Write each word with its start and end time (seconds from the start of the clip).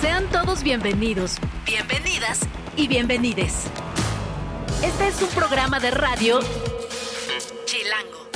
Sean 0.00 0.26
todos 0.26 0.62
bienvenidos, 0.62 1.36
bienvenidas 1.64 2.40
y 2.76 2.86
bienvenides. 2.86 3.64
Este 4.84 5.08
es 5.08 5.22
un 5.22 5.28
programa 5.30 5.80
de 5.80 5.90
radio 5.90 6.40
Chilango. 7.64 8.28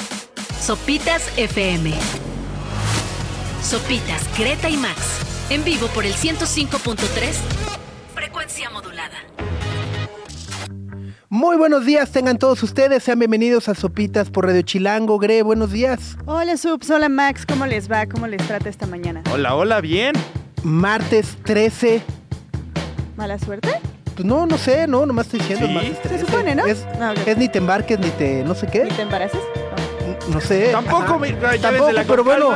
Sopitas 0.58 1.30
FM. 1.36 1.92
Sopitas, 3.62 4.26
Greta 4.38 4.70
y 4.70 4.78
Max. 4.78 5.20
En 5.50 5.62
vivo 5.62 5.88
por 5.88 6.06
el 6.06 6.14
105.3. 6.14 6.96
Frecuencia 8.14 8.70
modulada. 8.70 9.18
Muy 11.28 11.58
buenos 11.58 11.84
días, 11.84 12.10
tengan 12.10 12.38
todos 12.38 12.62
ustedes, 12.62 13.02
sean 13.02 13.18
bienvenidos 13.18 13.68
a 13.68 13.74
Sopitas 13.74 14.30
por 14.30 14.46
Radio 14.46 14.62
Chilango. 14.62 15.18
Gre, 15.18 15.42
buenos 15.42 15.72
días. 15.72 16.16
Hola 16.24 16.56
Subs, 16.56 16.88
hola 16.90 17.10
Max, 17.10 17.44
¿cómo 17.46 17.66
les 17.66 17.90
va? 17.90 18.06
¿Cómo 18.06 18.26
les 18.26 18.44
trata 18.46 18.70
esta 18.70 18.86
mañana? 18.86 19.22
Hola, 19.30 19.54
hola, 19.54 19.82
bien. 19.82 20.14
Martes 20.62 21.36
13. 21.44 22.02
¿Mala 23.16 23.38
suerte? 23.38 23.68
Pues 24.14 24.24
no, 24.26 24.46
no 24.46 24.58
sé, 24.58 24.86
no, 24.86 25.06
nomás 25.06 25.26
estoy 25.26 25.40
diciendo. 25.40 25.66
Sí, 25.66 25.72
martes 25.72 25.96
se 26.02 26.08
13. 26.08 26.26
supone, 26.26 26.54
¿no? 26.54 26.66
Es, 26.66 26.84
No, 26.98 27.12
ok. 27.12 27.18
es 27.26 27.36
ni 27.38 27.48
te 27.48 27.58
embarques, 27.58 27.98
ni 27.98 28.10
te 28.10 28.44
no 28.44 28.54
sé 28.54 28.66
qué. 28.66 28.86
¿Y 28.90 28.94
te 28.94 29.02
embaraces? 29.02 29.40
No 30.28 30.40
sé. 30.40 30.68
Tampoco, 30.72 31.02
Ajá. 31.02 31.18
mi- 31.18 31.28
ya 31.30 31.58
Tampoco, 31.60 31.92
la 31.92 32.02
pero 32.04 32.24
bueno, 32.24 32.50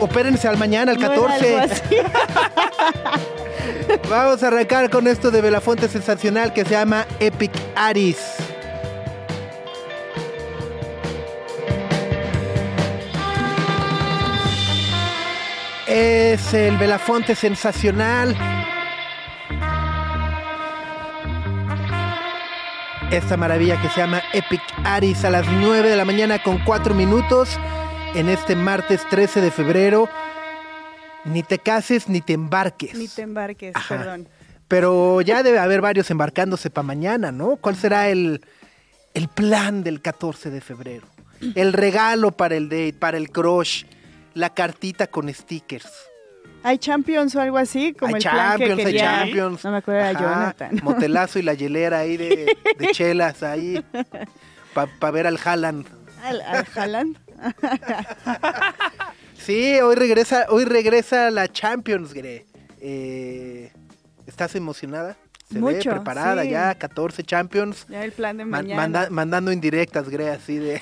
opérense 0.00 0.46
al 0.48 0.56
mañana, 0.58 0.92
al 0.92 0.98
No 1.00 1.06
era 1.06 1.14
14. 1.16 1.58
algo 1.58 1.72
así. 1.74 1.96
Vamos 4.10 4.42
a 4.42 4.46
arrancar 4.48 4.90
con 4.90 5.06
esto 5.08 5.30
de 5.30 5.40
Belafonte 5.40 5.88
sensacional 5.88 6.52
que 6.52 6.64
se 6.64 6.70
llama 6.70 7.06
Epic 7.20 7.52
Aris. 7.76 8.18
Es 15.94 16.54
el 16.54 16.78
Belafonte 16.78 17.34
sensacional. 17.34 18.34
Esta 23.10 23.36
maravilla 23.36 23.78
que 23.78 23.90
se 23.90 24.00
llama 24.00 24.22
Epic 24.32 24.62
Aris 24.84 25.22
a 25.26 25.28
las 25.28 25.46
9 25.46 25.90
de 25.90 25.96
la 25.96 26.06
mañana 26.06 26.42
con 26.42 26.64
4 26.64 26.94
minutos 26.94 27.58
en 28.14 28.30
este 28.30 28.56
martes 28.56 29.06
13 29.10 29.42
de 29.42 29.50
febrero. 29.50 30.08
Ni 31.26 31.42
te 31.42 31.58
cases 31.58 32.08
ni 32.08 32.22
te 32.22 32.32
embarques. 32.32 32.94
Ni 32.94 33.06
te 33.06 33.20
embarques, 33.20 33.76
Ajá. 33.76 33.98
perdón. 33.98 34.28
Pero 34.68 35.20
ya 35.20 35.42
debe 35.42 35.58
haber 35.58 35.82
varios 35.82 36.10
embarcándose 36.10 36.70
para 36.70 36.86
mañana, 36.86 37.32
¿no? 37.32 37.56
¿Cuál 37.56 37.76
será 37.76 38.08
el, 38.08 38.40
el 39.12 39.28
plan 39.28 39.84
del 39.84 40.00
14 40.00 40.48
de 40.48 40.62
febrero? 40.62 41.06
El 41.54 41.74
regalo 41.74 42.32
para 42.32 42.56
el 42.56 42.70
date, 42.70 42.94
para 42.98 43.18
el 43.18 43.30
crush, 43.30 43.84
la 44.34 44.50
cartita 44.54 45.06
con 45.06 45.32
stickers. 45.32 45.90
¿Hay 46.64 46.78
Champions 46.78 47.34
o 47.34 47.40
algo 47.40 47.58
así? 47.58 47.92
Como 47.92 48.14
hay 48.14 48.22
el 48.22 48.30
plan 48.30 48.36
que 48.58 48.66
Champions, 48.66 48.78
hay 48.78 48.84
quería... 48.86 49.04
Champions. 49.18 49.64
No 49.64 49.70
me 49.72 49.76
acuerdo, 49.78 50.00
Ajá, 50.02 50.12
Jonathan. 50.20 50.80
Motelazo 50.84 51.38
y 51.38 51.42
la 51.42 51.54
hielera 51.54 51.98
ahí 52.00 52.16
de, 52.16 52.56
de 52.78 52.86
chelas 52.92 53.42
ahí. 53.42 53.84
Para 54.72 55.10
ver 55.10 55.26
al 55.26 55.38
Haaland. 55.44 55.86
¿Al, 56.22 56.40
al 56.40 56.66
Haaland? 56.76 57.18
Sí, 59.38 59.80
hoy 59.80 59.96
regresa, 59.96 60.46
hoy 60.50 60.64
regresa 60.64 61.28
la 61.32 61.48
Champions, 61.50 62.14
Gre. 62.14 62.46
Eh, 62.80 63.72
¿Estás 64.24 64.54
emocionada? 64.54 65.16
Se 65.48 65.54
ve 65.54 65.60
Mucho, 65.60 65.90
preparada 65.90 66.44
sí. 66.44 66.50
ya, 66.50 66.76
14 66.76 67.24
Champions. 67.24 67.84
Ya 67.88 68.04
el 68.04 68.12
plan 68.12 68.36
de 68.36 68.44
Man- 68.44 68.62
mañana. 68.68 68.80
manda- 68.80 69.10
mandando 69.10 69.50
indirectas, 69.50 70.08
Gre, 70.08 70.30
así 70.30 70.58
de... 70.58 70.80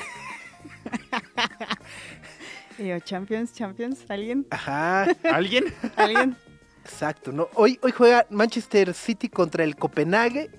Y 2.80 2.88
yo, 2.88 2.98
Champions, 3.00 3.52
Champions, 3.52 3.98
¿alguien? 4.08 4.46
Ajá, 4.50 5.02
¿Alguien? 5.24 5.64
¿Alguien? 5.96 6.34
exacto. 6.82 7.30
¿no? 7.30 7.48
Hoy, 7.54 7.78
hoy 7.82 7.92
juega 7.92 8.26
Manchester 8.30 8.94
City 8.94 9.28
contra 9.28 9.64
el 9.64 9.76
Copenhague 9.76 10.50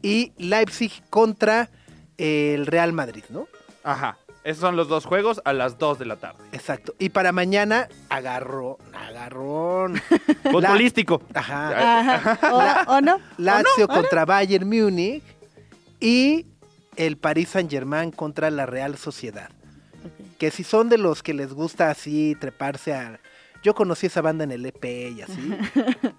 y 0.00 0.32
Leipzig 0.38 1.02
contra 1.10 1.68
el 2.16 2.66
Real 2.66 2.92
Madrid, 2.92 3.24
¿no? 3.28 3.48
Ajá. 3.82 4.18
Esos 4.44 4.60
son 4.60 4.76
los 4.76 4.88
dos 4.88 5.04
juegos 5.04 5.40
a 5.44 5.52
las 5.52 5.78
2 5.78 5.98
de 5.98 6.04
la 6.04 6.16
tarde. 6.16 6.44
Exacto. 6.52 6.94
Y 6.98 7.08
para 7.08 7.32
mañana, 7.32 7.88
agarró, 8.08 8.78
agarrón. 8.92 10.00
Futbolístico. 10.42 11.22
Ajá. 11.34 12.18
Ajá. 12.18 12.84
¿O, 12.86 12.92
o 12.92 13.00
no? 13.00 13.18
Lazio 13.38 13.88
contra 13.88 14.24
Bayern 14.24 14.68
Múnich 14.68 15.24
y 15.98 16.46
el 16.94 17.16
Paris 17.16 17.48
Saint 17.48 17.70
Germain 17.70 18.12
contra 18.12 18.50
la 18.50 18.66
Real 18.66 18.96
Sociedad. 18.96 19.50
Que 20.38 20.50
si 20.50 20.64
son 20.64 20.88
de 20.88 20.98
los 20.98 21.22
que 21.22 21.34
les 21.34 21.52
gusta 21.52 21.90
así 21.90 22.36
treparse 22.40 22.94
a... 22.94 23.20
Yo 23.62 23.74
conocí 23.74 24.06
esa 24.06 24.20
banda 24.20 24.44
en 24.44 24.52
el 24.52 24.66
EP 24.66 24.84
y 24.84 25.22
así. 25.22 25.56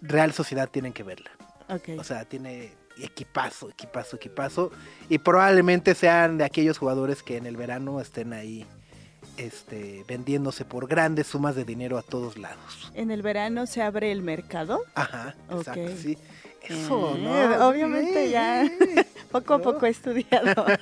Real 0.00 0.32
Sociedad 0.32 0.68
tienen 0.68 0.92
que 0.92 1.02
verla. 1.02 1.30
Ok. 1.68 1.98
O 1.98 2.04
sea, 2.04 2.24
tiene 2.24 2.72
equipazo, 3.02 3.68
equipazo, 3.70 4.16
equipazo. 4.16 4.70
Y 5.08 5.18
probablemente 5.18 5.94
sean 5.94 6.38
de 6.38 6.44
aquellos 6.44 6.78
jugadores 6.78 7.22
que 7.22 7.36
en 7.36 7.46
el 7.46 7.56
verano 7.56 8.00
estén 8.00 8.32
ahí 8.32 8.64
este, 9.36 10.04
vendiéndose 10.08 10.64
por 10.64 10.88
grandes 10.88 11.26
sumas 11.26 11.54
de 11.56 11.64
dinero 11.64 11.98
a 11.98 12.02
todos 12.02 12.38
lados. 12.38 12.90
¿En 12.94 13.10
el 13.10 13.22
verano 13.22 13.66
se 13.66 13.82
abre 13.82 14.10
el 14.12 14.22
mercado? 14.22 14.80
Ajá, 14.94 15.34
exacto, 15.50 15.90
sí. 16.00 16.16
Eso, 16.62 17.16
Eh, 17.16 17.20
¿no? 17.22 17.68
Obviamente 17.68 18.30
ya 18.30 18.68
poco 19.30 19.54
a 19.54 19.58
poco 19.60 19.86
he 19.86 19.90
estudiado. 19.90 20.66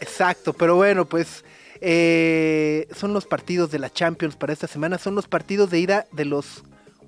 Exacto, 0.00 0.52
pero 0.52 0.76
bueno, 0.76 1.04
pues 1.06 1.44
eh, 1.80 2.88
son 2.94 3.12
los 3.12 3.26
partidos 3.26 3.70
de 3.70 3.78
la 3.78 3.90
Champions 3.92 4.36
para 4.36 4.52
esta 4.52 4.66
semana, 4.66 4.98
son 4.98 5.14
los 5.14 5.28
partidos 5.28 5.70
de 5.70 5.78
ida 5.80 6.06
de 6.12 6.24
los 6.24 6.62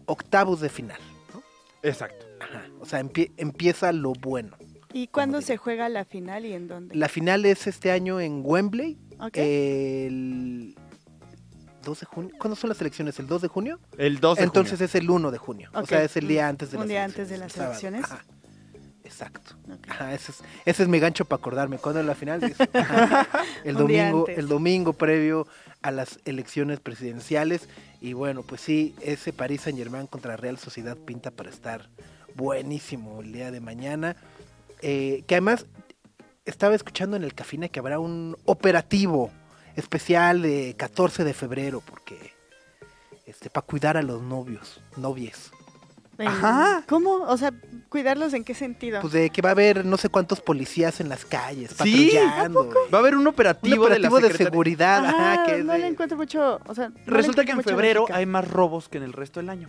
octavos 0.06 0.60
de 0.60 0.68
final. 0.68 0.98
¿no? 1.34 1.42
Exacto. 1.82 2.26
Ajá, 2.40 2.64
O 2.80 2.86
sea, 2.86 3.00
empie- 3.02 3.32
empieza 3.36 3.92
lo 3.92 4.12
bueno. 4.12 4.56
¿Y 4.92 5.08
cuándo 5.08 5.42
se 5.42 5.56
juega 5.58 5.88
la 5.88 6.04
final 6.04 6.46
y 6.46 6.52
en 6.54 6.66
dónde? 6.68 6.94
La 6.94 7.08
final 7.08 7.44
es 7.44 7.66
este 7.66 7.90
año 7.90 8.20
en 8.20 8.40
Wembley, 8.44 8.96
Ok. 9.20 9.36
el 9.36 10.74
2 11.84 12.00
de 12.00 12.06
junio. 12.06 12.34
¿Cuándo 12.38 12.56
son 12.56 12.68
las 12.68 12.80
elecciones? 12.80 13.18
¿El 13.18 13.26
2 13.26 13.42
de 13.42 13.48
junio? 13.48 13.78
El 13.98 14.18
2 14.20 14.38
de 14.38 14.44
Entonces 14.44 14.72
junio. 14.78 14.84
es 14.86 14.94
el 14.94 15.10
1 15.10 15.30
de 15.30 15.38
junio. 15.38 15.70
O 15.74 15.84
sea, 15.86 16.02
es 16.02 16.16
el 16.16 16.26
día 16.28 16.48
antes 16.48 16.70
de 16.70 16.76
un 16.78 16.82
las 16.82 16.88
día 16.88 17.04
elecciones. 17.04 17.30
antes 17.42 17.56
de 17.56 17.60
las 17.62 17.80
elecciones. 17.82 18.06
Exacto. 19.08 19.54
Ajá, 19.88 20.12
ese, 20.12 20.32
es, 20.32 20.42
ese 20.66 20.82
es 20.82 20.88
mi 20.88 21.00
gancho 21.00 21.24
para 21.24 21.40
acordarme. 21.40 21.78
¿Cuándo 21.78 22.00
es 22.00 22.06
la 22.06 22.14
final? 22.14 22.40
El 23.64 23.74
domingo, 23.74 24.26
el 24.28 24.48
domingo 24.48 24.92
previo 24.92 25.46
a 25.80 25.90
las 25.90 26.20
elecciones 26.26 26.78
presidenciales. 26.78 27.68
Y 28.02 28.12
bueno, 28.12 28.42
pues 28.42 28.60
sí, 28.60 28.94
ese 29.00 29.32
París 29.32 29.62
Saint 29.62 29.78
Germain 29.78 30.06
contra 30.06 30.36
Real 30.36 30.58
Sociedad 30.58 30.96
pinta 30.96 31.30
para 31.30 31.48
estar 31.48 31.88
buenísimo 32.34 33.22
el 33.22 33.32
día 33.32 33.50
de 33.50 33.60
mañana. 33.60 34.14
Eh, 34.82 35.24
que 35.26 35.36
además 35.36 35.64
estaba 36.44 36.74
escuchando 36.74 37.16
en 37.16 37.24
el 37.24 37.34
Cafina 37.34 37.68
que 37.68 37.80
habrá 37.80 37.98
un 37.98 38.36
operativo 38.44 39.30
especial 39.74 40.42
de 40.42 40.74
14 40.76 41.24
de 41.24 41.32
febrero, 41.32 41.80
porque 41.80 42.34
este, 43.24 43.48
para 43.48 43.66
cuidar 43.66 43.96
a 43.96 44.02
los 44.02 44.22
novios, 44.22 44.82
novies. 44.96 45.50
Ajá. 46.26 46.82
¿Cómo? 46.88 47.14
O 47.26 47.36
sea, 47.36 47.52
¿cuidarlos 47.88 48.34
en 48.34 48.42
qué 48.44 48.54
sentido? 48.54 49.00
Pues 49.00 49.12
de 49.12 49.30
que 49.30 49.40
va 49.40 49.50
a 49.50 49.52
haber 49.52 49.84
no 49.84 49.96
sé 49.96 50.08
cuántos 50.08 50.40
policías 50.40 51.00
en 51.00 51.08
las 51.08 51.24
calles, 51.24 51.70
¿Sí? 51.82 52.10
patrullando. 52.12 52.70
Va 52.92 52.98
a 52.98 53.00
haber 53.00 53.14
un 53.14 53.20
Un 53.20 53.26
operativo, 53.28 53.84
operativo 53.84 54.20
de, 54.20 54.30
la 54.30 54.36
seguridad, 54.36 55.04
ajá, 55.06 55.32
Ajá, 55.34 55.44
que 55.46 55.58
es 55.60 55.64
no 55.64 55.72
de- 55.74 55.78
le 55.80 55.86
encuentro 55.86 56.16
mucho, 56.18 56.58
o 56.66 56.74
sea, 56.74 56.88
no 56.88 56.94
Resulta 57.06 57.44
que 57.44 57.52
en 57.52 57.62
febrero 57.62 58.00
lógica. 58.00 58.18
hay 58.18 58.26
más 58.26 58.48
robos 58.50 58.88
que 58.88 58.98
en 58.98 59.04
el 59.04 59.12
resto 59.12 59.38
del 59.40 59.48
año. 59.50 59.68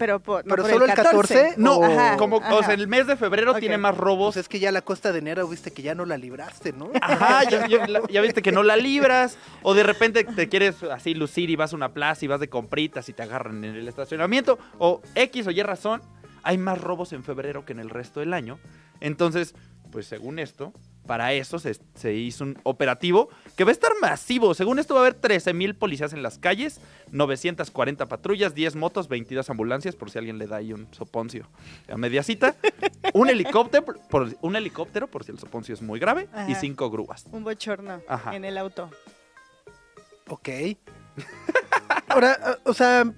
Pero 0.00 0.18
por, 0.18 0.46
no 0.46 0.54
¿Pero 0.54 0.62
por 0.62 0.72
solo 0.72 0.86
el 0.86 0.94
14? 0.94 1.54
No, 1.58 1.84
Ajá. 1.84 2.16
como, 2.16 2.38
o 2.38 2.62
sea, 2.62 2.72
el 2.72 2.88
mes 2.88 3.06
de 3.06 3.16
febrero 3.16 3.52
tiene 3.56 3.76
más 3.76 3.94
robos. 3.94 4.34
Pues 4.34 4.46
es 4.46 4.48
que 4.48 4.58
ya 4.58 4.72
la 4.72 4.80
costa 4.80 5.12
de 5.12 5.18
enero 5.18 5.46
viste 5.46 5.72
que 5.72 5.82
ya 5.82 5.94
no 5.94 6.06
la 6.06 6.16
libraste, 6.16 6.72
¿no? 6.72 6.90
Ajá, 7.02 7.44
ya, 7.44 7.66
ya 8.08 8.20
viste 8.22 8.40
que 8.40 8.50
no 8.50 8.62
la 8.62 8.76
libras. 8.76 9.36
O 9.62 9.74
de 9.74 9.82
repente 9.82 10.24
te 10.24 10.48
quieres 10.48 10.82
así 10.84 11.12
lucir 11.12 11.50
y 11.50 11.56
vas 11.56 11.74
a 11.74 11.76
una 11.76 11.92
plaza 11.92 12.24
y 12.24 12.28
vas 12.28 12.40
de 12.40 12.48
compritas 12.48 13.10
y 13.10 13.12
te 13.12 13.22
agarran 13.22 13.62
en 13.62 13.76
el 13.76 13.86
estacionamiento. 13.88 14.58
O 14.78 15.02
X 15.14 15.46
o 15.48 15.50
Y 15.50 15.62
razón, 15.62 16.00
hay 16.44 16.56
más 16.56 16.80
robos 16.80 17.12
en 17.12 17.22
febrero 17.22 17.66
que 17.66 17.74
en 17.74 17.80
el 17.80 17.90
resto 17.90 18.20
del 18.20 18.32
año. 18.32 18.58
Entonces, 19.00 19.54
pues 19.92 20.06
según 20.06 20.38
esto, 20.38 20.72
para 21.10 21.32
eso 21.32 21.58
se, 21.58 21.76
se 21.96 22.14
hizo 22.14 22.44
un 22.44 22.56
operativo 22.62 23.30
que 23.56 23.64
va 23.64 23.70
a 23.70 23.72
estar 23.72 23.90
masivo. 24.00 24.54
Según 24.54 24.78
esto 24.78 24.94
va 24.94 25.00
a 25.00 25.02
haber 25.06 25.14
13 25.14 25.52
mil 25.54 25.74
policías 25.74 26.12
en 26.12 26.22
las 26.22 26.38
calles, 26.38 26.80
940 27.10 28.06
patrullas, 28.06 28.54
10 28.54 28.76
motos, 28.76 29.08
22 29.08 29.50
ambulancias, 29.50 29.96
por 29.96 30.08
si 30.08 30.18
alguien 30.18 30.38
le 30.38 30.46
da 30.46 30.58
ahí 30.58 30.72
un 30.72 30.86
soponcio 30.92 31.48
a 31.92 31.96
media 31.96 32.22
cita. 32.22 32.54
Un 33.12 33.28
helicóptero, 33.28 33.86
por, 34.08 34.36
un 34.40 34.54
helicóptero, 34.54 35.08
por 35.08 35.24
si 35.24 35.32
el 35.32 35.40
soponcio 35.40 35.74
es 35.74 35.82
muy 35.82 35.98
grave, 35.98 36.28
y 36.46 36.54
cinco 36.54 36.88
grúas. 36.92 37.24
Un 37.32 37.42
bochorno 37.42 38.00
Ajá. 38.06 38.36
en 38.36 38.44
el 38.44 38.56
auto. 38.56 38.88
Ok. 40.28 40.48
Ahora, 42.06 42.38
ah, 42.40 42.58
o 42.62 42.72
sea, 42.72 43.12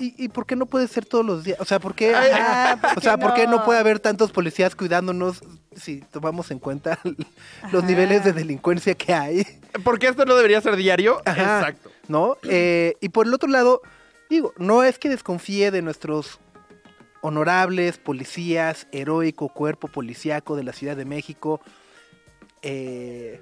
¿y, 0.00 0.24
y 0.24 0.28
por 0.28 0.44
qué 0.44 0.56
no 0.56 0.66
puede 0.66 0.88
ser 0.88 1.06
todos 1.06 1.24
los 1.24 1.44
días? 1.44 1.60
O 1.60 1.64
sea, 1.64 1.78
¿por 1.78 1.94
qué, 1.94 2.16
Ajá, 2.16 2.80
¿por 2.80 2.98
o 2.98 3.00
sea, 3.00 3.16
¿por 3.16 3.34
qué 3.34 3.46
no? 3.46 3.64
puede 3.64 3.78
haber 3.78 4.00
tantos 4.00 4.32
policías 4.32 4.74
cuidándonos 4.74 5.40
si 5.76 6.00
tomamos 6.00 6.50
en 6.50 6.58
cuenta 6.58 6.98
los 7.72 7.82
Ajá. 7.82 7.86
niveles 7.86 8.24
de 8.24 8.32
delincuencia 8.32 8.94
que 8.94 9.12
hay? 9.12 9.46
Porque 9.84 10.08
esto 10.08 10.24
no 10.24 10.34
debería 10.34 10.60
ser 10.60 10.76
diario. 10.76 11.20
Ajá. 11.24 11.58
Exacto. 11.60 11.90
¿No? 12.08 12.36
Eh, 12.44 12.94
y 13.00 13.08
por 13.10 13.26
el 13.26 13.34
otro 13.34 13.48
lado, 13.48 13.80
digo, 14.28 14.52
no 14.58 14.82
es 14.82 14.98
que 14.98 15.08
desconfíe 15.08 15.70
de 15.70 15.82
nuestros 15.82 16.40
honorables 17.22 17.98
policías, 17.98 18.88
heroico 18.92 19.48
cuerpo 19.48 19.88
policíaco 19.88 20.56
de 20.56 20.64
la 20.64 20.72
Ciudad 20.72 20.96
de 20.96 21.04
México, 21.04 21.60
eh, 22.62 23.40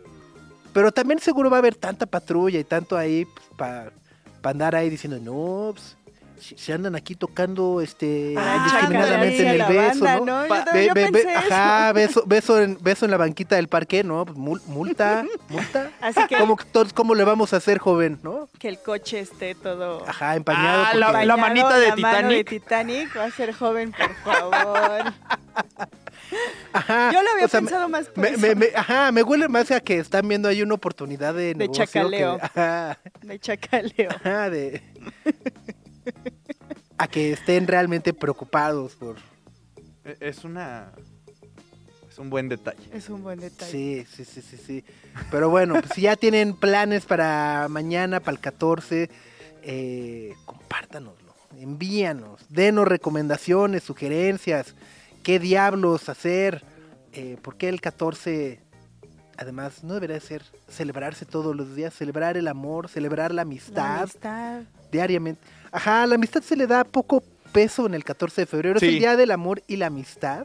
pero 0.72 0.92
también 0.92 1.18
seguro 1.18 1.50
va 1.50 1.56
a 1.56 1.60
haber 1.60 1.74
tanta 1.74 2.06
patrulla 2.06 2.58
y 2.60 2.64
tanto 2.64 2.96
ahí 2.96 3.26
para 3.56 3.92
andar 4.42 4.74
ahí 4.76 4.88
diciendo, 4.90 5.18
no, 5.18 5.72
pues, 5.74 5.96
se 6.40 6.72
andan 6.72 6.96
aquí 6.96 7.14
tocando 7.14 7.80
este 7.80 8.34
Ah, 8.36 8.56
indiscriminadamente 8.58 9.42
en 9.42 9.60
el 9.60 9.62
beso, 9.68 10.04
banda, 10.04 10.46
¿no? 10.48 10.54
ajá, 11.36 11.92
beso, 11.92 12.22
beso, 12.26 12.60
en, 12.60 12.78
beso 12.80 13.04
en 13.04 13.10
la 13.10 13.16
banquita 13.16 13.56
del 13.56 13.68
parque, 13.68 14.02
¿no? 14.02 14.24
Pues, 14.24 14.36
mul- 14.38 14.62
multa, 14.66 15.24
multa. 15.48 15.90
Así 16.00 16.20
que, 16.28 16.36
¿Cómo, 16.38 16.56
todos- 16.72 16.92
¿Cómo 16.92 17.14
le 17.14 17.24
vamos 17.24 17.52
a 17.52 17.56
hacer, 17.58 17.78
joven, 17.78 18.18
no? 18.22 18.48
que 18.58 18.68
el 18.68 18.78
coche 18.80 19.20
esté 19.20 19.54
todo 19.54 20.04
Ajá, 20.08 20.36
empañado. 20.36 20.84
Ah, 20.84 20.94
la- 21.24 21.36
manita 21.36 21.78
de 21.78 21.88
la 21.88 21.96
mano 21.96 22.28
de 22.30 22.44
Titanic. 22.44 22.48
Titanic 22.48 23.16
va 23.16 23.24
a 23.24 23.30
ser 23.30 23.52
joven, 23.54 23.92
por 23.92 24.14
favor. 24.16 25.12
Ajá, 26.72 27.10
Yo 27.12 27.22
lo 27.22 27.30
había 27.32 27.46
o 27.46 27.48
sea, 27.48 27.60
me- 27.60 27.66
pensado 27.68 27.88
más 27.88 28.06
por 28.08 28.18
Me, 28.18 28.28
eso, 28.30 28.40
me- 28.40 28.54
me- 28.54 28.68
ajá, 28.74 29.10
me 29.10 29.22
huele 29.22 29.48
más 29.48 29.70
a 29.72 29.80
que 29.80 29.98
están 29.98 30.28
viendo 30.28 30.48
ahí 30.48 30.62
una 30.62 30.74
oportunidad 30.74 31.34
de, 31.34 31.46
De 31.48 31.54
negocio 31.56 31.84
que- 31.86 31.90
chacaleo. 31.92 32.38
ajá, 32.40 32.98
de 33.22 33.38
chacaleo. 33.40 34.10
ajá, 34.10 34.50
de... 34.50 34.82
a 36.98 37.08
que 37.08 37.32
estén 37.32 37.66
realmente 37.66 38.12
preocupados 38.12 38.94
por... 38.96 39.16
E- 40.04 40.16
Es 40.20 40.44
una. 40.44 40.92
Es 42.08 42.18
un 42.18 42.28
buen 42.30 42.48
detalle. 42.48 42.82
Es 42.92 43.08
un 43.08 43.22
buen 43.22 43.38
detalle. 43.38 43.70
Sí, 43.70 44.06
sí, 44.10 44.24
sí, 44.24 44.42
sí, 44.42 44.56
sí. 44.56 44.84
Pero 45.30 45.48
bueno, 45.48 45.74
pues 45.74 45.92
si 45.94 46.02
ya 46.02 46.16
tienen 46.16 46.54
planes 46.54 47.06
para 47.06 47.66
mañana, 47.70 48.20
para 48.20 48.32
el 48.32 48.40
14, 48.40 49.08
eh, 49.62 50.34
compártanoslo, 50.44 51.34
envíanos, 51.58 52.44
denos 52.48 52.88
recomendaciones, 52.88 53.82
sugerencias, 53.84 54.74
qué 55.22 55.38
diablos 55.38 56.08
hacer, 56.08 56.64
eh, 57.12 57.36
por 57.42 57.56
qué 57.56 57.68
el 57.68 57.80
14, 57.80 58.60
además, 59.36 59.84
no 59.84 59.94
debería 59.94 60.18
ser 60.20 60.42
celebrarse 60.68 61.24
todos 61.26 61.54
los 61.54 61.74
días, 61.76 61.94
celebrar 61.94 62.36
el 62.36 62.48
amor, 62.48 62.88
celebrar 62.88 63.30
la 63.30 63.36
La 63.36 63.42
amistad 63.42 64.00
amistad. 64.00 64.62
diariamente. 64.90 65.40
Ajá, 65.72 66.06
la 66.06 66.14
amistad 66.16 66.42
se 66.42 66.56
le 66.56 66.66
da 66.66 66.84
poco 66.84 67.22
peso 67.52 67.86
en 67.86 67.94
el 67.94 68.04
14 68.04 68.42
de 68.42 68.46
febrero, 68.46 68.76
es 68.78 68.82
el 68.82 68.98
día 68.98 69.16
del 69.16 69.30
amor 69.30 69.62
y 69.66 69.76
la 69.76 69.86
amistad. 69.86 70.44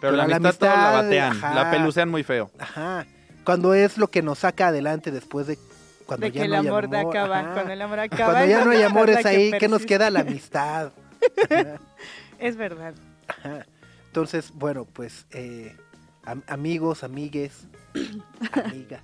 Pero, 0.00 0.12
Pero 0.12 0.16
la 0.16 0.26
la 0.26 0.36
amistad, 0.36 0.58
todos 0.58 0.72
la 0.74 0.98
amistad, 0.98 1.02
batean. 1.04 1.32
ajá. 1.36 1.54
La 1.54 1.70
pelucean 1.70 2.08
muy 2.08 2.22
feo. 2.22 2.50
Ajá. 2.58 3.06
Cuando 3.44 3.74
es 3.74 3.98
lo 3.98 4.08
que 4.08 4.22
nos 4.22 4.40
saca 4.40 4.68
adelante 4.68 5.10
después 5.10 5.46
de 5.46 5.58
cuando 6.06 6.26
De 6.26 6.32
ya 6.32 6.40
que 6.40 6.44
el 6.46 6.50
no 6.52 6.56
hay 6.60 6.66
amor 6.66 6.84
acaba. 6.96 7.38
ajá. 7.40 7.52
Cuando 7.54 7.72
el 7.72 7.82
amor 7.82 8.00
acaba. 8.00 8.32
Cuando 8.32 8.50
ya 8.50 8.64
no 8.64 8.70
hay 8.72 8.82
amor 8.82 9.08
la 9.08 9.20
es 9.20 9.26
ahí, 9.26 9.50
que 9.52 9.58
¿qué 9.58 9.68
nos 9.68 9.84
queda? 9.86 10.10
La 10.10 10.20
amistad. 10.20 10.92
Es 12.38 12.56
verdad. 12.56 12.94
ajá. 13.28 13.66
Entonces, 14.08 14.50
bueno, 14.52 14.84
pues 14.84 15.26
eh, 15.30 15.76
am- 16.24 16.42
amigos, 16.48 17.04
amigues, 17.04 17.52
amigas. 18.52 19.02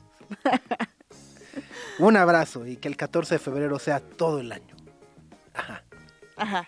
Un 2.00 2.16
abrazo 2.16 2.66
y 2.66 2.76
que 2.76 2.88
el 2.88 2.96
14 2.96 3.36
de 3.36 3.38
febrero 3.38 3.78
sea 3.78 4.00
todo 4.00 4.40
el 4.40 4.50
año. 4.52 4.74
Ajá. 5.58 5.82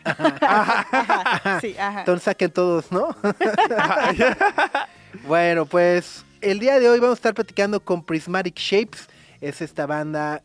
Ajá. 0.05 0.37
Ajá. 0.43 1.61
Sí, 1.61 1.77
ajá. 1.79 2.01
Entonces 2.01 2.25
saquen 2.25 2.51
todos, 2.51 2.91
¿no? 2.91 3.15
bueno, 5.27 5.67
pues 5.67 6.25
el 6.41 6.59
día 6.59 6.81
de 6.81 6.89
hoy 6.89 6.99
vamos 6.99 7.15
a 7.15 7.19
estar 7.19 7.35
platicando 7.35 7.81
con 7.81 8.05
Prismatic 8.05 8.59
Shapes. 8.59 9.09
Es 9.41 9.63
esta 9.63 9.87
banda 9.87 10.43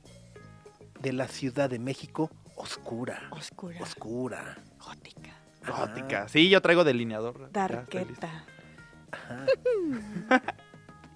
de 1.02 1.14
la 1.14 1.28
Ciudad 1.28 1.70
de 1.70 1.80
México, 1.80 2.30
oscura. 2.56 3.24
Oscura. 3.32 3.82
Oscura. 3.82 4.58
Gótica. 4.80 5.32
Gótica. 5.68 6.28
Sí, 6.30 6.50
yo 6.50 6.62
traigo 6.62 6.84
delineador. 6.84 7.52
Darqueta. 7.52 8.46
Ajá. 9.12 9.46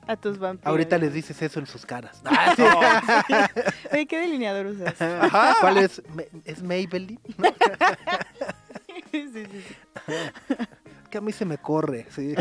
A 0.10 0.16
tus 0.18 0.40
vampiros. 0.40 0.68
Ahorita 0.68 0.98
les 0.98 1.14
dices 1.14 1.40
eso 1.42 1.60
en 1.60 1.68
sus 1.68 1.86
caras. 1.86 2.22
Ah, 2.26 2.54
sí. 2.56 2.64
Oye, 3.94 4.08
¿qué 4.08 4.18
delineador 4.20 4.66
usas? 4.66 4.96
¿Cuál 5.62 5.78
es? 5.78 6.02
¿Es 6.46 6.64
Maybelline? 6.64 7.20
Sí, 9.12 9.28
sí, 9.34 9.44
sí. 9.46 9.64
Que 11.12 11.18
a 11.20 11.22
mí 11.22 11.32
se 11.32 11.46
me 11.46 11.58
corre, 11.58 12.08
sí. 12.10 12.34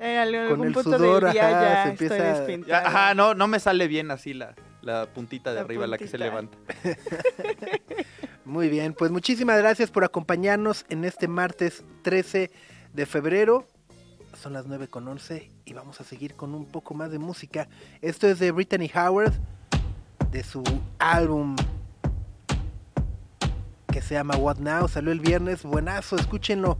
En 0.00 0.18
algún 0.18 0.58
Con 0.58 0.66
el 0.68 0.72
punto 0.72 0.96
sudor, 0.98 1.24
del 1.24 1.32
día 1.32 1.48
ajá, 1.48 1.60
ya 1.60 1.96
se 1.96 2.04
estoy 2.06 2.18
empieza- 2.20 2.78
ajá, 2.86 3.14
no, 3.14 3.34
no 3.34 3.46
me 3.48 3.58
sale 3.60 3.86
bien 3.88 4.10
así 4.10 4.34
la, 4.34 4.54
la 4.82 5.06
puntita 5.06 5.50
de 5.50 5.56
La 5.56 5.62
arriba, 5.62 5.86
la 5.86 5.98
que 5.98 6.06
se 6.08 6.18
levanta. 6.18 6.56
Muy 8.44 8.68
bien, 8.68 8.94
pues 8.94 9.10
muchísimas 9.10 9.58
gracias 9.58 9.90
por 9.90 10.04
acompañarnos 10.04 10.86
en 10.88 11.04
este 11.04 11.28
martes 11.28 11.84
13 12.02 12.50
de 12.94 13.06
febrero. 13.06 13.66
Son 14.42 14.52
las 14.52 14.66
9 14.66 14.86
con 14.86 15.08
11 15.08 15.50
y 15.64 15.72
vamos 15.72 16.00
a 16.00 16.04
seguir 16.04 16.34
con 16.34 16.54
un 16.54 16.64
poco 16.64 16.94
más 16.94 17.10
de 17.10 17.18
música. 17.18 17.68
Esto 18.00 18.28
es 18.28 18.38
de 18.38 18.52
Brittany 18.52 18.88
Howard, 18.94 19.32
de 20.30 20.44
su 20.44 20.62
álbum 21.00 21.56
que 23.92 24.00
se 24.00 24.14
llama 24.14 24.36
What 24.36 24.58
Now. 24.58 24.86
Salió 24.86 25.10
el 25.10 25.18
viernes, 25.18 25.64
buenazo, 25.64 26.14
escúchenlo. 26.14 26.78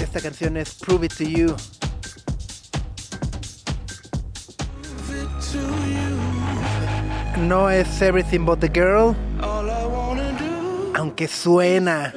Esta 0.00 0.22
canción 0.22 0.56
es 0.56 0.74
Prove 0.74 1.06
It 1.06 1.16
To 1.18 1.24
You. 1.24 1.56
No 7.40 7.68
es 7.68 8.00
Everything 8.00 8.46
But 8.46 8.60
The 8.60 8.70
Girl, 8.72 9.14
aunque 10.94 11.28
suena 11.28 12.14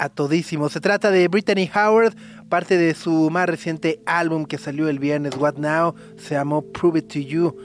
a 0.00 0.08
todísimo. 0.08 0.70
Se 0.70 0.80
trata 0.80 1.10
de 1.10 1.28
Brittany 1.28 1.70
Howard, 1.74 2.14
parte 2.48 2.78
de 2.78 2.94
su 2.94 3.28
más 3.30 3.46
reciente 3.46 4.00
álbum 4.06 4.46
que 4.46 4.56
salió 4.56 4.88
el 4.88 4.98
viernes, 4.98 5.36
What 5.36 5.58
Now, 5.58 5.94
se 6.16 6.34
llamó 6.34 6.62
Prove 6.62 7.00
It 7.00 7.12
To 7.12 7.18
You, 7.18 7.56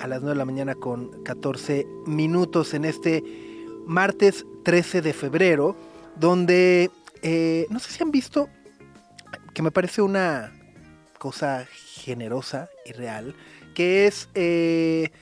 a 0.00 0.08
las 0.08 0.20
9 0.20 0.34
de 0.34 0.38
la 0.38 0.44
mañana 0.44 0.74
con 0.74 1.22
14 1.22 1.86
minutos 2.06 2.74
en 2.74 2.84
este 2.84 3.22
martes 3.86 4.44
13 4.64 5.02
de 5.02 5.12
febrero, 5.12 5.76
donde 6.16 6.90
eh, 7.22 7.66
no 7.70 7.78
sé 7.78 7.92
si 7.92 8.02
han 8.02 8.10
visto 8.10 8.48
que 9.54 9.62
me 9.62 9.70
parece 9.70 10.02
una 10.02 10.52
cosa 11.18 11.64
generosa 11.70 12.68
y 12.84 12.92
real, 12.92 13.36
que 13.72 14.08
es 14.08 14.28
eh, 14.34 15.12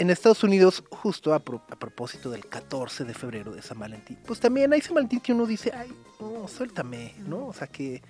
en 0.00 0.10
Estados 0.10 0.42
Unidos, 0.42 0.82
justo 0.90 1.34
a, 1.34 1.38
pro- 1.40 1.62
a 1.70 1.76
propósito 1.76 2.30
del 2.30 2.46
14 2.46 3.04
de 3.04 3.12
febrero 3.14 3.52
de 3.52 3.60
San 3.62 3.78
Valentín, 3.78 4.18
pues 4.26 4.40
también 4.40 4.72
hay 4.72 4.80
San 4.80 4.94
Valentín 4.94 5.20
que 5.20 5.32
uno 5.32 5.44
dice, 5.46 5.72
ay, 5.76 5.92
no, 6.18 6.48
suéltame, 6.48 7.14
¿no? 7.26 7.46
O 7.48 7.52
sea, 7.52 7.66
que, 7.66 8.02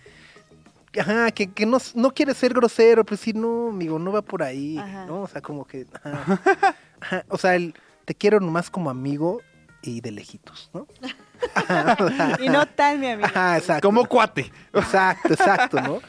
ajá, 0.99 1.31
que, 1.33 1.53
que 1.53 1.67
no, 1.67 1.79
no 1.95 2.13
quiere 2.15 2.33
ser 2.35 2.55
grosero, 2.55 3.05
pues 3.05 3.21
sí, 3.21 3.33
no, 3.33 3.69
amigo, 3.71 3.99
no 3.99 4.13
va 4.13 4.23
por 4.23 4.43
ahí, 4.43 4.79
Ajá. 4.79 5.05
¿no? 5.07 5.23
O 5.23 5.27
sea, 5.29 5.41
como 5.43 5.65
que, 5.67 5.87
ajá, 6.05 6.41
ajá, 7.01 7.25
o 7.29 7.37
sea, 7.39 7.57
el, 7.57 7.75
te 8.05 8.15
quiero 8.15 8.39
nomás 8.41 8.71
como 8.71 8.89
amigo 8.89 9.41
y 9.83 10.01
de 10.01 10.13
lejitos, 10.13 10.71
¿no? 10.73 10.87
Y 12.41 12.49
no 12.51 12.67
tan, 12.67 13.01
mi 13.01 13.09
amigo. 13.09 13.27
Ajá, 13.27 13.57
exacto. 13.59 13.89
Como 13.89 14.05
cuate. 14.07 14.53
Exacto, 14.75 15.33
exacto, 15.33 15.81
¿no? 15.81 16.01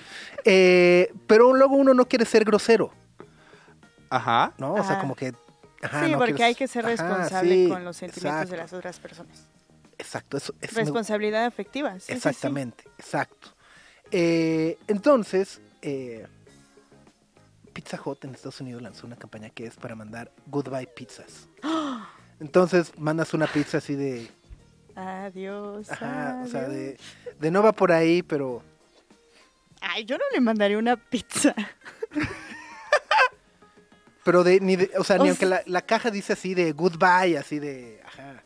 Eh, 0.43 1.11
pero 1.25 1.53
luego 1.53 1.75
uno 1.75 1.93
no 1.93 2.05
quiere 2.05 2.25
ser 2.25 2.43
grosero, 2.43 2.91
Ajá. 4.09 4.53
¿no? 4.57 4.73
O 4.73 4.83
sea, 4.83 4.99
como 4.99 5.15
que... 5.15 5.33
ajá, 5.81 6.05
sí, 6.05 6.11
no 6.11 6.17
porque 6.17 6.33
quieres- 6.33 6.47
hay 6.47 6.55
que 6.55 6.67
ser 6.67 6.85
Ajá, 6.85 6.91
responsable 6.91 7.55
sí, 7.55 7.69
con 7.69 7.83
los 7.85 7.97
sentimientos 7.97 8.49
de 8.49 8.57
las 8.57 8.73
otras 8.73 8.99
personas. 8.99 9.45
Exacto, 9.97 10.37
eso 10.37 10.53
es 10.61 10.71
muy- 10.73 10.81
Responsabilidad 10.83 11.45
afectiva. 11.45 11.99
sí. 11.99 12.11
Exactamente, 12.13 12.83
exacto. 12.97 13.49
Eh, 14.11 14.77
entonces, 14.87 15.61
eh, 15.81 16.27
Pizza 17.73 17.99
Hut 18.03 18.25
en 18.25 18.33
Estados 18.35 18.59
Unidos 18.61 18.81
lanzó 18.81 19.07
una 19.07 19.15
campaña 19.15 19.49
que 19.49 19.65
es 19.65 19.75
para 19.75 19.95
mandar 19.95 20.31
goodbye 20.47 20.87
pizzas. 20.87 21.47
Entonces 22.41 22.91
mandas 22.97 23.33
una 23.33 23.47
pizza 23.47 23.77
así 23.77 23.95
de, 23.95 24.27
Adiós. 24.95 25.89
ajá, 25.91 26.41
o 26.43 26.47
sea, 26.47 26.67
de, 26.67 26.97
de 27.39 27.51
no 27.51 27.61
va 27.63 27.71
por 27.71 27.91
ahí, 27.91 28.23
pero 28.23 28.63
Ay, 29.79 30.05
yo 30.05 30.17
no 30.17 30.23
le 30.33 30.41
mandaría 30.41 30.77
una 30.77 30.95
pizza. 30.97 31.55
pero 34.23 34.43
de 34.43 34.59
ni 34.59 34.75
de, 34.75 34.91
o 34.97 35.03
sea, 35.03 35.17
O 35.17 35.23
ni 35.23 35.29
aunque 35.29 35.45
la, 35.45 35.61
la 35.65 35.81
caja 35.81 36.11
dice 36.11 36.33
así 36.33 36.53
de 36.53 36.71
goodbye, 36.73 37.37
así 37.37 37.59
de, 37.59 38.01
ajá, 38.05 38.43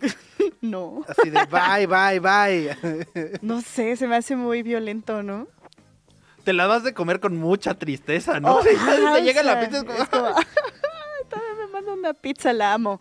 No. 0.60 1.02
así 1.08 1.30
de 1.30 1.44
bye, 1.46 1.86
bye, 1.86 2.20
bye. 2.20 3.38
No 3.42 3.60
sé, 3.60 3.96
se 3.96 4.06
me 4.06 4.16
hace 4.16 4.36
muy 4.36 4.62
violento, 4.62 5.22
¿no? 5.22 5.48
Te 6.44 6.52
la 6.52 6.66
vas 6.66 6.82
de 6.84 6.92
comer 6.92 7.20
con 7.20 7.36
mucha 7.38 7.72
tristeza, 7.74 8.38
¿no? 8.40 8.56
Oh, 8.56 8.62
Te 8.62 9.22
llega 9.22 9.42
la 9.42 9.60
pizza. 9.60 9.78
es 9.78 9.84
como- 9.84 9.98
es 10.02 10.08
como, 10.10 10.26
"Ay, 10.26 10.44
todavía 11.30 11.54
me 11.54 11.66
manda 11.72 11.92
una 11.94 12.12
pizza, 12.12 12.52
la 12.52 12.74
amo. 12.74 13.00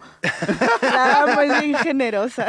La 0.81 1.23
amo, 1.23 1.41
es 1.41 1.61
bien 1.61 1.75
generosa. 1.75 2.47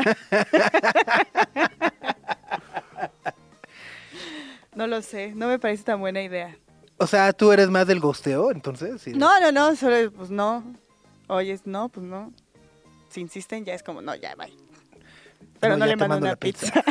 No 4.75 4.87
lo 4.87 5.03
sé, 5.03 5.33
no 5.35 5.47
me 5.49 5.59
parece 5.59 5.85
tan 5.85 6.01
buena 6.01 6.21
idea. 6.23 6.57
O 6.97 7.07
sea, 7.07 7.33
tú 7.33 7.51
eres 7.53 7.69
más 7.71 7.87
del 7.87 8.01
gosteo, 8.01 8.51
entonces. 8.53 9.03
sí, 9.03 9.13
No, 9.15 9.41
no, 9.41 9.51
no, 9.53 9.75
solo, 9.77 10.11
pues 10.13 10.31
no. 10.31 10.63
Oyes, 11.27 11.63
no, 11.67 11.89
pues 11.89 12.07
no. 12.07 12.33
si 13.11 13.21
insisten, 13.21 13.65
ya 13.65 13.75
es 13.75 13.83
como, 13.83 14.01
no, 14.03 14.15
ya, 14.15 14.35
bye. 14.37 14.53
Pero 15.61 15.77
no, 15.77 15.87
le 15.87 15.97
mando 15.97 16.17
una 16.19 16.31
la 16.31 16.37
pizza. 16.37 16.67
pizza. 16.73 16.85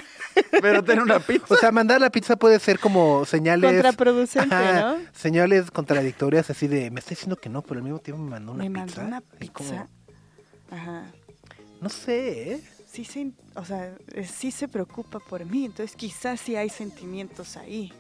Pero 0.62 0.84
ten 0.84 1.00
una 1.00 1.20
pizza. 1.20 1.46
O 1.54 1.58
sea, 1.58 1.72
mandar 1.72 2.02
la 2.02 2.10
pizza 2.10 2.36
puede 2.36 2.60
ser 2.60 2.80
como 2.80 3.24
señales. 3.26 3.72
Contraproducente, 3.72 4.56
Ajá, 4.56 4.82
¿no? 4.98 4.98
Señales 5.14 5.70
contradictorias 5.70 6.50
así 6.50 6.68
de, 6.68 6.90
me 6.90 7.00
está 7.00 7.12
diciendo 7.12 7.36
que 7.36 7.50
no, 7.50 7.62
pero 7.62 7.78
al 7.78 7.84
mismo 7.84 8.00
tiempo 8.00 8.24
me 8.24 8.32
mandó 8.32 8.52
una 8.54 8.64
Me 8.68 8.84
pizza. 8.86 9.02
mandó 9.04 9.18
una 9.18 9.22
como, 9.22 9.40
pizza. 9.40 9.88
Ajá. 10.72 11.04
no 11.82 11.90
sé, 11.90 12.54
¿eh? 12.54 12.64
Sí 12.92 13.06
se, 13.06 13.32
o 13.56 13.64
sea, 13.66 13.94
eh, 14.14 14.26
sí 14.26 14.50
se 14.52 14.68
preocupa 14.68 15.20
por 15.20 15.46
mí, 15.46 15.66
entonces 15.66 15.96
quizás 15.96 16.40
sí 16.40 16.56
hay 16.56 16.70
sentimientos 16.70 17.58
ahí. 17.58 17.92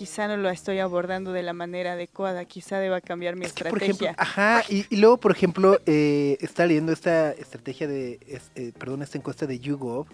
Quizá 0.00 0.26
no 0.28 0.38
lo 0.38 0.48
estoy 0.48 0.78
abordando 0.78 1.30
de 1.30 1.42
la 1.42 1.52
manera 1.52 1.92
adecuada, 1.92 2.46
quizá 2.46 2.78
deba 2.78 3.02
cambiar 3.02 3.36
mi 3.36 3.44
Es 3.44 3.52
que, 3.52 3.64
por 3.66 3.82
ejemplo, 3.82 4.08
estrategia. 4.08 4.56
ajá, 4.56 4.64
y, 4.70 4.86
y 4.88 4.96
luego, 4.96 5.18
por 5.18 5.30
ejemplo, 5.30 5.78
eh, 5.84 6.38
está 6.40 6.64
leyendo 6.64 6.90
esta 6.90 7.32
estrategia 7.32 7.86
de, 7.86 8.18
es- 8.26 8.50
eh, 8.54 8.72
perdón, 8.78 9.02
esta 9.02 9.18
encuesta 9.18 9.46
de 9.46 9.58
YouGov, 9.58 10.06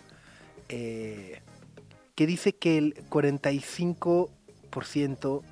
eh, 0.70 1.40
que 2.16 2.26
dice 2.26 2.52
que 2.52 2.78
el 2.78 2.94
45% 3.08 5.42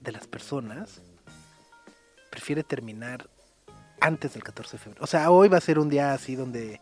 de 0.00 0.12
las 0.12 0.28
personas 0.28 1.00
prefiere 2.30 2.62
terminar 2.62 3.28
antes 4.00 4.34
del 4.34 4.44
14 4.44 4.76
de 4.76 4.78
febrero. 4.78 5.02
O 5.02 5.08
sea, 5.08 5.28
hoy 5.32 5.48
va 5.48 5.58
a 5.58 5.60
ser 5.60 5.80
un 5.80 5.88
día 5.88 6.12
así 6.12 6.36
donde, 6.36 6.80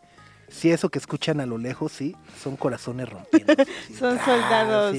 si 0.49 0.69
eso 0.69 0.89
que 0.89 0.99
escuchan 0.99 1.39
a 1.39 1.47
lo 1.47 1.57
lejos, 1.57 1.91
sí, 1.93 2.15
son 2.39 2.57
corazones 2.57 3.09
rompiendo. 3.09 3.55
Son 3.97 4.19
soldados 4.19 4.95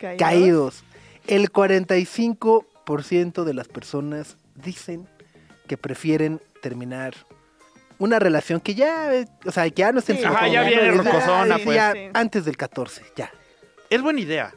caídos 0.00 0.18
caídos. 0.18 0.84
El 1.28 1.52
45% 1.52 3.44
de 3.44 3.54
las 3.54 3.68
personas 3.68 4.36
dicen 4.54 5.06
que 5.66 5.76
prefieren 5.76 6.40
terminar 6.62 7.14
una 7.98 8.18
relación 8.18 8.60
que 8.60 8.74
ya, 8.74 9.10
o 9.44 9.50
sea, 9.52 9.64
que 9.64 9.80
ya 9.82 9.92
no 9.92 9.98
está 9.98 10.12
en 10.12 10.18
Sí, 10.18 10.24
su 10.24 10.28
Ajá, 10.30 10.48
ya 10.48 10.62
viene 10.62 10.88
es 10.88 10.94
de- 10.96 11.02
rocosona, 11.02 11.58
pues. 11.62 11.76
ya 11.76 11.92
Sí. 11.92 11.98
antes 12.14 12.44
del 12.44 12.56
14, 12.56 13.02
ya. 13.16 13.30
Es 13.90 14.00
buena 14.02 14.20
idea. 14.20 14.54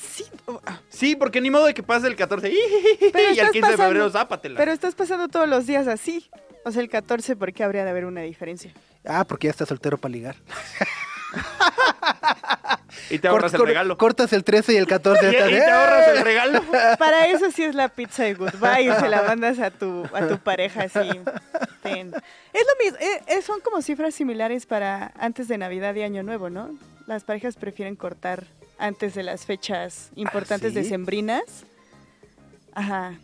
Sí, 0.00 0.24
ah, 0.64 0.80
Sí, 0.88 1.16
porque 1.16 1.40
ni 1.40 1.50
modo 1.50 1.66
de 1.66 1.74
que 1.74 1.82
pase 1.82 2.06
el 2.06 2.14
14 2.16 2.50
y 2.52 2.56
Pero 3.12 3.28
estás 3.30 3.50
15 3.50 3.52
de 3.52 3.60
pasando- 3.60 3.76
febrero 3.84 4.10
zápatela. 4.10 4.56
pero 4.58 4.72
estás 4.72 4.94
pasando 4.94 5.28
todos 5.28 5.48
los 5.48 5.66
días 5.66 5.86
así. 5.88 6.30
O 6.64 6.70
sea, 6.72 6.82
el 6.82 6.88
14, 6.88 7.34
¿por 7.36 7.52
qué 7.52 7.64
habría 7.64 7.84
de 7.84 7.90
haber 7.90 8.04
una 8.04 8.20
diferencia? 8.22 8.72
Ah, 9.04 9.24
porque 9.24 9.46
ya 9.48 9.50
está 9.50 9.66
soltero 9.66 9.98
para 9.98 10.12
ligar. 10.12 10.36
y 13.10 13.18
te 13.18 13.28
ahorras 13.28 13.52
Cort- 13.52 13.60
el 13.60 13.66
regalo. 13.66 13.98
Cortas 13.98 14.32
el 14.32 14.44
13 14.44 14.74
y 14.74 14.76
el 14.76 14.86
14 14.86 15.28
Y, 15.28 15.30
te 15.30 15.70
ahorras 15.70 16.08
el 16.08 16.24
regalo. 16.24 16.62
Para 16.98 17.26
eso 17.28 17.50
sí 17.50 17.64
es 17.64 17.74
la 17.74 17.88
pizza 17.88 18.24
de 18.24 18.34
goodbye 18.34 18.82
y 18.82 18.92
se 19.00 19.08
la 19.08 19.22
mandas 19.22 19.58
a 19.58 19.70
tu, 19.70 20.04
a 20.12 20.26
tu 20.26 20.38
pareja 20.38 20.82
así. 20.84 21.08
ten. 21.82 22.12
Es 22.52 22.62
lo 22.66 22.84
mismo, 22.84 22.98
eh, 23.00 23.22
eh, 23.26 23.42
son 23.42 23.60
como 23.60 23.82
cifras 23.82 24.14
similares 24.14 24.66
para 24.66 25.12
antes 25.18 25.48
de 25.48 25.58
Navidad 25.58 25.94
y 25.94 26.02
Año 26.02 26.22
Nuevo, 26.22 26.50
¿no? 26.50 26.70
Las 27.06 27.24
parejas 27.24 27.56
prefieren 27.56 27.96
cortar 27.96 28.44
antes 28.78 29.14
de 29.14 29.22
las 29.22 29.46
fechas 29.46 30.10
importantes 30.14 30.72
¿sí? 30.72 30.78
decembrinas. 30.80 31.42
Ajá. 32.74 33.14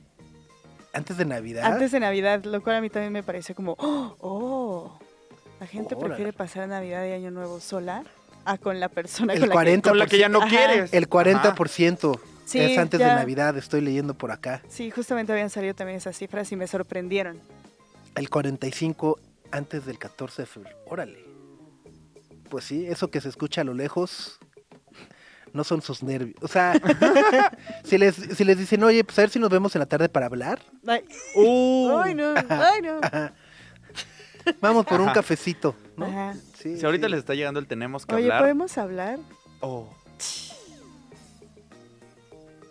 Antes 0.93 1.17
de 1.17 1.25
Navidad. 1.25 1.65
Antes 1.65 1.93
de 1.93 2.01
Navidad, 2.01 2.45
lo 2.45 2.63
cual 2.63 2.77
a 2.77 2.81
mí 2.81 2.89
también 2.91 3.13
me 3.13 3.23
pareció 3.23 3.55
como, 3.55 3.75
oh, 3.79 4.17
oh, 4.21 4.99
la 5.61 5.67
gente 5.67 5.95
Órale. 5.95 6.09
prefiere 6.09 6.33
pasar 6.33 6.69
Navidad 6.69 7.05
y 7.07 7.13
Año 7.13 7.31
Nuevo 7.31 7.61
sola 7.61 8.05
a 8.45 8.59
con 8.59 8.81
la 8.81 8.89
persona 8.89 9.33
El 9.33 9.41
con 9.41 9.49
la 9.49 9.53
40 9.55 9.91
Con 9.91 9.99
la 9.99 10.07
que 10.07 10.19
ya 10.19 10.29
no 10.29 10.41
Ajá. 10.41 10.49
quieres. 10.49 10.93
el 10.93 11.09
40% 11.09 12.19
Sí, 12.47 12.59
es 12.59 12.77
antes 12.79 13.01
ya. 13.01 13.09
de 13.11 13.15
Navidad, 13.17 13.57
estoy 13.57 13.81
leyendo 13.81 14.13
por 14.15 14.31
acá. 14.31 14.61
que... 14.63 14.71
Sí, 14.71 14.91
justamente 14.91 15.33
habían 15.33 15.49
salido 15.51 15.75
también 15.75 15.97
esas 15.97 16.17
cifras 16.17 16.53
y 16.53 16.57
me 16.57 16.67
sorprendieron. 16.67 17.41
El 18.17 18.29
45 18.29 19.19
antes 19.51 19.87
del 19.87 19.99
14 19.99 20.43
de 20.43 20.47
febrero. 20.47 20.77
Órale. 20.87 21.25
Pues 22.51 22.65
sí, 22.67 22.87
eso 22.87 23.11
que 23.11 23.21
se 23.23 23.31
escucha 23.31 23.63
a 23.63 23.65
lo 23.65 23.73
lejos 23.73 24.39
no 25.55 25.65
son 25.65 25.81
sus 25.81 26.03
nervios. 26.03 26.37
O 26.43 26.49
sea, 26.49 26.75
si 27.85 27.97
les, 27.97 28.15
si 28.15 28.45
les 28.45 28.59
dicen, 28.59 28.83
oye, 28.85 29.03
pues 29.05 29.19
a 29.19 29.23
ver 29.23 29.31
si 29.31 29.39
nos 29.39 29.49
vemos 29.51 29.75
en 29.75 29.79
la 29.81 29.87
tarde 29.87 30.09
para 30.11 30.27
hablar. 30.27 30.61
Ay, 30.87 31.03
Uh. 31.37 31.99
ay, 31.99 32.15
no, 32.15 32.35
ay, 32.51 32.83
no. 32.83 33.01
Vamos 34.61 34.85
por 34.85 35.01
un 35.01 35.11
cafecito, 35.13 35.75
¿no? 35.97 36.05
Ajá. 36.07 36.35
Sí, 36.65 36.79
Si 36.79 36.87
ahorita 36.87 37.09
sí. 37.09 37.11
les 37.11 37.21
está 37.21 37.35
llegando 37.35 37.61
el 37.61 37.67
tenemos 37.67 38.07
que 38.07 38.15
Oye, 38.15 38.25
hablar. 38.25 38.41
¿podemos 38.41 38.79
hablar? 38.79 39.19
Oh. 39.61 39.87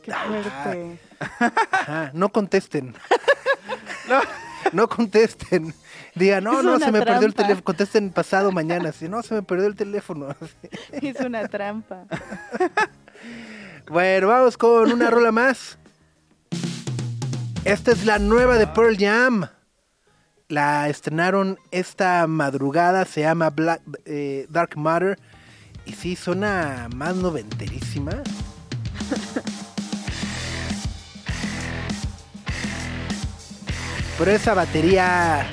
Qué 0.02 0.12
Ah. 0.12 0.26
fuerte. 0.28 1.00
Ajá, 1.72 2.12
no 2.16 2.30
contesten. 2.30 2.96
no. 4.74 4.90
contesten. 4.90 5.76
Digan, 6.16 6.44
no, 6.44 6.64
no, 6.64 6.80
se 6.80 6.92
me 6.92 7.04
perdió 7.04 7.28
el 7.28 7.36
teléfono. 7.36 7.64
Contesten 7.64 8.10
pasado 8.10 8.52
mañana. 8.52 8.92
Si 8.92 9.08
no, 9.08 9.22
se 9.22 9.36
me 9.36 9.44
perdió 9.44 9.68
el 9.68 9.76
teléfono. 9.76 10.36
Es 10.92 11.20
una 11.22 11.48
trampa. 11.48 12.06
Bueno, 13.90 14.28
vamos 14.30 14.58
con 14.58 14.92
una 14.92 15.12
rola 15.12 15.32
más. 15.32 15.78
Esta 17.64 17.92
es 17.92 18.06
la 18.08 18.18
nueva 18.18 18.58
de 18.58 18.66
Pearl 18.66 18.98
Jam. 18.98 19.48
La 20.54 20.88
estrenaron 20.88 21.58
esta 21.72 22.28
madrugada, 22.28 23.06
se 23.06 23.22
llama 23.22 23.50
Black, 23.50 23.82
eh, 24.06 24.46
Dark 24.52 24.78
Matter. 24.78 25.18
Y 25.88 25.94
sí, 25.94 26.16
suena 26.16 26.90
más 26.96 27.16
noventerísima. 27.16 28.12
Pero 34.20 34.30
esa 34.30 34.54
batería 34.54 35.50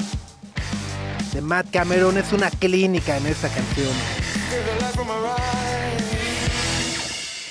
de 1.32 1.40
Matt 1.40 1.70
Cameron 1.70 2.18
es 2.18 2.34
una 2.34 2.50
clínica 2.50 3.16
en 3.16 3.24
esta 3.24 3.48
canción. 3.48 3.94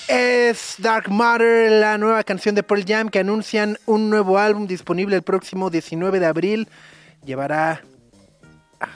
Es 0.07 0.75
Dark 0.77 1.09
Matter, 1.09 1.71
la 1.71 1.97
nueva 1.97 2.23
canción 2.23 2.53
de 2.53 2.61
Pearl 2.61 2.85
Jam 2.87 3.09
que 3.09 3.17
anuncian 3.17 3.79
un 3.87 4.11
nuevo 4.11 4.37
álbum 4.37 4.67
disponible 4.67 5.15
el 5.15 5.23
próximo 5.23 5.71
19 5.71 6.19
de 6.19 6.25
abril. 6.27 6.69
Llevará 7.29 7.83
ay, 8.79 8.89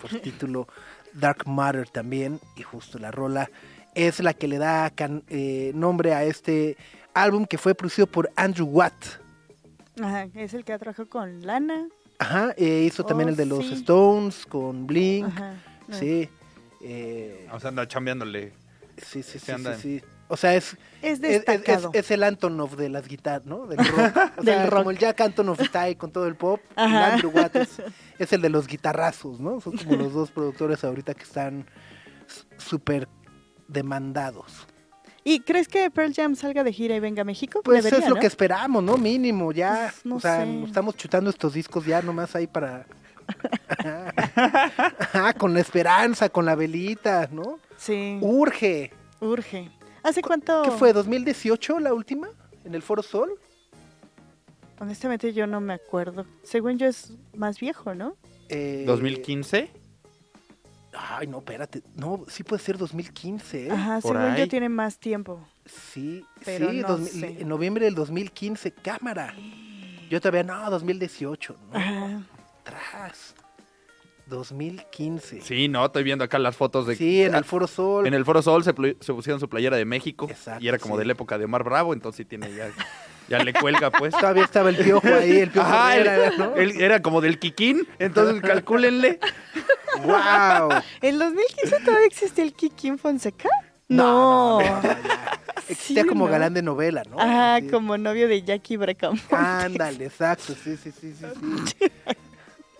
por 0.00 0.10
título 0.20 0.66
Dark 1.12 1.46
Matter 1.46 1.88
también 1.88 2.40
y 2.56 2.62
justo 2.64 2.98
la 2.98 3.12
rola 3.12 3.48
es 3.94 4.18
la 4.18 4.34
que 4.34 4.48
le 4.48 4.58
da 4.58 4.90
can- 4.90 5.22
eh, 5.28 5.70
nombre 5.72 6.14
a 6.14 6.24
este 6.24 6.76
álbum 7.14 7.46
que 7.46 7.58
fue 7.58 7.76
producido 7.76 8.08
por 8.08 8.28
Andrew 8.34 8.66
Watt. 8.66 8.92
Ajá, 10.02 10.26
es 10.34 10.52
el 10.54 10.64
que 10.64 10.72
ha 10.72 10.78
trabajado 10.80 11.08
con 11.08 11.46
Lana. 11.46 11.86
Ajá, 12.18 12.54
eh, 12.56 12.82
hizo 12.88 13.04
también 13.04 13.28
Oh, 13.28 13.30
el 13.30 13.36
de 13.36 13.46
los 13.46 13.64
sí. 13.66 13.74
Stones 13.74 14.44
con 14.44 14.88
Blink. 14.88 15.28
Ajá. 15.28 15.54
Sí. 15.92 16.28
eh, 16.82 17.46
O 17.52 17.60
sea, 17.60 17.68
anda 17.68 17.86
chambeándole. 17.86 18.52
sí, 18.96 19.22
sí, 19.22 19.38
sí, 19.38 19.52
sí. 19.80 20.02
O 20.32 20.36
sea, 20.38 20.54
es, 20.54 20.72
Es 20.72 20.78
es, 21.02 21.12
es- 21.12 21.20
destacado. 21.20 21.90
es 21.92 22.10
el 22.10 22.22
Antonov 22.22 22.74
de 22.76 22.88
las 22.88 23.06
guitarras, 23.06 23.44
¿no? 23.44 23.66
Del 23.66 23.76
rock. 23.86 24.16
O 24.38 24.42
Del 24.42 24.54
sea, 24.54 24.66
rock. 24.70 24.78
como 24.78 24.90
el 24.90 24.98
Jack 24.98 25.20
Antonoff 25.20 25.60
está 25.60 25.82
ahí 25.82 25.94
con 25.94 26.10
todo 26.10 26.26
el 26.26 26.36
pop. 26.36 26.60
Y. 26.74 26.80
Andrew 26.80 27.30
Watt 27.34 27.54
es, 28.18 28.32
el 28.32 28.40
de 28.40 28.48
los 28.48 28.66
guitarrazos, 28.66 29.40
¿no? 29.40 29.60
Son 29.60 29.76
como 29.76 29.96
los 29.96 30.14
dos 30.14 30.30
productores 30.30 30.82
ahorita 30.84 31.12
que 31.12 31.24
están 31.24 31.66
súper 32.56 33.08
demandados. 33.68 34.66
¿Y 35.24 35.40
crees 35.40 35.68
que 35.68 35.90
Pearl 35.90 36.14
Jam 36.14 36.34
salga 36.34 36.64
de 36.64 36.72
gira 36.72 36.96
y 36.96 37.00
venga 37.00 37.20
a 37.22 37.24
México? 37.24 37.60
Pues 37.62 37.84
Debería, 37.84 38.04
es 38.04 38.08
lo 38.08 38.14
¿no? 38.16 38.20
que 38.22 38.26
esperamos, 38.26 38.82
¿no? 38.82 38.96
Mínimo, 38.96 39.52
ya. 39.52 39.92
No 40.04 40.16
o 40.16 40.20
sea, 40.20 40.44
sé. 40.44 40.62
estamos 40.64 40.96
chutando 40.96 41.28
estos 41.30 41.52
discos 41.52 41.84
ya 41.84 42.00
nomás 42.02 42.34
ahí 42.34 42.46
para... 42.46 42.86
Ajá, 43.78 45.32
con 45.38 45.54
la 45.54 45.60
esperanza, 45.60 46.28
con 46.28 46.44
la 46.44 46.54
velita, 46.54 47.28
¿no? 47.30 47.58
Sí, 47.76 48.18
Urge. 48.20 48.92
urge. 49.20 49.70
¿Hace 50.02 50.22
cuánto? 50.22 50.62
¿Qué 50.62 50.70
fue? 50.72 50.92
¿2018 50.94 51.78
la 51.80 51.94
última? 51.94 52.28
¿En 52.64 52.74
el 52.74 52.82
Foro 52.82 53.02
Sol? 53.02 53.30
Honestamente 54.80 55.32
yo 55.32 55.46
no 55.46 55.60
me 55.60 55.74
acuerdo. 55.74 56.26
Según 56.42 56.78
yo 56.78 56.86
es 56.86 57.12
más 57.36 57.60
viejo, 57.60 57.94
¿no? 57.94 58.16
Eh, 58.48 58.84
2015. 58.86 59.70
Ay, 60.94 61.26
no, 61.26 61.38
espérate. 61.38 61.82
No, 61.94 62.24
sí 62.28 62.42
puede 62.42 62.62
ser 62.62 62.76
2015, 62.76 63.66
¿eh? 63.66 63.70
Ajá, 63.70 64.00
por 64.00 64.16
según 64.16 64.36
yo 64.36 64.48
tiene 64.48 64.68
más 64.68 64.98
tiempo. 64.98 65.40
Sí, 65.64 66.24
Pero 66.44 66.70
sí, 66.70 66.80
no 66.80 66.88
2000 66.88 67.08
sé. 67.12 67.40
en 67.42 67.48
noviembre 67.48 67.84
del 67.86 67.94
2015, 67.94 68.72
cámara. 68.72 69.34
Yo 70.10 70.20
todavía, 70.20 70.42
no, 70.42 70.68
2018, 70.70 71.56
no, 71.72 71.78
Ajá. 71.78 72.22
atrás. 72.60 73.34
2015. 74.26 75.40
Sí, 75.42 75.68
no, 75.68 75.84
estoy 75.86 76.02
viendo 76.04 76.24
acá 76.24 76.38
las 76.38 76.56
fotos 76.56 76.86
de. 76.86 76.96
Sí, 76.96 77.22
en 77.22 77.34
el 77.34 77.44
Foro 77.44 77.66
Sol. 77.66 78.06
En 78.06 78.14
el 78.14 78.24
Foro 78.24 78.42
Sol 78.42 78.64
se, 78.64 78.72
pusieron 78.72 79.40
su 79.40 79.48
playera 79.48 79.76
de 79.76 79.84
México. 79.84 80.26
Exacto, 80.30 80.64
y 80.64 80.68
era 80.68 80.78
como 80.78 80.94
sí. 80.94 81.00
de 81.00 81.04
la 81.06 81.12
época 81.12 81.38
de 81.38 81.44
Omar 81.44 81.64
Bravo, 81.64 81.92
entonces 81.92 82.18
sí 82.18 82.24
tiene 82.24 82.52
ya. 82.54 82.70
Ya 83.28 83.38
le 83.42 83.52
cuelga, 83.54 83.90
pues. 83.90 84.12
Todavía 84.20 84.44
estaba 84.44 84.70
el 84.70 84.76
piojo 84.76 85.06
ahí, 85.06 85.38
el 85.38 85.50
piojo 85.50 85.66
Ajá, 85.66 85.96
Herrera, 85.96 86.32
¿no? 86.36 86.54
él 86.56 86.80
era 86.80 87.00
como 87.02 87.20
del 87.20 87.38
Kikín, 87.38 87.86
entonces 87.98 88.40
calcúlenle. 88.42 89.20
¡Wow! 90.04 90.70
¿En 91.00 91.18
2015 91.18 91.80
todavía 91.84 92.06
existe 92.06 92.42
el 92.42 92.52
Kikín 92.54 92.98
Fonseca? 92.98 93.48
No, 93.88 94.58
No. 94.58 94.60
no, 94.60 94.82
no, 94.82 94.82
ya. 94.82 95.40
Existía 95.68 96.02
Sí, 96.02 96.08
como 96.08 96.26
¿no? 96.26 96.32
galán 96.32 96.54
de 96.54 96.62
novela, 96.62 97.02
¿no? 97.08 97.20
Ajá, 97.20 97.60
Sí. 97.60 97.68
como 97.68 97.96
novio 97.96 98.26
de 98.26 98.42
Jackie 98.42 98.76
Bracamonte. 98.76 99.34
Ándale, 99.34 100.06
exacto, 100.06 100.54
sí, 100.54 100.76
sí, 100.76 100.90
sí, 100.92 101.14
sí, 101.14 101.26
sí. 101.78 101.86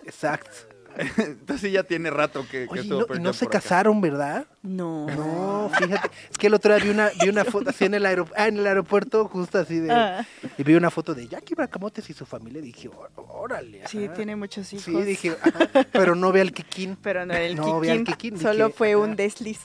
Exacto. 0.05 0.72
Entonces 1.17 1.71
ya 1.71 1.83
tiene 1.83 2.09
rato 2.09 2.43
que, 2.43 2.65
que 2.65 2.67
Oye, 2.69 2.81
y 2.81 2.83
estuvo 2.83 2.99
no, 2.99 3.05
y 3.05 3.07
Pearl 3.07 3.23
no 3.23 3.29
Jam 3.29 3.33
se 3.33 3.45
por 3.45 3.55
acá. 3.55 3.61
casaron, 3.61 4.01
¿verdad? 4.01 4.45
No. 4.61 5.07
No, 5.07 5.71
fíjate. 5.77 6.09
Es 6.31 6.37
que 6.37 6.47
el 6.47 6.53
otro 6.53 6.73
día 6.75 6.83
vi 6.83 6.89
una, 6.91 7.09
vi 7.21 7.29
una 7.29 7.45
foto 7.45 7.69
así 7.71 7.85
en 7.85 7.93
el, 7.95 8.05
aeropuerto, 8.05 8.43
en 8.43 8.57
el 8.57 8.67
aeropuerto, 8.67 9.27
justo 9.27 9.57
así 9.59 9.79
de... 9.79 9.91
Ah. 9.91 10.25
Y 10.57 10.63
vi 10.63 10.75
una 10.75 10.91
foto 10.91 11.13
de 11.13 11.27
Jackie 11.27 11.55
Bracamotes 11.55 12.09
y 12.09 12.13
su 12.13 12.25
familia. 12.25 12.59
Y 12.59 12.65
dije, 12.65 12.89
"Ó- 12.89 13.09
órale. 13.41 13.81
Sí, 13.87 14.05
ajá". 14.05 14.13
tiene 14.13 14.35
muchos 14.35 14.71
hijos. 14.73 14.85
Sí, 14.85 15.01
dije, 15.01 15.35
ajá, 15.41 15.69
pero 15.91 16.15
no 16.15 16.31
ve 16.31 16.41
al 16.41 16.53
Kikín. 16.53 16.97
Pero 17.01 17.25
no 17.25 17.33
el 17.33 17.55
No, 17.55 17.79
ve 17.79 17.91
al 17.91 18.03
Kikín, 18.03 18.39
Solo 18.39 18.67
dije, 18.67 18.77
fue 18.77 18.95
un 18.95 19.15
desliz. 19.15 19.59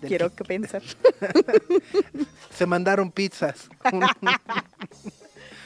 Quiero 0.00 0.32
que 0.34 0.44
pensar. 0.44 0.82
Se 2.54 2.66
mandaron 2.66 3.10
pizzas. 3.10 3.68
Un, 3.92 4.02
un 4.04 4.08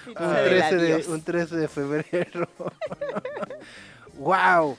Pizza 0.05 0.31
del 0.33 0.49
13 0.49 0.77
de, 0.77 1.05
un 1.09 1.23
13 1.23 1.57
de 1.57 1.69
febrero. 1.69 2.49
wow. 4.19 4.77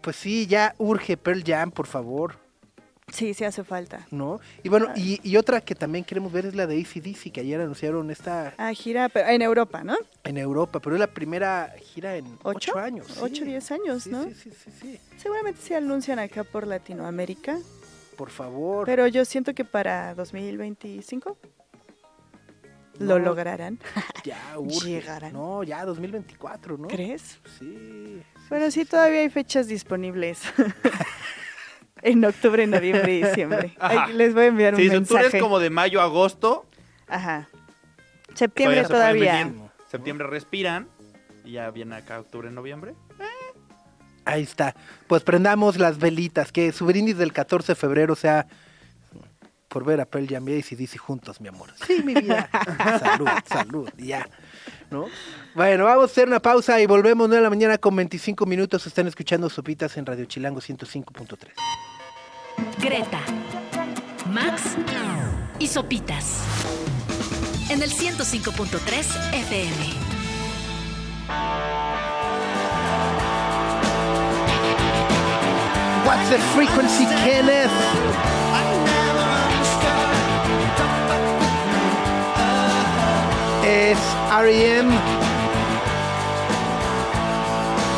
Pues 0.00 0.16
sí, 0.16 0.46
ya 0.46 0.74
urge 0.78 1.16
Pearl 1.16 1.42
Jam, 1.44 1.70
por 1.70 1.86
favor, 1.86 2.40
Sí, 3.12 3.34
sí 3.34 3.44
hace 3.44 3.62
falta. 3.62 4.06
¿no? 4.10 4.40
Y 4.62 4.70
bueno, 4.70 4.88
y, 4.96 5.20
y 5.22 5.36
otra 5.36 5.60
que 5.60 5.74
también 5.74 6.02
queremos 6.02 6.32
ver 6.32 6.46
es 6.46 6.54
la 6.54 6.66
de 6.66 6.80
ACDC, 6.80 7.30
que 7.30 7.40
ayer 7.40 7.60
anunciaron 7.60 8.10
esta 8.10 8.54
Ah, 8.56 8.72
gira 8.72 9.10
pero 9.10 9.28
en 9.28 9.42
Europa, 9.42 9.84
¿no? 9.84 9.96
en 10.24 10.38
Europa, 10.38 10.80
pero 10.80 10.96
es 10.96 11.00
la 11.00 11.08
primera 11.08 11.74
gira 11.78 12.16
en 12.16 12.24
¿Ocho? 12.42 12.70
ocho 12.72 12.78
años. 12.78 13.06
sí. 13.08 13.18
Ocho, 13.20 13.44
diez 13.44 13.70
años, 13.70 14.04
Sí, 14.04 14.10
¿no? 14.10 14.24
Sí, 14.24 14.34
sí, 14.34 14.50
sí, 14.52 14.70
sí. 14.80 15.00
Seguramente 15.18 15.60
se 15.60 15.76
anuncian 15.76 16.18
acá 16.20 16.42
por 16.42 16.66
Latinoamérica. 16.66 17.58
Por 18.16 18.30
favor. 18.30 18.86
Pero 18.86 19.06
yo 19.08 19.26
siento 19.26 19.52
que 19.52 19.64
para 19.66 20.14
2025 20.14 21.36
No. 22.98 23.06
lo 23.06 23.18
lograrán. 23.18 23.78
ya 24.24 24.38
urge. 24.58 24.88
llegarán. 24.88 25.34
No, 25.34 25.62
ya 25.64 25.84
2024, 25.84 26.78
¿no? 26.78 26.88
¿Crees? 26.88 27.38
Sí. 27.58 28.22
Bueno, 28.48 28.70
sí, 28.70 28.84
todavía 28.84 29.20
hay 29.20 29.30
fechas 29.30 29.66
disponibles. 29.66 30.42
en 32.02 32.24
octubre, 32.24 32.66
noviembre 32.66 33.14
y 33.14 33.22
diciembre. 33.24 33.74
Ay, 33.80 34.12
les 34.14 34.34
voy 34.34 34.44
a 34.44 34.46
enviar 34.46 34.74
un 34.74 34.80
Sí, 34.80 34.86
tour 34.88 34.98
mensaje. 34.98 35.36
es 35.38 35.42
como 35.42 35.58
de 35.58 35.70
mayo 35.70 36.00
a 36.00 36.04
agosto. 36.04 36.66
Ajá. 37.08 37.48
Septiembre 38.34 38.82
Todavía. 38.84 39.50
Septiembre 39.90 40.26
respiran. 40.26 40.88
Y 41.44 41.52
ya 41.52 41.70
viene 41.70 41.96
acá 41.96 42.20
octubre, 42.20 42.50
noviembre. 42.50 42.94
Ahí 44.24 44.42
está. 44.42 44.74
Pues 45.08 45.22
prendamos 45.22 45.78
las 45.78 45.98
velitas, 45.98 46.52
que 46.52 46.72
su 46.72 46.86
brindis 46.86 47.18
del 47.18 47.32
14 47.32 47.72
de 47.72 47.76
febrero 47.76 48.14
sea 48.14 48.46
por 49.68 49.84
ver 49.84 50.00
a 50.00 50.04
Pearl 50.04 50.28
Jam 50.28 50.48
y 50.48 50.58
ACDC 50.58 50.98
juntos, 50.98 51.40
mi 51.40 51.48
amor. 51.48 51.70
Sí, 51.86 52.02
mi 52.04 52.14
vida. 52.14 52.48
salud, 53.00 53.28
salud, 53.46 53.90
ya. 53.96 54.28
¿No? 54.92 55.06
Bueno, 55.54 55.86
vamos 55.86 56.02
a 56.02 56.06
hacer 56.06 56.28
una 56.28 56.40
pausa 56.40 56.78
y 56.80 56.86
volvemos 56.86 57.26
9 57.26 57.36
de 57.36 57.42
la 57.42 57.50
mañana 57.50 57.78
con 57.78 57.96
25 57.96 58.44
minutos. 58.44 58.86
Están 58.86 59.06
escuchando 59.06 59.48
Sopitas 59.48 59.96
en 59.96 60.04
Radio 60.04 60.26
Chilango 60.26 60.60
105.3. 60.60 61.38
Greta, 62.78 63.20
Max 64.30 64.76
y 65.58 65.66
Sopitas. 65.66 66.42
En 67.70 67.82
el 67.82 67.90
105.3 67.90 69.34
FM. 69.34 70.12
What's 76.04 76.28
the 76.28 76.38
frequency, 76.54 77.06
Kenneth? 77.24 77.70
Es 83.64 83.98
R.E.M. 84.34 84.90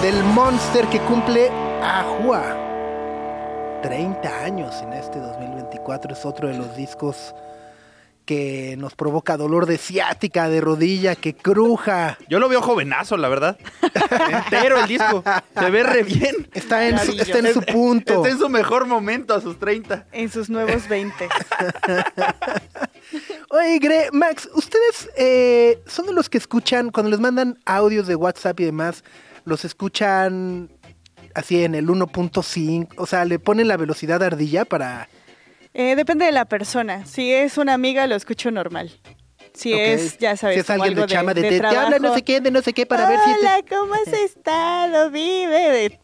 del 0.03 0.25
Monster 0.25 0.85
que 0.89 0.99
cumple 1.03 1.49
Ajua. 1.81 2.43
30 3.83 4.43
años 4.43 4.83
en 4.83 4.95
este 4.95 5.21
2024. 5.21 6.13
Es 6.13 6.25
otro 6.27 6.49
de 6.49 6.55
los 6.55 6.75
discos 6.75 7.37
que 8.25 8.77
nos 8.79 8.95
provoca 8.95 9.37
dolor 9.37 9.67
de 9.67 9.77
ciática, 9.79 10.49
de 10.49 10.61
rodilla, 10.61 11.15
que 11.15 11.35
cruja. 11.35 12.19
Yo 12.29 12.39
lo 12.39 12.49
veo 12.49 12.63
jovenazo, 12.63 13.17
la 13.17 13.29
verdad. 13.29 13.59
Entero 14.31 14.81
el 14.81 14.89
disco. 14.89 15.23
Se 15.59 15.71
ve 15.71 15.83
re 15.83 16.03
bien. 16.03 16.49
Está 16.55 16.87
en, 16.87 16.99
su, 16.99 17.13
está 17.13 17.39
en 17.39 17.53
su 17.53 17.63
punto. 17.63 18.15
Está 18.15 18.31
en 18.31 18.39
su 18.39 18.49
mejor 18.49 18.87
momento 18.87 19.35
a 19.35 19.41
sus 19.41 19.59
30. 19.59 20.07
En 20.13 20.31
sus 20.31 20.49
nuevos 20.49 20.89
20. 20.89 21.29
Oye, 23.51 23.79
Gre, 23.79 24.09
Max, 24.13 24.49
¿ustedes 24.55 25.11
eh, 25.17 25.83
son 25.87 26.07
de 26.07 26.13
los 26.13 26.29
que 26.29 26.39
escuchan, 26.39 26.91
cuando 26.91 27.11
les 27.11 27.21
mandan 27.21 27.59
audios 27.67 28.07
de 28.07 28.17
WhatsApp 28.17 28.59
y 28.61 28.65
demás, 28.65 29.05
los 29.45 29.65
escuchan 29.65 30.71
así 31.35 31.63
en 31.63 31.75
el 31.75 31.89
1.5? 31.89 32.89
O 32.97 33.07
sea, 33.07 33.25
le 33.27 33.39
ponen 33.39 33.69
la 33.69 33.77
velocidad 33.77 34.23
ardilla 34.23 34.65
para... 34.65 35.09
Eh, 35.75 35.97
depende 35.97 36.25
de 36.25 36.33
la 36.33 36.45
persona. 36.45 37.05
Si 37.05 37.33
es 37.33 37.59
una 37.59 37.75
amiga, 37.75 38.07
lo 38.07 38.15
escucho 38.15 38.51
normal. 38.51 38.91
Si 39.55 39.73
es, 39.73 40.19
ya 40.19 40.37
sabes, 40.37 40.55
Si 40.57 40.61
es 40.61 40.71
alguien 40.71 40.95
de 40.95 41.07
chama, 41.07 41.33
de, 41.35 41.43
te, 41.43 41.49
te 41.51 41.59
trabajo. 41.59 41.81
habla 41.87 41.99
no 42.01 42.15
sé 42.15 42.23
qué, 42.23 42.41
de 42.41 42.51
no 42.51 42.61
sé 42.63 42.73
qué, 42.73 42.87
para 42.87 43.09
ver 43.09 43.19
si... 43.25 43.31
Hola, 43.31 43.57
te- 43.63 43.75
¿cómo 43.77 43.95
has 43.95 44.09
estado? 44.13 45.11
Vive 45.11 45.71
de... 45.71 45.99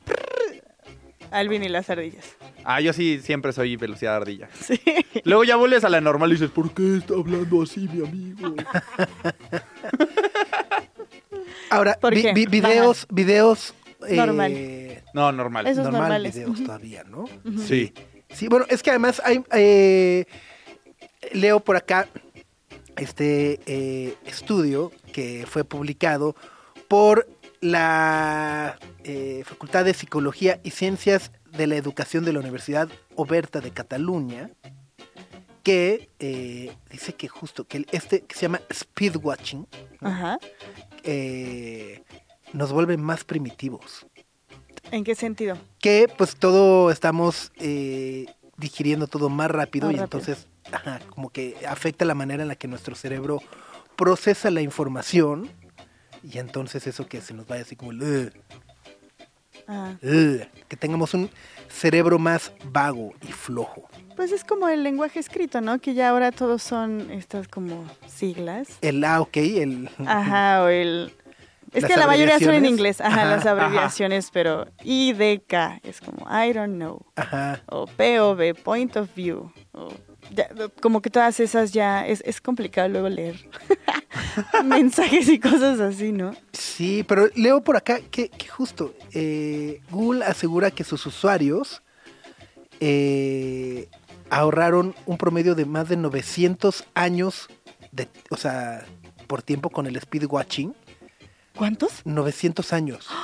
Alvin 1.33 1.63
y 1.63 1.69
las 1.69 1.89
ardillas. 1.91 2.25
Ah, 2.65 2.81
yo 2.81 2.93
sí 2.93 3.21
siempre 3.23 3.53
soy 3.53 3.77
velocidad 3.77 4.17
ardilla. 4.17 4.49
Sí. 4.61 4.81
Luego 5.25 5.45
ya 5.45 5.55
vuelves 5.57 5.85
a 5.85 5.89
la 5.89 6.01
normal 6.01 6.31
y 6.31 6.35
dices, 6.35 6.51
¿por 6.51 6.73
qué 6.75 6.97
está 6.99 7.15
hablando 7.15 7.63
así, 7.63 7.89
mi 7.93 8.05
amigo? 8.07 8.55
Ahora, 11.71 11.95
¿Por 12.01 12.15
vi- 12.15 12.23
qué? 12.23 12.33
vi- 12.33 12.47
videos, 12.47 13.07
videos... 13.11 13.75
eh, 14.09 14.17
Normal. 14.17 15.03
No, 15.15 15.31
normal. 15.33 15.67
Esos 15.67 15.85
normal 15.85 16.03
normales. 16.03 16.35
videos 16.35 16.63
todavía, 16.65 17.05
¿no? 17.05 17.27
Sí. 17.67 17.93
Sí, 18.33 18.49
bueno, 18.49 18.67
es 18.69 18.83
que 18.83 18.91
además 18.91 19.21
hay, 19.25 19.43
eh, 19.53 20.25
leo 21.33 21.61
por 21.61 21.77
acá 21.77 22.09
este 22.97 23.61
eh, 23.67 24.15
estudio 24.27 24.93
que 25.13 25.47
fue 25.47 25.65
publicado 25.65 26.37
por 26.89 27.27
la 27.61 28.79
eh, 29.05 29.43
Facultad 29.45 29.85
de 29.85 29.95
Psicología 29.95 30.61
y 30.63 30.71
Ciencias 30.71 31.33
de 31.53 31.67
la 31.67 31.77
Educación 31.77 32.25
de 32.25 32.33
la 32.33 32.41
Universidad 32.41 32.89
Oberta 33.17 33.61
de 33.61 33.71
Cataluña, 33.71 34.51
que 35.63 36.09
eh, 36.19 36.75
dice 36.91 37.15
que 37.15 37.29
justo 37.29 37.67
que 37.67 37.85
este 37.93 38.23
que 38.23 38.35
se 38.35 38.43
llama 38.43 38.61
speedwatching 38.73 39.67
eh, 41.03 42.03
nos 42.53 42.73
vuelve 42.73 42.97
más 42.97 43.25
primitivos 43.25 44.07
¿En 44.91 45.05
qué 45.05 45.15
sentido? 45.15 45.57
que 45.79 46.09
pues 46.19 46.37
todo 46.37 46.91
estamos 46.91 47.53
eh, 47.57 48.27
digiriendo 48.59 49.07
todo 49.07 49.29
más 49.29 49.51
rápido 49.51 49.87
Más 49.87 49.95
y 49.97 49.99
rápido. 49.99 50.19
entonces 50.21 50.47
ajá, 50.73 51.01
como 51.11 51.31
que 51.31 51.57
afecta 51.69 52.05
la 52.05 52.15
manera 52.15 52.43
en 52.43 52.49
la 52.49 52.55
que 52.57 52.69
nuestro 52.69 52.95
cerebro 52.95 53.41
procesa 53.97 54.51
la 54.51 54.61
información 54.63 55.51
y 56.23 56.39
entonces 56.39 56.87
eso 56.87 57.07
que 57.07 57.21
se 57.21 57.33
nos 57.35 57.47
vaya 57.47 57.63
así 57.63 57.77
como 57.77 57.93
el, 57.93 58.03
"Ugh, 58.03 58.33
Ah, 59.69 59.95
ugh", 60.03 60.47
que 60.69 60.77
tengamos 60.77 61.15
un 61.15 61.31
cerebro 61.69 62.19
más 62.19 62.53
vago 62.65 63.13
y 63.23 63.33
flojo. 63.33 63.89
pues 64.17 64.33
es 64.33 64.43
como 64.45 64.69
el 64.69 64.83
lenguaje 64.83 65.19
escrito, 65.21 65.61
¿no? 65.61 65.79
Que 65.79 65.95
ya 65.95 66.11
ahora 66.11 66.33
todos 66.33 66.63
son 66.63 67.11
estas 67.11 67.47
como 67.49 67.87
siglas. 68.07 68.69
El 68.83 69.03
ah, 69.05 69.21
ok, 69.21 69.37
el 69.37 69.89
Ajá, 70.07 70.63
o 70.65 70.69
el... 70.69 71.15
Es 71.73 71.85
que 71.85 71.97
la 71.97 72.07
mayoría 72.07 72.39
son 72.39 72.55
en 72.55 72.67
inglés, 72.67 73.01
ajá, 73.01 73.23
Ajá, 73.23 73.37
las 73.37 73.47
abreviaciones, 73.47 74.31
pero 74.33 74.67
IDK 74.83 75.81
es 75.83 76.01
como 76.01 76.27
I 76.29 76.53
don't 76.53 76.75
know, 76.75 77.05
ajá. 77.17 77.63
o 77.67 77.87
POV, 77.87 78.55
Point 78.63 78.97
of 78.97 79.15
View, 79.15 79.53
o 79.73 79.89
ya, 80.35 80.49
como 80.81 81.01
que 81.01 81.11
todas 81.11 81.41
esas 81.41 81.73
ya 81.73 82.07
es, 82.07 82.23
es 82.27 82.41
complicado 82.41 82.89
luego 82.89 83.09
leer 83.09 83.37
mensajes 84.65 85.29
y 85.29 85.39
cosas 85.39 85.81
así, 85.81 86.13
¿no? 86.13 86.35
Sí, 86.53 87.05
pero 87.07 87.29
leo 87.35 87.63
por 87.63 87.77
acá 87.77 88.01
que, 88.11 88.29
que 88.29 88.49
justo 88.49 88.95
eh, 89.13 89.81
Google 89.91 90.25
asegura 90.25 90.71
que 90.71 90.85
sus 90.85 91.05
usuarios 91.07 91.83
eh, 92.81 93.89
ahorraron 94.31 94.95
un 95.07 95.19
promedio 95.19 95.55
de 95.55 95.65
más 95.65 95.89
de 95.89 95.97
900 95.97 96.85
años, 96.95 97.49
de, 97.93 98.09
o 98.31 98.37
sea, 98.37 98.85
por 99.27 99.43
tiempo 99.43 99.71
con 99.71 99.87
el 99.87 99.97
speed 99.97 100.25
watching. 100.29 100.75
¿Cuántos? 101.57 102.05
900 102.05 102.73
años. 102.73 103.09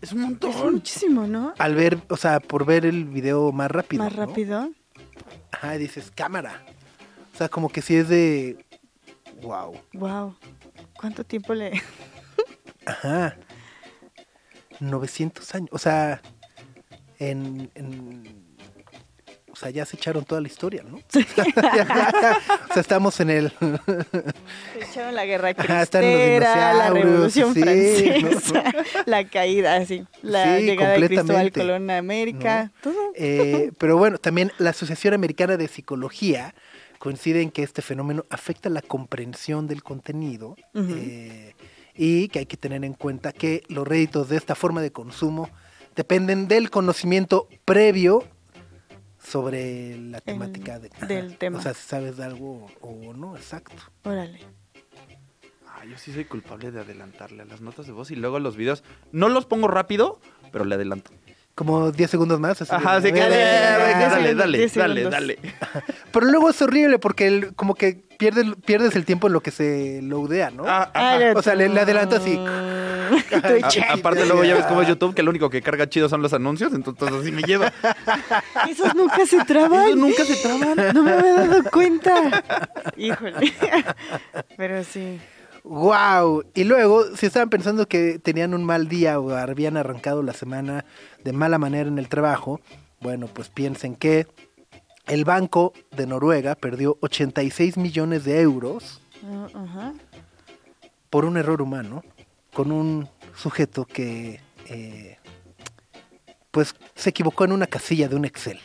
Es 0.00 0.12
un 0.12 0.20
Es 0.20 0.24
montón. 0.26 0.74
muchísimo, 0.74 1.26
¿no? 1.26 1.54
Al 1.58 1.74
ver, 1.74 1.98
o 2.08 2.16
sea, 2.16 2.38
por 2.38 2.64
ver 2.64 2.86
el 2.86 3.04
video 3.04 3.50
más 3.50 3.68
rápido. 3.68 4.04
Más 4.04 4.14
¿no? 4.14 4.26
rápido. 4.26 4.70
Ajá, 5.50 5.74
y 5.74 5.78
dices, 5.78 6.12
cámara. 6.14 6.64
O 7.34 7.36
sea, 7.36 7.48
como 7.48 7.68
que 7.68 7.82
si 7.82 7.96
es 7.96 8.08
de... 8.08 8.64
Wow. 9.42 9.74
Wow. 9.94 10.36
¿Cuánto 10.96 11.24
tiempo 11.24 11.52
le...? 11.52 11.82
Ajá. 12.86 13.36
900 14.78 15.54
años. 15.56 15.70
O 15.72 15.78
sea, 15.78 16.22
en, 17.18 17.68
en 17.74 18.47
sea, 19.60 19.70
ya 19.70 19.84
se 19.84 19.96
echaron 19.96 20.24
toda 20.24 20.40
la 20.40 20.46
historia, 20.48 20.82
¿no? 20.84 21.00
Ya. 21.12 22.38
O 22.70 22.72
sea, 22.74 22.80
estamos 22.80 23.18
en 23.20 23.30
el... 23.30 23.50
Se 23.58 24.84
echaron 24.90 25.14
la 25.14 25.24
guerra 25.24 25.50
están 25.50 25.72
los 25.74 25.88
cristera, 25.90 26.74
la 26.74 26.90
revolución 26.90 27.54
sí, 27.54 27.62
francesa, 27.62 28.64
la 29.06 29.26
caída, 29.26 29.84
sí, 29.86 30.04
la 30.22 30.58
Sí, 30.58 30.64
llegada 30.64 30.92
de 30.98 31.06
Cristóbal 31.06 31.52
Colón 31.52 31.90
a 31.90 31.98
América, 31.98 32.72
todo. 32.82 32.94
Eh, 33.14 33.72
pero 33.78 33.96
bueno, 33.96 34.18
también 34.18 34.52
la 34.58 34.70
Asociación 34.70 35.14
Americana 35.14 35.56
de 35.56 35.66
Psicología 35.68 36.54
coincide 36.98 37.42
en 37.42 37.50
que 37.50 37.62
este 37.62 37.82
fenómeno 37.82 38.26
afecta 38.30 38.68
la 38.68 38.82
comprensión 38.82 39.66
del 39.66 39.82
contenido 39.82 40.56
Ujú. 40.74 40.94
eh, 40.96 41.54
y 41.94 42.28
que 42.28 42.40
hay 42.40 42.46
que 42.46 42.56
tener 42.56 42.84
en 42.84 42.94
cuenta 42.94 43.32
que 43.32 43.62
los 43.68 43.86
réditos 43.86 44.28
de 44.28 44.36
esta 44.36 44.54
forma 44.54 44.82
de 44.82 44.92
consumo 44.92 45.48
dependen 45.96 46.46
del 46.48 46.70
conocimiento 46.70 47.48
previo 47.64 48.24
sobre 49.28 49.96
la 49.98 50.20
temática 50.20 50.78
de- 50.78 50.90
del 51.06 51.36
tema. 51.38 51.58
O 51.58 51.62
sea, 51.62 51.74
si 51.74 51.86
sabes 51.86 52.16
de 52.16 52.24
algo 52.24 52.66
o 52.80 53.12
no, 53.14 53.36
exacto. 53.36 53.74
Órale. 54.04 54.40
Ah, 55.66 55.84
yo 55.84 55.96
sí 55.98 56.12
soy 56.12 56.24
culpable 56.24 56.70
de 56.72 56.80
adelantarle 56.80 57.42
a 57.42 57.44
las 57.44 57.60
notas 57.60 57.86
de 57.86 57.92
voz 57.92 58.10
y 58.10 58.16
luego 58.16 58.38
los 58.40 58.56
videos. 58.56 58.82
No 59.12 59.28
los 59.28 59.46
pongo 59.46 59.68
rápido, 59.68 60.20
pero 60.50 60.64
le 60.64 60.74
adelanto. 60.74 61.10
Como 61.58 61.90
10 61.90 62.08
segundos 62.08 62.38
más. 62.38 62.62
así 62.62 62.72
Ajá, 62.72 62.94
así 62.96 63.10
que 63.12 63.20
Ah, 63.20 63.28
dale, 63.28 63.36
diez 63.36 64.10
dale, 64.12 64.34
dale, 64.36 64.68
dale, 64.68 65.02
dale. 65.10 65.38
Pero 66.12 66.26
luego 66.26 66.50
es 66.50 66.62
horrible 66.62 67.00
porque 67.00 67.26
el- 67.26 67.52
como 67.56 67.74
que 67.74 67.98
pierdes, 68.16 68.46
pierdes 68.64 68.94
el 68.94 69.04
tiempo 69.04 69.26
en 69.26 69.32
lo 69.32 69.40
que 69.40 69.50
se 69.50 69.98
loadea, 70.02 70.50
¿no? 70.52 70.62
Ah, 70.68 70.88
ajá. 70.94 71.32
O 71.34 71.42
sea, 71.42 71.56
le- 71.56 71.68
le 71.68 71.80
adelanto 71.80 72.14
así. 72.14 72.38
Estoy 73.32 73.62
A- 73.82 73.92
aparte 73.94 74.24
luego 74.24 74.44
ya 74.44 74.54
ves 74.54 74.66
cómo 74.66 74.82
es 74.82 74.88
YouTube, 74.88 75.16
que 75.16 75.24
lo 75.24 75.30
único 75.30 75.50
que 75.50 75.60
carga 75.60 75.88
chido 75.88 76.08
son 76.08 76.22
los 76.22 76.32
anuncios, 76.32 76.72
entonces 76.72 77.08
así 77.12 77.32
me 77.32 77.42
lleva. 77.42 77.72
Esos 78.70 78.94
nunca 78.94 79.26
se 79.26 79.44
traban. 79.44 79.86
Esos 79.86 79.96
nunca 79.96 80.24
se 80.24 80.36
traban. 80.36 80.76
No 80.94 81.02
me 81.02 81.10
había 81.10 81.32
dado 81.34 81.64
cuenta. 81.72 82.44
Híjole. 82.96 83.52
Pero 84.56 84.84
sí. 84.84 85.18
¡Wow! 85.64 86.44
Y 86.54 86.64
luego, 86.64 87.04
si 87.16 87.26
estaban 87.26 87.50
pensando 87.50 87.86
que 87.86 88.18
tenían 88.18 88.54
un 88.54 88.64
mal 88.64 88.88
día 88.88 89.20
o 89.20 89.30
habían 89.30 89.76
arrancado 89.76 90.22
la 90.22 90.32
semana 90.32 90.84
de 91.24 91.32
mala 91.32 91.58
manera 91.58 91.88
en 91.88 91.98
el 91.98 92.08
trabajo, 92.08 92.60
bueno, 93.00 93.26
pues 93.26 93.48
piensen 93.48 93.94
que 93.94 94.26
el 95.06 95.24
Banco 95.24 95.72
de 95.96 96.06
Noruega 96.06 96.54
perdió 96.54 96.98
86 97.00 97.76
millones 97.76 98.24
de 98.24 98.40
euros 98.40 99.00
Ajá. 99.54 99.94
por 101.10 101.24
un 101.24 101.36
error 101.36 101.62
humano 101.62 102.02
con 102.52 102.72
un 102.72 103.08
sujeto 103.34 103.84
que, 103.84 104.40
eh, 104.66 105.16
pues, 106.50 106.74
se 106.94 107.10
equivocó 107.10 107.44
en 107.44 107.52
una 107.52 107.66
casilla 107.66 108.08
de 108.08 108.16
un 108.16 108.24
Excel. 108.24 108.58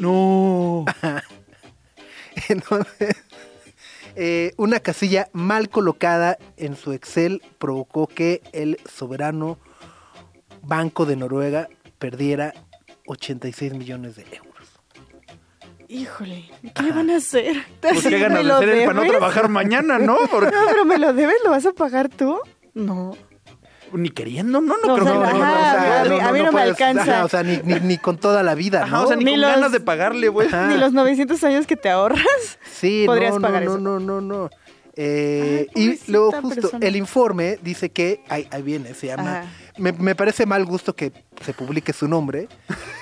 No. 0.00 0.84
Entonces, 2.48 3.23
eh, 4.16 4.52
una 4.56 4.80
casilla 4.80 5.28
mal 5.32 5.68
colocada 5.68 6.38
en 6.56 6.76
su 6.76 6.92
Excel 6.92 7.42
provocó 7.58 8.06
que 8.06 8.42
el 8.52 8.78
soberano 8.90 9.58
Banco 10.62 11.06
de 11.06 11.16
Noruega 11.16 11.68
perdiera 11.98 12.54
86 13.06 13.74
millones 13.74 14.16
de 14.16 14.22
euros. 14.22 14.54
Híjole. 15.88 16.50
¿Qué 16.74 16.82
le 16.82 16.92
van 16.92 17.10
a 17.10 17.16
hacer? 17.16 17.56
Pues 17.80 18.02
qué 18.02 18.10
¿Me 18.10 18.18
ganas 18.18 18.38
de 18.38 18.44
lo 18.44 18.56
hacer 18.56 18.68
él 18.70 18.86
para 18.86 19.00
no 19.00 19.06
trabajar 19.06 19.48
mañana, 19.48 19.98
¿no? 19.98 20.16
Porque 20.30 20.50
No, 20.50 20.66
pero 20.68 20.84
me 20.84 20.98
lo 20.98 21.12
debes, 21.12 21.36
¿lo 21.44 21.50
vas 21.50 21.66
a 21.66 21.72
pagar 21.72 22.08
tú? 22.08 22.38
No. 22.72 23.16
Ni 23.94 24.10
queriendo, 24.10 24.60
no, 24.60 24.76
no, 24.76 24.86
No, 24.86 24.94
creo 24.96 25.20
o 25.20 25.22
sea, 25.24 25.30
que 25.32 25.42
ajá, 25.42 26.00
a 26.00 26.04
mí- 26.04 26.20
a 26.20 26.32
mí 26.32 26.38
no 26.40 26.44
me 26.46 26.50
puedes- 26.52 26.68
alcanza. 26.70 27.02
ajá, 27.02 27.24
o 27.24 27.28
sea, 27.28 27.42
ni, 27.42 27.58
ni- 27.64 27.80
ni 27.80 27.98
con 27.98 28.18
toda 28.18 28.42
la 28.42 28.54
vida, 28.54 28.84
Ajá, 28.84 28.96
¿no? 28.98 29.02
o 29.04 29.06
sea, 29.06 29.16
ni, 29.16 29.24
Ni 29.24 29.30
con 29.32 29.40
los- 29.42 29.50
ganas 29.50 29.72
de 29.72 29.80
pagarle, 29.80 30.28
güey. 30.28 30.48
Ni 30.68 30.76
los 30.76 30.92
900 30.92 31.42
años 31.44 31.66
que 31.66 31.76
te 31.76 31.88
ahorras. 31.90 32.24
Sí, 32.72 33.04
podrías 33.06 33.34
no, 33.34 33.40
pagar 33.40 33.64
no, 33.64 33.70
eso. 33.72 33.80
no, 33.80 33.98
no, 34.00 34.20
no, 34.20 34.44
no. 34.44 34.50
Eh, 34.96 35.66
Ay, 35.74 35.98
y 36.06 36.10
luego 36.12 36.30
justo 36.32 36.60
persona. 36.60 36.86
el 36.86 36.94
informe 36.96 37.58
dice 37.62 37.90
que, 37.90 38.22
ahí, 38.28 38.46
ahí 38.52 38.62
viene, 38.62 38.94
se 38.94 39.08
llama, 39.08 39.42
me, 39.76 39.90
me 39.92 40.14
parece 40.14 40.46
mal 40.46 40.64
gusto 40.64 40.94
que 40.94 41.12
se 41.44 41.52
publique 41.52 41.92
su 41.92 42.06
nombre, 42.06 42.46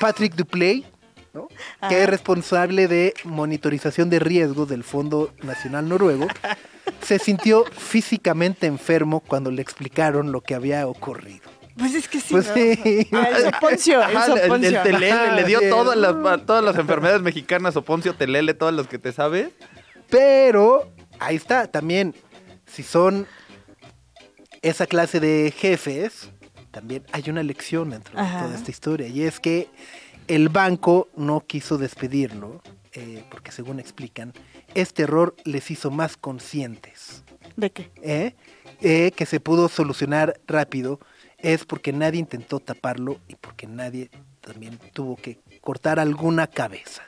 Patrick 0.01 0.35
Duplay, 0.35 0.87
¿no? 1.35 1.49
que 1.91 2.03
es 2.03 2.09
responsable 2.09 2.89
de 2.89 3.13
monitorización 3.25 4.09
de 4.09 4.19
riesgos 4.21 4.69
del 4.71 4.85
Fondo 4.85 5.33
Nacional 5.43 5.87
Noruego, 5.89 6.29
se 7.01 7.19
sintió 7.19 7.65
físicamente 7.65 8.67
enfermo 8.67 9.21
cuando 9.21 9.51
le 9.51 9.63
explicaron 9.63 10.33
lo 10.33 10.41
que 10.41 10.55
había 10.55 10.87
ocurrido. 10.87 11.51
Pues 11.77 11.95
es 11.95 12.09
que 12.09 12.21
sí. 12.21 12.29
Pues 12.31 12.49
¿no? 12.49 12.55
sí. 12.55 13.09
Ah, 13.13 13.29
El 13.35 13.43
soponcio, 13.53 14.03
el 14.03 14.17
Ajá, 14.17 14.27
el, 14.27 14.33
el 14.33 14.43
soponcio. 14.43 14.83
telele 14.83 15.13
Ajá, 15.13 15.35
le 15.37 15.45
dio 15.45 15.61
todas 15.71 15.97
las, 15.97 16.15
a 16.15 16.39
todas 16.45 16.65
las 16.65 16.77
enfermedades 16.77 17.23
mexicanas, 17.23 17.77
Oponcio, 17.77 18.15
telele, 18.15 18.55
todas 18.55 18.75
las 18.75 18.87
que 18.89 18.99
te 18.99 19.13
sabes. 19.13 19.49
Pero 20.11 20.93
ahí 21.19 21.37
está, 21.37 21.67
también, 21.69 22.15
si 22.67 22.83
son 22.83 23.27
esa 24.61 24.87
clase 24.87 25.19
de 25.19 25.53
jefes, 25.57 26.31
también 26.71 27.05
hay 27.13 27.25
una 27.29 27.43
lección 27.43 27.91
dentro 27.91 28.21
de 28.21 28.29
toda 28.29 28.55
esta 28.55 28.71
historia. 28.71 29.09
Y 29.09 29.23
es 29.23 29.41
que 29.41 29.69
el 30.29 30.51
banco 30.51 31.09
no 31.17 31.41
quiso 31.41 31.79
despedirlo, 31.79 32.63
eh, 32.93 33.25
porque 33.31 33.51
según 33.51 33.81
explican, 33.81 34.35
este 34.75 35.03
error 35.05 35.35
les 35.45 35.71
hizo 35.71 35.91
más 35.91 36.17
conscientes. 36.17 37.25
¿De 37.57 37.71
qué? 37.71 37.91
¿eh? 38.03 38.35
Eh, 38.81 39.13
que 39.15 39.27
se 39.27 39.41
pudo 39.41 39.69
solucionar 39.69 40.41
rápido 40.47 40.99
es 41.39 41.65
porque 41.65 41.93
nadie 41.93 42.21
intentó 42.21 42.61
taparlo 42.61 43.19
y 43.29 43.35
porque 43.37 43.67
nadie 43.67 44.11
también 44.41 44.79
tuvo 44.93 45.17
que 45.17 45.39
cortar 45.61 45.99
alguna 45.99 46.47
cabeza. 46.47 47.03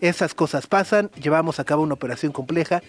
Esas 0.00 0.34
cosas 0.34 0.66
pasan, 0.66 1.10
llevamos 1.20 1.60
a 1.60 1.64
cabo 1.64 1.82
una 1.82 1.94
operación 1.94 2.32
compleja 2.32 2.82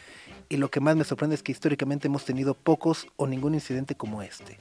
y 0.50 0.58
lo 0.58 0.70
que 0.70 0.80
más 0.80 0.96
me 0.96 1.04
sorprende 1.04 1.36
es 1.36 1.44
que 1.44 1.52
históricamente 1.52 2.08
hemos 2.08 2.26
tenido 2.26 2.54
pocos 2.54 3.08
o 3.16 3.26
ningún 3.28 3.54
incidente 3.54 3.96
como 3.96 4.22
este. 4.22 4.60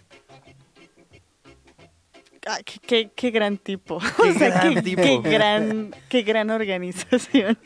Ah, 2.46 2.58
qué, 2.64 2.78
qué- 2.86 3.10
qué 3.14 3.30
gran 3.30 3.56
tipo. 3.58 3.98
Qué 3.98 4.30
O 4.30 4.34
sea, 4.34 4.48
gran 4.50 4.74
qué, 4.74 4.82
tipo. 4.82 5.02
qué 5.02 5.18
gran, 5.30 5.94
qué 6.08 6.22
gran 6.22 6.50
organización. 6.50 7.58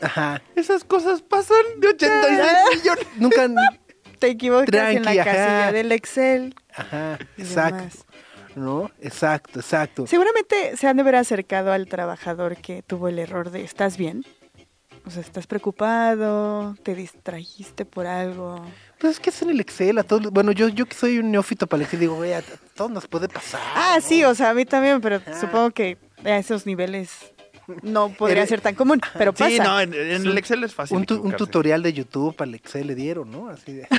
Ajá. 0.00 0.42
Esas 0.54 0.84
cosas 0.84 1.22
pasan 1.22 1.56
de 1.78 1.88
86 1.88 2.78
millones. 2.78 3.06
Nunca... 3.16 3.48
Te 4.18 4.28
equivocas 4.28 4.94
en 4.94 5.04
la 5.04 5.10
ajá. 5.10 5.24
casilla 5.24 5.72
del 5.72 5.92
Excel. 5.92 6.54
Ajá, 6.74 7.18
exacto. 7.36 7.76
demás. 7.76 8.06
¿No? 8.54 8.90
Exacto, 9.02 9.60
exacto. 9.60 10.06
Seguramente 10.06 10.74
se 10.78 10.86
han 10.88 10.96
de 10.96 11.02
haber 11.02 11.16
acercado 11.16 11.70
al 11.70 11.86
trabajador 11.86 12.56
que 12.56 12.82
tuvo 12.82 13.08
el 13.08 13.18
error 13.18 13.50
de 13.50 13.62
¿estás 13.62 13.98
bien? 13.98 14.24
O 15.04 15.10
sea, 15.10 15.20
¿estás 15.20 15.46
preocupado? 15.46 16.74
¿Te 16.82 16.94
distrajiste 16.94 17.84
por 17.84 18.06
algo? 18.06 18.64
Pues 18.98 19.12
es 19.14 19.20
que 19.20 19.28
es 19.28 19.42
en 19.42 19.50
el 19.50 19.60
Excel, 19.60 19.98
a 19.98 20.02
todos, 20.02 20.32
bueno, 20.32 20.50
yo, 20.52 20.68
yo 20.68 20.86
que 20.86 20.94
soy 20.96 21.18
un 21.18 21.30
neófito 21.30 21.66
para 21.66 21.80
el 21.80 21.84
Excel, 21.84 22.00
digo, 22.00 22.14
güey, 22.16 22.32
a 22.32 22.42
todos 22.74 22.90
nos 22.90 23.06
puede 23.06 23.28
pasar. 23.28 23.60
Ah, 23.74 23.96
¿no? 23.96 24.00
sí, 24.00 24.24
o 24.24 24.34
sea, 24.34 24.50
a 24.50 24.54
mí 24.54 24.64
también, 24.64 25.02
pero 25.02 25.20
Ah. 25.26 25.38
supongo 25.38 25.70
que 25.72 25.98
a 26.24 26.38
esos 26.38 26.64
niveles 26.64 27.10
no 27.82 28.10
podría 28.10 28.46
ser 28.46 28.60
tan 28.60 28.74
común, 28.74 29.00
pero 29.18 29.32
pasa. 29.32 29.48
Sí, 29.50 29.58
no, 29.58 29.80
en, 29.80 29.92
en 29.94 30.26
el 30.26 30.38
Excel 30.38 30.62
es 30.64 30.74
fácil. 30.74 30.96
un, 30.96 31.04
tu- 31.06 31.14
un 31.14 31.18
equivocarse. 31.20 31.44
tutorial 31.46 31.82
de 31.82 31.92
YouTube 31.92 32.34
para 32.36 32.48
el 32.48 32.54
Excel 32.54 32.86
le 32.86 32.94
dieron, 32.94 33.30
¿no? 33.30 33.48
Así 33.48 33.72
de. 33.72 33.86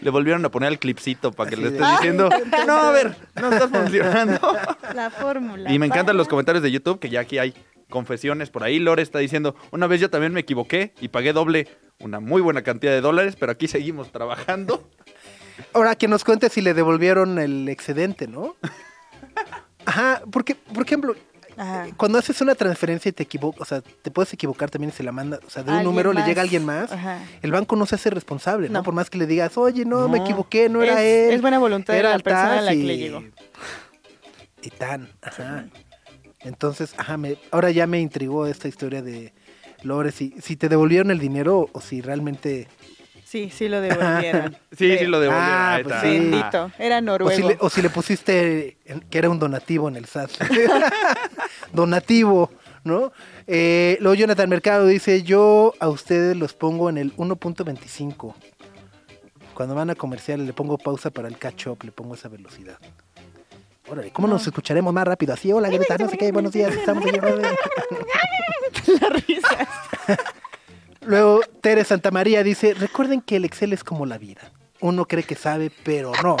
Le 0.00 0.10
volvieron 0.10 0.44
a 0.44 0.50
poner 0.50 0.70
el 0.70 0.78
clipcito 0.78 1.32
para 1.32 1.48
que 1.48 1.56
Así 1.56 1.64
le 1.64 1.70
de- 1.70 1.78
estés 1.78 1.90
diciendo, 1.92 2.28
no, 2.66 2.74
a 2.76 2.90
ver, 2.92 3.16
no 3.40 3.50
está 3.50 3.66
funcionando. 3.66 4.38
La 4.94 5.08
fórmula. 5.10 5.72
Y 5.72 5.78
me 5.78 5.86
encantan 5.86 6.06
para- 6.06 6.18
los 6.18 6.28
comentarios 6.28 6.62
de 6.62 6.70
YouTube, 6.70 6.98
que 7.00 7.08
ya 7.08 7.20
aquí 7.20 7.38
hay 7.38 7.54
confesiones 7.88 8.50
por 8.50 8.62
ahí. 8.62 8.78
Lore 8.78 9.02
está 9.02 9.18
diciendo, 9.20 9.56
una 9.70 9.86
vez 9.86 10.00
yo 10.00 10.10
también 10.10 10.32
me 10.34 10.40
equivoqué 10.40 10.92
y 11.00 11.08
pagué 11.08 11.32
doble, 11.32 11.66
una 11.98 12.20
muy 12.20 12.42
buena 12.42 12.62
cantidad 12.62 12.92
de 12.92 13.00
dólares, 13.00 13.36
pero 13.40 13.52
aquí 13.52 13.68
seguimos 13.68 14.12
trabajando. 14.12 14.86
Ahora 15.72 15.94
que 15.94 16.08
nos 16.08 16.24
cuente 16.24 16.50
si 16.50 16.60
le 16.60 16.74
devolvieron 16.74 17.38
el 17.38 17.66
excedente, 17.68 18.28
¿no? 18.28 18.54
Ajá, 19.86 20.22
porque, 20.30 20.54
por 20.54 20.84
ejemplo, 20.84 21.14
Ajá. 21.56 21.86
cuando 21.96 22.18
haces 22.18 22.40
una 22.42 22.54
transferencia 22.54 23.08
y 23.08 23.12
te 23.12 23.22
equivocas, 23.22 23.62
o 23.62 23.64
sea, 23.64 23.80
te 23.80 24.10
puedes 24.10 24.32
equivocar 24.34 24.68
también 24.70 24.90
y 24.90 24.92
se 24.96 25.02
la 25.02 25.12
manda, 25.12 25.40
o 25.46 25.48
sea, 25.50 25.62
de 25.62 25.72
un 25.72 25.82
número 25.84 26.12
más. 26.12 26.22
le 26.22 26.28
llega 26.28 26.42
a 26.42 26.44
alguien 26.44 26.64
más, 26.66 26.92
Ajá. 26.92 27.20
el 27.40 27.50
banco 27.52 27.76
no 27.76 27.86
se 27.86 27.94
hace 27.94 28.10
responsable, 28.10 28.68
¿no? 28.68 28.80
No. 28.80 28.82
Por 28.82 28.92
más 28.94 29.08
que 29.08 29.16
le 29.16 29.26
digas, 29.26 29.56
oye, 29.56 29.84
no, 29.86 30.06
me 30.08 30.18
No. 30.18 30.24
equivoqué, 30.24 30.68
no 30.68 30.82
era 30.82 31.02
Es- 31.02 31.28
él. 31.28 31.34
es 31.36 31.40
buena 31.40 31.58
voluntad 31.58 31.94
de 31.94 32.00
era 32.00 32.10
la 32.10 32.16
el 32.16 32.22
persona 32.22 32.58
a 32.58 32.62
la 32.62 32.70
que 32.72 32.76
le 32.76 32.98
llegó. 32.98 33.22
Y 34.62 34.70
tan, 34.70 35.08
ajá. 35.22 35.66
Entonces, 36.40 36.94
ajá, 36.98 37.16
me, 37.16 37.36
ahora 37.52 37.70
ya 37.70 37.86
me 37.86 38.00
intrigó 38.00 38.46
esta 38.46 38.66
historia 38.68 39.00
de 39.00 39.32
Lore, 39.82 40.10
si, 40.10 40.34
si 40.42 40.56
te 40.56 40.68
devolvieron 40.68 41.10
el 41.10 41.18
dinero 41.20 41.68
o 41.72 41.80
si 41.80 42.00
realmente... 42.00 42.66
Sí, 43.26 43.50
sí 43.50 43.68
lo 43.68 43.80
devolvieron. 43.80 44.56
Sí, 44.78 44.98
sí 44.98 45.06
lo 45.06 45.18
devolvieron. 45.18 45.52
Ah, 45.52 45.74
ahí 45.74 45.82
pues 45.82 45.94
está. 45.96 46.06
sí. 46.08 46.18
Bendito, 46.18 46.70
era 46.78 46.98
O 46.98 47.00
noruego. 47.00 47.34
si, 47.34 47.42
le, 47.42 47.56
o 47.60 47.68
si 47.68 47.82
le 47.82 47.90
pusiste 47.90 48.76
que 49.10 49.18
era 49.18 49.28
un 49.28 49.40
donativo 49.40 49.88
en 49.88 49.96
el 49.96 50.04
SAT. 50.04 50.30
donativo, 51.72 52.52
¿no? 52.84 53.12
Eh, 53.48 53.98
luego 54.00 54.14
Jonathan 54.14 54.48
Mercado 54.48 54.86
dice, 54.86 55.24
yo 55.24 55.74
a 55.80 55.88
ustedes 55.88 56.36
los 56.36 56.54
pongo 56.54 56.88
en 56.88 56.98
el 56.98 57.16
1.25. 57.16 58.34
Cuando 59.54 59.74
van 59.74 59.90
a 59.90 59.96
comerciales 59.96 60.46
le 60.46 60.52
pongo 60.52 60.78
pausa 60.78 61.10
para 61.10 61.26
el 61.26 61.36
catch 61.36 61.66
up, 61.66 61.78
le 61.82 61.90
pongo 61.90 62.14
esa 62.14 62.28
velocidad. 62.28 62.78
Órale, 63.88 64.12
¿cómo 64.12 64.28
nos 64.28 64.46
escucharemos 64.46 64.92
más 64.94 65.04
rápido? 65.04 65.34
Así, 65.34 65.52
hola, 65.52 65.68
Greta, 65.68 65.98
no 65.98 66.08
sé 66.08 66.16
qué, 66.16 66.30
buenos 66.30 66.52
días, 66.52 66.72
estamos 66.72 67.04
aquí. 67.06 67.18
La 69.00 69.08
risa. 69.08 69.68
Luego, 71.06 71.40
Tere 71.60 71.84
Santa 71.84 72.10
María 72.10 72.42
dice, 72.42 72.74
recuerden 72.74 73.20
que 73.20 73.36
el 73.36 73.44
Excel 73.44 73.72
es 73.72 73.84
como 73.84 74.06
la 74.06 74.18
vida. 74.18 74.40
Uno 74.80 75.06
cree 75.06 75.24
que 75.24 75.34
sabe, 75.36 75.70
pero 75.84 76.12
no. 76.22 76.36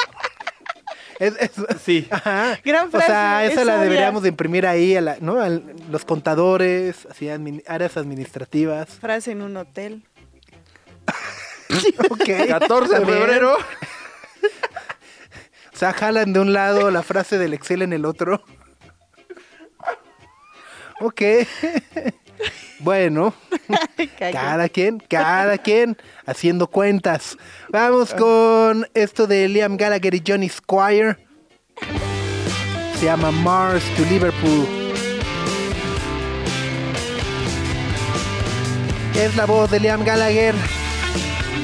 Es- 1.18 1.34
es- 1.40 1.52
Sí. 1.82 2.06
ajá. 2.10 2.58
Gran 2.64 2.88
O 2.88 2.90
sea, 2.90 3.00
frase, 3.00 3.52
esa 3.52 3.60
es 3.62 3.66
la 3.66 3.74
obvia. 3.76 3.84
deberíamos 3.84 4.22
de 4.22 4.28
imprimir 4.28 4.66
ahí, 4.66 4.96
a 4.96 5.00
la- 5.00 5.16
¿no? 5.20 5.40
A 5.40 5.48
los 5.48 6.04
contadores, 6.04 7.06
así, 7.10 7.26
admin- 7.26 7.62
áreas 7.66 7.96
administrativas. 7.96 8.90
Frase 9.00 9.32
en 9.32 9.42
un 9.42 9.56
hotel. 9.56 10.04
Ok. 12.10 12.48
14 12.48 13.00
de 13.00 13.06
febrero. 13.06 13.56
O 15.74 15.78
sea, 15.78 15.92
jalan 15.92 16.32
de 16.32 16.40
un 16.40 16.54
lado 16.54 16.90
la 16.90 17.02
frase 17.02 17.36
del 17.36 17.52
Excel 17.52 17.82
en 17.82 17.92
el 17.92 18.06
otro. 18.06 18.42
Ok. 21.00 21.20
Bueno, 22.78 23.34
cada 24.18 24.68
quien, 24.68 24.98
cada 24.98 25.58
quien 25.58 25.96
haciendo 26.26 26.66
cuentas. 26.66 27.36
Vamos 27.70 28.12
con 28.12 28.86
esto 28.94 29.26
de 29.26 29.48
Liam 29.48 29.76
Gallagher 29.76 30.14
y 30.14 30.22
Johnny 30.26 30.48
Squire. 30.48 31.16
Se 32.98 33.06
llama 33.06 33.30
Mars 33.30 33.82
to 33.96 34.04
Liverpool. 34.10 34.66
Es 39.14 39.34
la 39.36 39.46
voz 39.46 39.70
de 39.70 39.80
Liam 39.80 40.04
Gallagher 40.04 40.54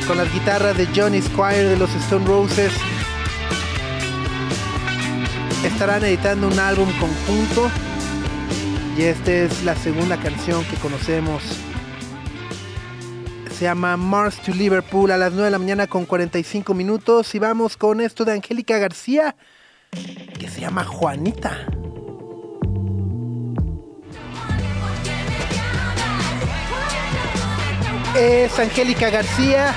con 0.06 0.16
las 0.16 0.32
guitarras 0.32 0.76
de 0.76 0.86
Johnny 0.94 1.20
Squire 1.20 1.64
de 1.64 1.76
los 1.76 1.94
Stone 1.94 2.26
Roses. 2.26 2.72
Estarán 5.64 6.04
editando 6.04 6.48
un 6.48 6.58
álbum 6.58 6.90
conjunto 6.98 7.70
y 8.96 9.02
esta 9.02 9.30
es 9.32 9.64
la 9.64 9.74
segunda 9.74 10.16
canción 10.18 10.64
que 10.64 10.76
conocemos. 10.76 11.42
Se 13.50 13.64
llama 13.64 13.96
Mars 13.96 14.40
to 14.42 14.52
Liverpool 14.52 15.10
a 15.10 15.16
las 15.16 15.32
9 15.32 15.44
de 15.44 15.50
la 15.50 15.58
mañana 15.58 15.86
con 15.86 16.04
45 16.04 16.74
minutos 16.74 17.34
y 17.34 17.38
vamos 17.38 17.76
con 17.76 18.00
esto 18.00 18.24
de 18.24 18.32
Angélica 18.32 18.78
García 18.78 19.36
que 20.38 20.48
se 20.48 20.60
llama 20.60 20.84
Juanita. 20.84 21.66
Es 28.18 28.58
Angélica 28.58 29.10
García. 29.10 29.74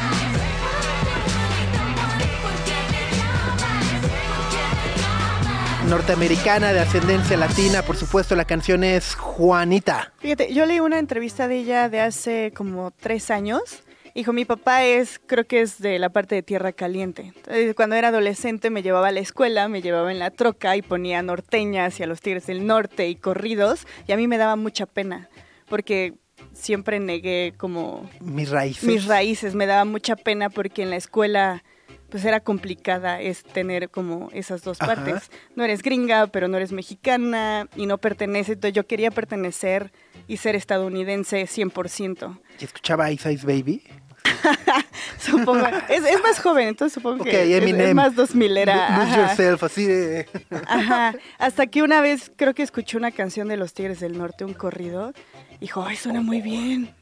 Norteamericana 5.89 6.73
de 6.73 6.79
ascendencia 6.79 7.37
latina, 7.37 7.81
por 7.83 7.95
supuesto 7.95 8.35
la 8.35 8.45
canción 8.45 8.83
es 8.83 9.15
Juanita. 9.15 10.13
Fíjate, 10.19 10.53
yo 10.53 10.65
leí 10.65 10.79
una 10.79 10.97
entrevista 10.99 11.47
de 11.47 11.57
ella 11.57 11.89
de 11.89 11.99
hace 12.01 12.51
como 12.55 12.91
tres 12.91 13.29
años. 13.29 13.83
Dijo, 14.15 14.33
mi 14.33 14.45
papá 14.45 14.83
es, 14.83 15.19
creo 15.25 15.45
que 15.45 15.61
es 15.61 15.79
de 15.79 15.99
la 15.99 16.09
parte 16.09 16.35
de 16.35 16.41
Tierra 16.43 16.71
Caliente. 16.71 17.33
Entonces, 17.35 17.75
cuando 17.75 17.95
era 17.95 18.07
adolescente 18.07 18.69
me 18.69 18.81
llevaba 18.81 19.09
a 19.09 19.11
la 19.11 19.19
escuela, 19.19 19.67
me 19.67 19.81
llevaba 19.81 20.11
en 20.11 20.19
la 20.19 20.31
troca 20.31 20.75
y 20.75 20.81
ponía 20.81 21.21
norteñas 21.21 21.99
y 21.99 22.03
a 22.03 22.07
los 22.07 22.21
Tigres 22.21 22.47
del 22.47 22.65
Norte 22.65 23.07
y 23.09 23.15
corridos. 23.15 23.85
Y 24.07 24.11
a 24.13 24.17
mí 24.17 24.27
me 24.27 24.37
daba 24.37 24.55
mucha 24.55 24.85
pena, 24.85 25.29
porque 25.67 26.13
siempre 26.53 26.99
negué 26.99 27.53
como 27.57 28.09
Mis 28.21 28.49
raíces. 28.49 28.83
mis 28.85 29.05
raíces. 29.05 29.53
Me 29.53 29.65
daba 29.65 29.85
mucha 29.85 30.15
pena 30.15 30.49
porque 30.49 30.81
en 30.83 30.89
la 30.89 30.95
escuela 30.95 31.63
pues 32.09 32.23
era 32.25 32.39
complicada 32.39 33.19
es 33.21 33.43
tener 33.43 33.89
como 33.89 34.29
esas 34.31 34.61
dos 34.63 34.81
Ajá. 34.81 34.95
partes. 34.95 35.29
No 35.55 35.63
eres 35.63 35.81
gringa, 35.81 36.27
pero 36.27 36.47
no 36.47 36.57
eres 36.57 36.71
mexicana 36.71 37.67
y 37.75 37.85
no 37.87 37.97
perteneces. 37.97 38.53
Entonces 38.55 38.73
yo 38.75 38.85
quería 38.87 39.11
pertenecer 39.11 39.91
y 40.27 40.37
ser 40.37 40.55
estadounidense 40.55 41.43
100%. 41.45 42.39
¿Y 42.59 42.63
escuchaba 42.63 43.11
Ice 43.11 43.31
Ice 43.33 43.45
Baby? 43.45 43.83
Supongo. 45.19 45.65
es, 45.89 46.03
es 46.03 46.21
más 46.21 46.39
joven, 46.39 46.67
entonces 46.67 46.93
supongo 46.93 47.23
que 47.23 47.43
es- 47.43 47.49
es, 47.49 47.61
Eminem. 47.61 47.95
más 47.95 48.15
2000 48.15 48.57
era. 48.57 48.99
Lose. 49.05 49.17
Yourself, 49.17 49.63
así 49.63 49.85
de... 49.85 50.27
Ajá. 50.67 51.15
Hasta 51.37 51.67
que 51.67 51.81
una 51.83 52.01
vez 52.01 52.31
creo 52.35 52.53
que 52.53 52.63
escuché 52.63 52.97
una 52.97 53.11
canción 53.11 53.47
de 53.47 53.57
los 53.57 53.73
Tigres 53.73 53.99
del 53.99 54.17
Norte, 54.17 54.45
un 54.45 54.53
corrido, 54.53 55.13
y 55.55 55.57
dijo, 55.59 55.83
ay, 55.83 55.95
suena 55.95 56.21
muy 56.21 56.41
bien. 56.41 56.93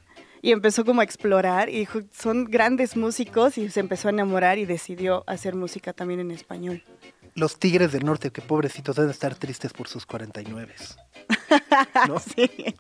Y 0.44 0.52
empezó 0.52 0.84
como 0.84 1.00
a 1.00 1.06
explorar 1.06 1.70
y 1.70 1.80
dijo, 1.80 2.02
son 2.12 2.44
grandes 2.44 2.98
músicos 2.98 3.58
y 3.58 3.70
se 3.70 3.80
empezó 3.80 4.10
a 4.10 4.12
enamorar 4.12 4.58
y 4.58 4.66
decidió 4.66 5.24
hacer 5.26 5.56
música 5.56 5.94
también 5.94 6.20
en 6.20 6.32
español. 6.32 6.84
Los 7.34 7.58
Tigres 7.58 7.94
del 7.94 8.04
Norte, 8.04 8.30
que 8.30 8.42
pobrecitos 8.42 8.98
deben 8.98 9.10
estar 9.10 9.36
tristes 9.36 9.72
por 9.72 9.88
sus 9.88 10.06
49. 10.06 10.74
¿No? 12.10 12.20
Sí. 12.20 12.76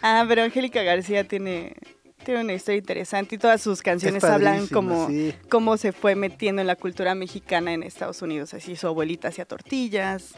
Ah, 0.00 0.24
pero 0.26 0.42
Angélica 0.42 0.82
García 0.82 1.28
tiene, 1.28 1.76
tiene 2.24 2.40
una 2.40 2.54
historia 2.54 2.78
interesante 2.78 3.34
y 3.34 3.38
todas 3.38 3.60
sus 3.60 3.82
canciones 3.82 4.24
hablan 4.24 4.66
como 4.66 5.08
sí. 5.08 5.34
cómo 5.50 5.76
se 5.76 5.92
fue 5.92 6.14
metiendo 6.14 6.62
en 6.62 6.68
la 6.68 6.76
cultura 6.76 7.14
mexicana 7.14 7.74
en 7.74 7.82
Estados 7.82 8.22
Unidos. 8.22 8.54
Así 8.54 8.76
su 8.76 8.86
abuelita 8.86 9.28
hacía 9.28 9.44
tortillas, 9.44 10.36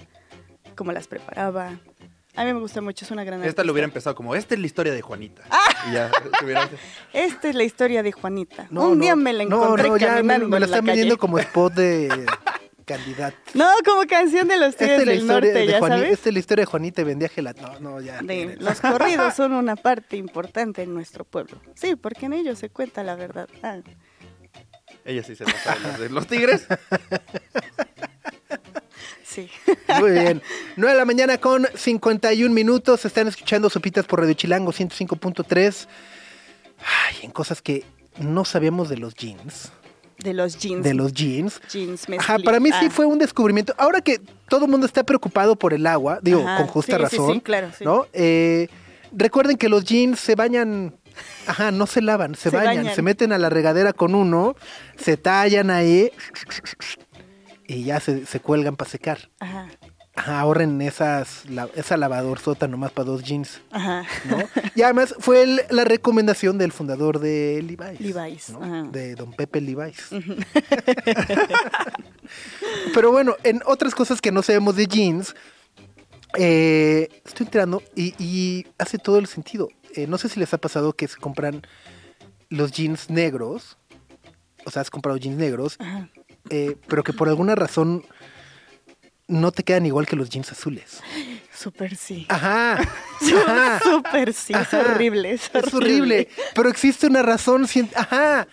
cómo 0.74 0.90
las 0.90 1.06
preparaba. 1.06 1.78
A 2.34 2.44
mí 2.44 2.52
me 2.54 2.60
gusta 2.60 2.80
mucho, 2.80 3.04
es 3.04 3.10
una 3.10 3.24
gran 3.24 3.40
Esta 3.40 3.48
artista. 3.48 3.64
lo 3.64 3.72
hubiera 3.72 3.84
empezado 3.84 4.16
como, 4.16 4.34
esta 4.34 4.54
es 4.54 4.60
la 4.60 4.66
historia 4.66 4.92
de 4.94 5.02
Juanita. 5.02 5.42
Ah. 5.50 5.58
Y 5.90 5.92
ya, 5.94 6.10
se 6.38 6.44
hubiera- 6.44 6.68
Esta 7.12 7.48
es 7.50 7.54
la 7.54 7.64
historia 7.64 8.02
de 8.02 8.10
Juanita. 8.12 8.66
No, 8.70 8.88
Un 8.88 8.98
no, 8.98 9.02
día 9.04 9.16
me 9.16 9.32
la 9.34 9.42
encontré 9.42 9.88
no, 9.88 9.96
ya 9.98 10.22
me, 10.22 10.38
me 10.38 10.58
la 10.60 10.66
están 10.66 10.84
vendiendo 10.84 11.18
como 11.18 11.38
spot 11.38 11.74
de 11.74 12.24
candidato. 12.86 13.36
No, 13.52 13.68
como 13.84 14.06
canción 14.06 14.48
de 14.48 14.58
los 14.58 14.74
Tigres 14.76 15.00
Esta 15.00 15.02
es 15.02 15.06
la 15.06 15.12
del 15.12 15.20
historia 15.20 15.50
Norte, 15.52 15.58
de 15.60 15.66
ya 15.66 15.78
Juanita, 15.78 15.98
sabes. 15.98 16.12
esta 16.14 16.28
es 16.30 16.32
la 16.32 16.38
historia 16.38 16.62
de 16.62 16.66
Juanita 16.66 17.00
y 17.00 17.04
vendía 17.04 17.28
gelatina. 17.28 17.68
No, 17.80 17.90
no, 17.90 18.00
ya. 18.00 18.22
De, 18.22 18.56
los 18.58 18.80
corridos 18.80 19.34
son 19.36 19.52
una 19.52 19.76
parte 19.76 20.16
importante 20.16 20.82
en 20.82 20.94
nuestro 20.94 21.24
pueblo. 21.24 21.58
Sí, 21.74 21.96
porque 21.96 22.26
en 22.26 22.32
ellos 22.32 22.58
se 22.58 22.70
cuenta 22.70 23.02
la 23.04 23.14
verdad. 23.14 23.46
Ah. 23.62 23.76
Ella 25.04 25.22
sí 25.22 25.34
se 25.36 25.44
sabe, 25.44 25.80
las 25.82 25.98
de 26.00 26.08
los 26.08 26.26
tigres. 26.26 26.66
Sí. 29.24 29.48
Muy 30.00 30.12
bien. 30.12 30.42
9 30.76 30.92
de 30.92 30.98
la 30.98 31.04
mañana 31.04 31.38
con 31.38 31.66
51 31.74 32.54
minutos. 32.54 33.04
Están 33.04 33.28
escuchando 33.28 33.70
Sopitas 33.70 34.06
por 34.06 34.20
Radio 34.20 34.34
Chilango 34.34 34.72
105.3. 34.72 35.86
Ay, 36.78 37.16
en 37.22 37.30
cosas 37.30 37.62
que 37.62 37.84
no 38.18 38.44
sabíamos 38.44 38.88
de 38.88 38.98
los 38.98 39.14
jeans. 39.14 39.72
De 40.18 40.34
los 40.34 40.58
jeans. 40.58 40.84
De 40.84 40.94
los 40.94 41.12
jeans. 41.12 41.60
jeans 41.70 42.06
Ajá, 42.18 42.38
para 42.38 42.60
mí 42.60 42.70
sí 42.70 42.86
ah. 42.86 42.90
fue 42.90 43.06
un 43.06 43.18
descubrimiento. 43.18 43.74
Ahora 43.76 44.00
que 44.00 44.20
todo 44.48 44.66
el 44.66 44.70
mundo 44.70 44.86
está 44.86 45.02
preocupado 45.02 45.56
por 45.56 45.74
el 45.74 45.86
agua, 45.86 46.20
digo, 46.22 46.40
Ajá, 46.40 46.58
con 46.58 46.66
justa 46.68 46.92
sí, 46.92 46.98
sí, 46.98 47.02
razón, 47.02 47.34
sí, 47.34 47.40
claro, 47.40 47.70
sí. 47.76 47.84
¿no? 47.84 48.06
Eh, 48.12 48.68
recuerden 49.12 49.56
que 49.56 49.68
los 49.68 49.84
jeans 49.84 50.20
se 50.20 50.34
bañan, 50.34 50.94
ajá, 51.46 51.70
no 51.70 51.86
se 51.86 52.02
lavan, 52.02 52.34
se, 52.34 52.50
Se 52.50 52.56
bañan, 52.56 52.76
bañan. 52.76 52.94
se 52.94 53.02
meten 53.02 53.32
a 53.32 53.38
la 53.38 53.48
regadera 53.48 53.92
con 53.92 54.14
uno, 54.14 54.54
se 54.96 55.16
tallan 55.16 55.70
ahí 55.70 56.12
y 57.74 57.84
ya 57.84 58.00
se, 58.00 58.26
se 58.26 58.40
cuelgan 58.40 58.76
para 58.76 58.90
secar. 58.90 59.30
Ajá, 59.40 59.68
Ajá, 60.14 60.40
ahorren 60.40 60.82
esas, 60.82 61.48
la- 61.48 61.70
esa 61.74 61.96
lavadorzota 61.96 62.68
nomás 62.68 62.92
para 62.92 63.06
dos 63.06 63.22
jeans, 63.22 63.62
ajá. 63.70 64.04
¿no? 64.28 64.36
y 64.74 64.82
además 64.82 65.14
fue 65.18 65.42
el- 65.42 65.62
la 65.70 65.84
recomendación 65.84 66.58
del 66.58 66.70
fundador 66.70 67.18
de 67.18 67.62
Levi's. 67.62 67.98
Levi's, 67.98 68.50
¿no? 68.50 68.62
ajá. 68.62 68.82
De 68.90 69.14
don 69.14 69.32
Pepe 69.32 69.62
Levi's. 69.62 70.08
Pero 72.94 73.10
bueno, 73.10 73.36
en 73.42 73.62
otras 73.66 73.94
cosas 73.94 74.20
que 74.20 74.32
no 74.32 74.42
sabemos 74.42 74.76
de 74.76 74.86
jeans, 74.86 75.34
eh, 76.38 77.08
estoy 77.24 77.46
entrando 77.46 77.82
y, 77.96 78.14
y 78.22 78.66
hace 78.78 78.98
todo 78.98 79.18
el 79.18 79.26
sentido. 79.26 79.68
Eh, 79.94 80.06
no 80.06 80.18
sé 80.18 80.28
si 80.28 80.38
les 80.40 80.52
ha 80.54 80.58
pasado 80.58 80.92
que 80.94 81.08
se 81.08 81.16
compran 81.16 81.62
los 82.48 82.72
jeans 82.72 83.08
negros, 83.10 83.78
o 84.64 84.70
sea, 84.70 84.82
has 84.82 84.90
comprado 84.90 85.16
jeans 85.18 85.38
negros, 85.38 85.76
Ajá. 85.78 86.08
Eh, 86.50 86.76
pero 86.88 87.02
que 87.02 87.12
por 87.12 87.28
alguna 87.28 87.54
razón 87.54 88.04
no 89.28 89.52
te 89.52 89.62
quedan 89.62 89.86
igual 89.86 90.06
que 90.06 90.16
los 90.16 90.28
jeans 90.28 90.52
azules. 90.52 91.00
Súper 91.54 91.96
sí. 91.96 92.26
Ajá. 92.28 92.74
Ajá. 93.46 93.80
Súper 93.82 94.32
sí. 94.34 94.52
Es 94.52 94.74
Ajá. 94.74 94.80
horrible. 94.80 95.32
Es 95.32 95.48
horrible. 95.54 95.68
Es 95.68 95.74
horrible, 95.74 96.28
pero 96.54 96.68
existe 96.68 97.06
una 97.06 97.22
razón. 97.22 97.66
Ajá. 97.94 98.46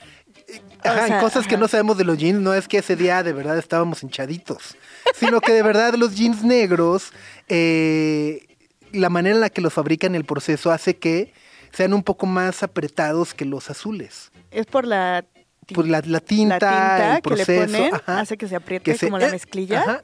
Ajá, 0.82 1.04
O 1.04 1.08
sea, 1.08 1.18
y 1.18 1.22
cosas 1.22 1.48
que 1.48 1.58
no 1.58 1.68
sabemos 1.68 1.98
de 1.98 2.06
los 2.06 2.18
jeans 2.18 2.40
no 2.40 2.54
es 2.54 2.68
que 2.68 2.78
ese 2.78 2.96
día 2.96 3.22
de 3.22 3.34
verdad 3.34 3.58
estábamos 3.58 4.02
hinchaditos, 4.02 4.78
sino 5.14 5.42
que 5.42 5.52
de 5.52 5.62
verdad 5.62 5.96
los 5.96 6.16
jeans 6.16 6.44
negros, 6.44 7.12
eh, 7.50 8.48
la 8.94 9.10
manera 9.10 9.36
en 9.36 9.42
la 9.42 9.50
que 9.50 9.62
los 9.62 9.74
fabrican 9.74 10.16
el 10.16 10.24
proceso 10.24 10.72
hace 10.72 10.98
que 10.98 11.34
sean 11.74 11.94
un 11.94 12.02
poco 12.04 12.26
más 12.26 12.64
apretados 12.64 13.34
que 13.34 13.46
los 13.46 13.70
azules. 13.70 14.32
Es 14.52 14.66
por 14.66 14.88
la, 14.88 15.26
Pues 15.76 15.88
la, 15.88 16.02
la 16.06 16.20
tinta, 16.20 16.60
la 16.60 16.60
tinta 16.60 17.16
el 17.18 17.22
que 17.22 17.30
le 17.30 17.36
proceso, 17.46 17.66
ponen, 17.78 17.96
ajá, 17.96 18.20
hace 18.20 18.38
que 18.38 18.48
se 18.48 18.56
apriete 18.56 18.92
que 18.92 18.98
se- 18.98 19.08
como 19.08 19.18
la 19.20 19.28
eh, 19.28 19.32
mezclilla. 19.32 19.82
Ajá. 19.82 20.04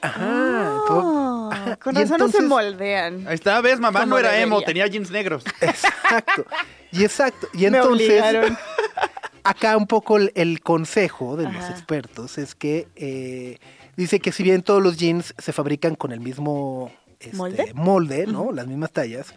Ajá. 0.00 0.20
Ah, 0.20 0.80
todo- 0.88 1.52
ajá. 1.52 1.76
Con 1.76 1.94
Y 1.96 2.00
razón 2.00 2.18
no 2.18 2.28
se 2.28 2.38
entonces- 2.38 2.48
moldean. 2.48 3.26
Ahí 3.28 3.34
está, 3.34 3.60
ves, 3.60 3.78
mamá 3.78 4.04
no 4.06 4.18
era 4.18 4.38
emo, 4.40 4.60
tenía 4.62 4.86
jeans 4.86 5.10
negros. 5.10 5.44
Exacto. 5.60 6.44
Y 6.90 7.04
exacto. 7.04 7.48
Y 7.52 7.66
entonces, 7.66 8.22
acá 9.44 9.76
un 9.76 9.86
poco 9.86 10.16
el, 10.16 10.32
el 10.34 10.60
consejo 10.60 11.36
de 11.36 11.44
los 11.44 11.54
Ajá. 11.56 11.70
expertos 11.70 12.38
es 12.38 12.54
que 12.54 12.88
eh, 12.96 13.58
dice 13.96 14.18
que 14.20 14.32
si 14.32 14.42
bien 14.42 14.62
todos 14.62 14.82
los 14.82 14.96
jeans 14.96 15.34
se 15.38 15.52
fabrican 15.52 15.94
con 15.94 16.10
el 16.12 16.20
mismo 16.20 16.90
este, 17.20 17.36
¿Molde? 17.36 17.72
molde, 17.74 18.26
¿no? 18.26 18.50
Las 18.52 18.66
mismas 18.66 18.90
tallas. 18.90 19.32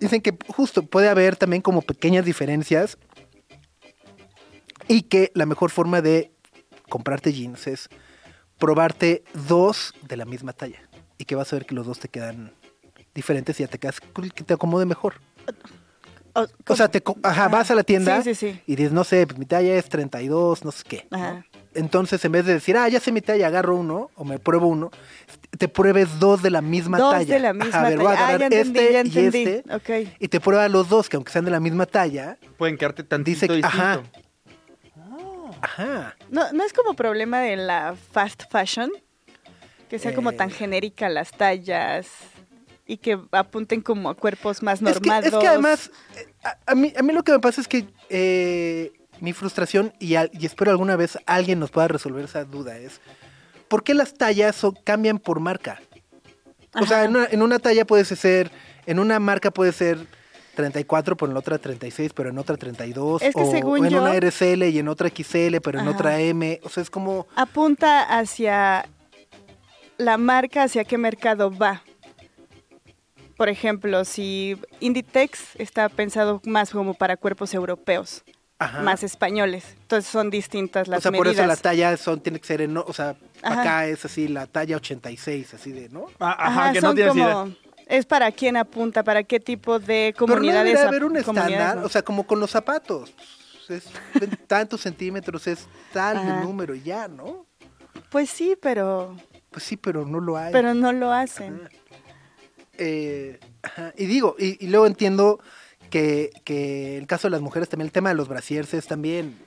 Dicen 0.00 0.20
que 0.20 0.36
justo 0.48 0.82
puede 0.84 1.08
haber 1.08 1.36
también 1.36 1.62
como 1.62 1.80
pequeñas 1.82 2.24
diferencias 2.24 2.98
y 4.88 5.02
que 5.02 5.30
la 5.34 5.46
mejor 5.46 5.70
forma 5.70 6.00
de 6.02 6.32
comprarte 6.88 7.32
jeans 7.32 7.66
es 7.66 7.88
probarte 8.58 9.22
dos 9.48 9.94
de 10.08 10.16
la 10.16 10.24
misma 10.24 10.52
talla 10.52 10.80
y 11.18 11.24
que 11.24 11.34
vas 11.34 11.52
a 11.52 11.56
ver 11.56 11.66
que 11.66 11.74
los 11.74 11.86
dos 11.86 11.98
te 11.98 12.08
quedan 12.08 12.52
diferentes 13.14 13.58
y 13.60 13.62
ya 13.64 13.68
te 13.68 13.78
quedas 13.78 14.00
que 14.00 14.44
te 14.44 14.54
acomode 14.54 14.86
mejor. 14.86 15.14
O, 16.34 16.46
O 16.68 16.76
sea, 16.76 16.88
te, 16.88 17.02
ajá, 17.22 17.48
vas 17.48 17.70
a 17.70 17.74
la 17.74 17.82
tienda 17.82 18.22
Sí, 18.22 18.34
sí, 18.34 18.52
sí. 18.52 18.60
y 18.66 18.76
dices, 18.76 18.92
no 18.92 19.04
sé, 19.04 19.26
pues 19.26 19.38
mi 19.38 19.46
talla 19.46 19.74
es 19.74 19.88
32, 19.88 20.64
no 20.66 20.70
sé 20.70 20.82
qué. 20.86 21.06
¿no? 21.10 21.16
Ajá. 21.16 21.46
Entonces, 21.74 22.22
en 22.26 22.32
vez 22.32 22.44
de 22.46 22.54
decir, 22.54 22.76
ah, 22.76 22.88
ya 22.88 23.00
sé 23.00 23.10
mi 23.12 23.20
talla, 23.22 23.46
agarro 23.46 23.76
uno 23.76 24.10
o 24.16 24.24
me 24.24 24.38
pruebo 24.38 24.66
uno, 24.66 24.90
te 25.58 25.68
pruebes 25.68 26.18
dos 26.18 26.42
de 26.42 26.50
la 26.50 26.60
misma 26.62 26.98
Dos 26.98 27.12
talla. 27.12 27.34
de 27.34 27.40
la 27.40 27.52
misma 27.54 27.68
Ajá, 27.78 27.86
a 27.86 27.88
ver, 27.90 27.98
voy 27.98 28.06
a 28.06 28.10
talla. 28.10 28.20
Ah, 28.20 28.28
agarrar 28.28 28.50
ya 28.50 28.58
entendí, 28.60 28.78
este 28.80 28.92
ya 28.92 29.02
y 29.22 29.26
este 29.26 29.64
y 30.18 30.28
te 30.28 30.40
pruebas 30.40 30.70
los 30.70 30.88
dos, 30.90 31.08
que 31.08 31.16
aunque 31.16 31.32
sean 31.32 31.44
de 31.46 31.50
la 31.50 31.60
misma 31.60 31.86
talla, 31.86 32.38
Pueden 32.58 32.76
quedarte 32.76 33.02
tantito 33.02 33.34
dice 33.34 33.46
que, 33.48 33.54
distinto. 33.56 33.76
ajá, 33.78 34.02
ajá. 35.66 36.16
No, 36.30 36.50
no 36.52 36.64
es 36.64 36.72
como 36.72 36.94
problema 36.94 37.40
de 37.40 37.56
la 37.56 37.94
fast 38.12 38.44
fashion, 38.50 38.90
que 39.88 39.98
sea 39.98 40.14
como 40.14 40.30
Eh. 40.30 40.34
tan 40.34 40.50
genérica 40.50 41.08
las 41.08 41.30
tallas 41.30 42.06
y 42.86 42.98
que 42.98 43.18
apunten 43.32 43.80
como 43.80 44.08
a 44.10 44.14
cuerpos 44.14 44.62
más 44.62 44.80
Es 44.80 44.84
que, 45.00 45.08
normados. 45.08 45.26
es 45.26 45.34
que 45.34 45.46
además, 45.48 45.90
eh, 46.16 46.26
a, 46.44 46.56
a 46.66 46.74
mí, 46.74 46.92
a 46.96 47.02
mí 47.02 47.12
lo 47.12 47.22
que 47.24 47.32
me 47.32 47.40
pasa 47.40 47.60
es 47.60 47.68
que 47.68 47.86
eh, 48.08 48.92
mi 49.20 49.32
frustración, 49.32 49.92
y, 49.98 50.14
al- 50.14 50.30
y 50.32 50.46
espero 50.46 50.70
alguna 50.70 50.94
vez 50.96 51.18
alguien 51.26 51.58
nos 51.58 51.70
pueda 51.70 51.88
resolver 51.88 52.24
esa 52.24 52.44
duda, 52.44 52.76
es 52.78 53.00
¿por 53.68 53.82
qué 53.82 53.94
las 53.94 54.14
tallas 54.14 54.54
son- 54.56 54.76
cambian 54.84 55.18
por 55.18 55.40
marca? 55.40 55.80
O 56.78 56.84
sea, 56.86 57.04
en 57.04 57.16
una, 57.16 57.26
en 57.30 57.40
una 57.42 57.58
talla 57.58 57.86
puede 57.86 58.04
ser, 58.04 58.50
en 58.84 58.98
una 58.98 59.18
marca 59.18 59.50
puede 59.50 59.72
ser 59.72 60.06
34, 60.56 61.16
pero 61.16 61.30
en 61.30 61.34
la 61.34 61.40
otra 61.40 61.58
36, 61.58 62.12
pero 62.12 62.30
en 62.30 62.38
otra 62.38 62.56
32. 62.56 63.22
Es 63.22 63.34
que 63.34 63.40
o, 63.42 63.50
según 63.50 63.80
o 63.82 63.84
en 63.84 63.90
yo- 63.92 64.02
una 64.02 64.12
RSL 64.18 64.64
y 64.68 64.78
en 64.80 64.88
otra 64.88 65.08
XL, 65.08 65.60
pero 65.62 65.78
en 65.78 65.86
Ajá. 65.86 65.90
otra 65.96 66.20
M. 66.20 66.60
O 66.64 66.68
sea, 66.68 66.82
es 66.82 66.90
como... 66.90 67.28
apunta 67.36 68.02
hacia 68.18 68.88
la 69.98 70.18
marca, 70.18 70.64
hacia 70.64 70.82
qué 70.84 70.98
mercado 70.98 71.56
va. 71.56 71.82
Por 73.36 73.48
ejemplo, 73.50 74.04
si 74.04 74.56
Inditex 74.80 75.56
está 75.56 75.88
pensado 75.90 76.40
más 76.44 76.70
como 76.70 76.94
para 76.94 77.16
cuerpos 77.18 77.52
europeos, 77.52 78.24
Ajá. 78.58 78.80
más 78.80 79.02
españoles, 79.02 79.76
entonces 79.82 80.10
son 80.10 80.30
distintas 80.30 80.88
las 80.88 81.00
o 81.00 81.02
sea, 81.02 81.10
medidas. 81.10 81.26
por 81.34 81.34
eso 81.34 81.46
la 81.46 81.56
talla 81.56 81.94
son, 81.98 82.20
tiene 82.20 82.40
que 82.40 82.46
ser 82.46 82.62
en, 82.62 82.74
o 82.78 82.92
sea, 82.94 83.14
Ajá. 83.42 83.60
acá 83.60 83.86
es 83.86 84.02
así, 84.06 84.28
la 84.28 84.46
talla 84.46 84.76
86, 84.76 85.52
así 85.52 85.72
de, 85.72 85.90
¿no? 85.90 86.06
Ah, 86.18 86.34
Ajá, 86.38 86.60
Ajá, 86.62 86.72
que 86.72 86.80
no 86.80 86.94
como 87.08 87.50
es 87.86 88.04
para 88.06 88.30
quién 88.32 88.56
apunta, 88.56 89.02
para 89.04 89.22
qué 89.22 89.40
tipo 89.40 89.78
de 89.78 90.12
Pero 90.16 90.26
no 90.26 90.34
comunidades. 90.34 90.64
debería 90.64 90.82
ap- 90.82 90.88
haber 90.88 91.04
un 91.04 91.16
estándar, 91.16 91.76
¿no? 91.78 91.86
o 91.86 91.88
sea, 91.88 92.02
como 92.02 92.26
con 92.26 92.40
los 92.40 92.50
zapatos. 92.50 93.14
Es 93.68 93.84
de 94.20 94.26
tantos 94.28 94.80
centímetros, 94.82 95.46
es 95.48 95.66
tal 95.92 96.16
Ajá. 96.18 96.40
número 96.42 96.74
y 96.74 96.82
ya, 96.82 97.08
¿no? 97.08 97.46
Pues 98.10 98.30
sí, 98.30 98.56
pero 98.60 99.16
Pues 99.50 99.64
sí, 99.64 99.76
pero 99.76 100.04
no 100.04 100.20
lo 100.20 100.36
hay. 100.36 100.52
pero 100.52 100.72
no 100.74 100.92
lo 100.92 101.12
hacen. 101.12 101.68
Eh, 102.78 103.40
ajá, 103.62 103.92
y 103.96 104.06
digo, 104.06 104.36
y, 104.38 104.64
y 104.64 104.68
luego 104.68 104.86
entiendo 104.86 105.40
que, 105.90 106.30
que 106.44 106.98
el 106.98 107.06
caso 107.06 107.26
de 107.28 107.32
las 107.32 107.40
mujeres 107.40 107.68
también, 107.68 107.86
el 107.86 107.92
tema 107.92 108.10
de 108.10 108.14
los 108.16 108.28
brasieres 108.28 108.72
es 108.74 108.86
también 108.86 109.38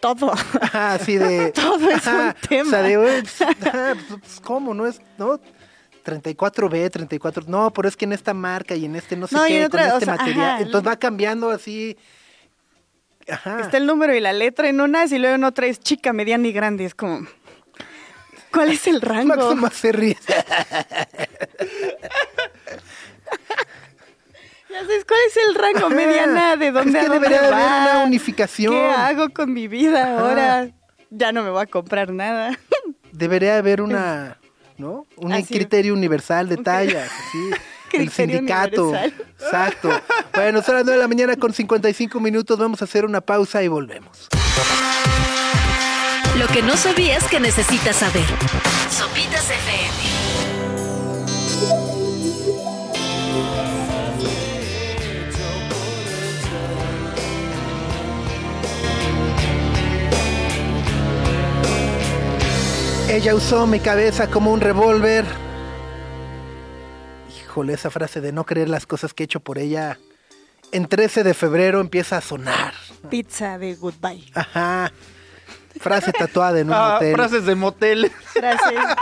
Todo. 0.00 0.32
ajá, 0.32 0.94
así 0.94 1.16
de... 1.18 1.52
Todo 1.54 1.88
es 1.90 2.06
un 2.06 2.34
tema. 2.48 2.62
O 2.66 2.70
sea, 2.70 2.82
de, 2.82 2.96
"Oye, 2.96 3.22
pues, 3.22 3.34
pues, 3.60 3.96
pues, 4.20 4.40
¿cómo? 4.40 4.74
¿No 4.74 4.86
es, 4.86 5.00
no? 5.18 5.38
34B, 6.04 6.90
34... 6.90 7.44
No, 7.46 7.72
pero 7.72 7.88
es 7.88 7.96
que 7.96 8.04
en 8.04 8.12
esta 8.12 8.34
marca 8.34 8.74
y 8.74 8.84
en 8.84 8.96
este 8.96 9.16
no 9.16 9.26
sé 9.26 9.36
No, 9.36 9.44
qué, 9.44 9.64
otra, 9.66 9.82
con 9.84 9.90
o 9.90 9.94
este 9.94 10.04
sea, 10.06 10.14
material. 10.16 10.50
ajá. 10.50 10.60
Entonces 10.62 10.88
va 10.90 10.96
cambiando 10.96 11.50
así... 11.50 11.96
Ajá. 13.28 13.60
Está 13.60 13.76
el 13.76 13.86
número 13.86 14.14
y 14.16 14.20
la 14.20 14.32
letra 14.32 14.68
en 14.68 14.80
unas 14.80 15.12
y 15.12 15.18
luego 15.18 15.36
en 15.36 15.44
otra 15.44 15.66
es 15.66 15.78
chica, 15.78 16.12
mediana 16.12 16.48
y 16.48 16.52
grande. 16.52 16.84
Es 16.84 16.94
como, 16.96 17.26
¿cuál 18.52 18.72
es 18.72 18.86
el 18.88 19.00
rango? 19.00 19.54
Más 19.56 19.74
se 19.74 19.92
ríe. 19.92 20.16
Ya 24.70 24.80
sabes, 24.80 25.04
¿cuál 25.04 25.20
es 25.28 25.36
el 25.36 25.54
rango 25.54 25.90
mediana? 25.90 26.56
¿De 26.56 26.72
dónde 26.72 26.98
Es 26.98 27.04
a 27.04 27.08
que 27.08 27.08
dónde 27.12 27.28
debería 27.28 27.50
va? 27.50 27.82
haber 27.82 27.96
una 27.96 28.04
unificación. 28.06 28.72
¿Qué 28.72 28.86
hago 28.86 29.28
con 29.30 29.52
mi 29.52 29.68
vida 29.68 30.02
Ajá. 30.14 30.18
ahora? 30.20 30.68
Ya 31.10 31.30
no 31.30 31.42
me 31.42 31.50
voy 31.50 31.62
a 31.62 31.66
comprar 31.66 32.10
nada. 32.10 32.58
Debería 33.12 33.58
haber 33.58 33.82
una, 33.82 34.38
¿no? 34.78 35.06
Un 35.16 35.32
Así. 35.32 35.54
criterio 35.54 35.94
universal 35.94 36.48
de 36.48 36.56
tallas, 36.58 37.10
así. 37.10 37.50
El 37.92 38.10
sindicato. 38.10 38.88
universal. 38.88 39.14
Exacto. 39.40 39.90
Bueno, 40.34 40.62
son 40.62 40.76
las 40.76 40.84
9 40.84 40.92
de 40.96 41.02
la 41.02 41.08
mañana 41.08 41.36
con 41.36 41.52
55 41.52 42.20
minutos. 42.20 42.58
Vamos 42.58 42.80
a 42.80 42.86
hacer 42.86 43.04
una 43.04 43.20
pausa 43.20 43.62
y 43.62 43.68
volvemos. 43.68 44.28
Lo 46.38 46.46
que 46.48 46.62
no 46.62 46.76
sabías 46.76 47.24
que 47.28 47.38
necesitas 47.38 47.96
saber. 47.96 48.24
Ella 63.12 63.34
usó 63.34 63.66
mi 63.66 63.78
cabeza 63.78 64.28
como 64.30 64.52
un 64.52 64.60
revólver. 64.62 65.24
Híjole, 67.38 67.74
esa 67.74 67.90
frase 67.90 68.22
de 68.22 68.32
no 68.32 68.44
creer 68.44 68.70
las 68.70 68.86
cosas 68.86 69.12
que 69.12 69.22
he 69.22 69.26
hecho 69.26 69.40
por 69.40 69.58
ella. 69.58 69.98
En 70.72 70.86
13 70.86 71.22
de 71.22 71.34
febrero 71.34 71.80
empieza 71.80 72.16
a 72.16 72.20
sonar. 72.22 72.72
Pizza 73.10 73.58
de 73.58 73.74
goodbye. 73.74 74.24
Ajá. 74.34 74.90
Frase 75.78 76.12
tatuada 76.12 76.60
en 76.60 76.68
un 76.68 76.72
Ah, 76.76 76.96
hotel. 76.96 77.14
frases 77.14 77.44
de 77.44 77.54
motel. 77.54 78.10
Gracias. 78.34 78.96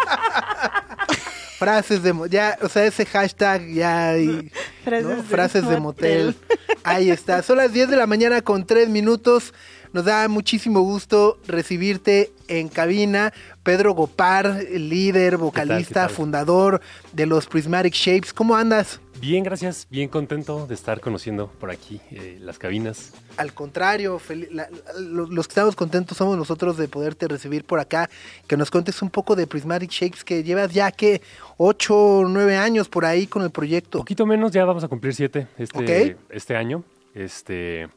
Frases 1.58 2.02
de 2.02 2.14
ya, 2.30 2.58
o 2.62 2.68
sea, 2.68 2.86
ese 2.86 3.04
hashtag 3.06 3.68
ya 3.68 4.10
hay, 4.10 4.50
Frases 4.82 5.06
¿no? 5.06 5.16
de 5.16 5.22
frases 5.22 5.68
de 5.68 5.78
motel. 5.78 6.26
motel. 6.36 6.78
Ahí 6.82 7.10
está. 7.10 7.42
Son 7.42 7.58
las 7.58 7.72
10 7.72 7.90
de 7.90 7.96
la 7.96 8.06
mañana 8.08 8.42
con 8.42 8.66
3 8.66 8.88
minutos. 8.88 9.52
Nos 9.92 10.04
da 10.04 10.28
muchísimo 10.28 10.80
gusto 10.82 11.38
recibirte 11.46 12.30
en 12.48 12.68
cabina. 12.68 13.32
Pedro 13.64 13.92
Gopar, 13.94 14.64
líder, 14.72 15.36
vocalista, 15.36 16.06
tal? 16.06 16.10
fundador 16.10 16.80
de 17.12 17.26
los 17.26 17.46
Prismatic 17.46 17.92
Shapes. 17.94 18.32
¿Cómo 18.32 18.54
andas? 18.54 19.00
Bien, 19.20 19.42
gracias. 19.44 19.86
Bien 19.90 20.08
contento 20.08 20.66
de 20.66 20.74
estar 20.74 21.00
conociendo 21.00 21.48
por 21.58 21.70
aquí 21.70 22.00
eh, 22.10 22.38
las 22.40 22.58
cabinas. 22.58 23.12
Al 23.36 23.52
contrario, 23.52 24.18
la- 24.50 24.68
los 24.98 25.46
que 25.46 25.50
estamos 25.52 25.76
contentos 25.76 26.16
somos 26.16 26.38
nosotros 26.38 26.76
de 26.78 26.88
poderte 26.88 27.28
recibir 27.28 27.64
por 27.64 27.80
acá, 27.80 28.08
que 28.46 28.56
nos 28.56 28.70
cuentes 28.70 29.02
un 29.02 29.10
poco 29.10 29.36
de 29.36 29.46
Prismatic 29.46 29.90
Shapes, 29.90 30.24
que 30.24 30.42
llevas 30.42 30.72
ya 30.72 30.90
que 30.92 31.20
8 31.58 31.94
o 31.96 32.24
9 32.28 32.56
años 32.56 32.88
por 32.88 33.04
ahí 33.04 33.26
con 33.26 33.42
el 33.42 33.50
proyecto. 33.50 33.98
Poquito 33.98 34.24
menos, 34.24 34.52
ya 34.52 34.64
vamos 34.64 34.84
a 34.84 34.88
cumplir 34.88 35.14
siete 35.14 35.48
este, 35.58 36.12
Ok. 36.14 36.18
este 36.30 36.56
año. 36.56 36.82
Este, 37.14 37.88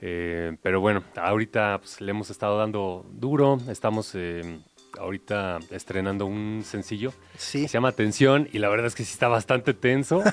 eh, 0.00 0.56
pero 0.62 0.80
bueno, 0.80 1.02
ahorita 1.16 1.78
pues, 1.78 2.00
le 2.00 2.10
hemos 2.10 2.30
estado 2.30 2.58
dando 2.58 3.04
duro. 3.12 3.58
Estamos 3.68 4.12
eh, 4.14 4.58
ahorita 4.98 5.58
estrenando 5.70 6.26
un 6.26 6.62
sencillo 6.64 7.12
Sí. 7.36 7.62
que 7.62 7.68
se 7.68 7.74
llama 7.74 7.92
Tensión 7.92 8.48
y 8.52 8.58
la 8.58 8.68
verdad 8.68 8.86
es 8.86 8.94
que 8.94 9.04
sí 9.04 9.12
está 9.12 9.28
bastante 9.28 9.74
tenso. 9.74 10.22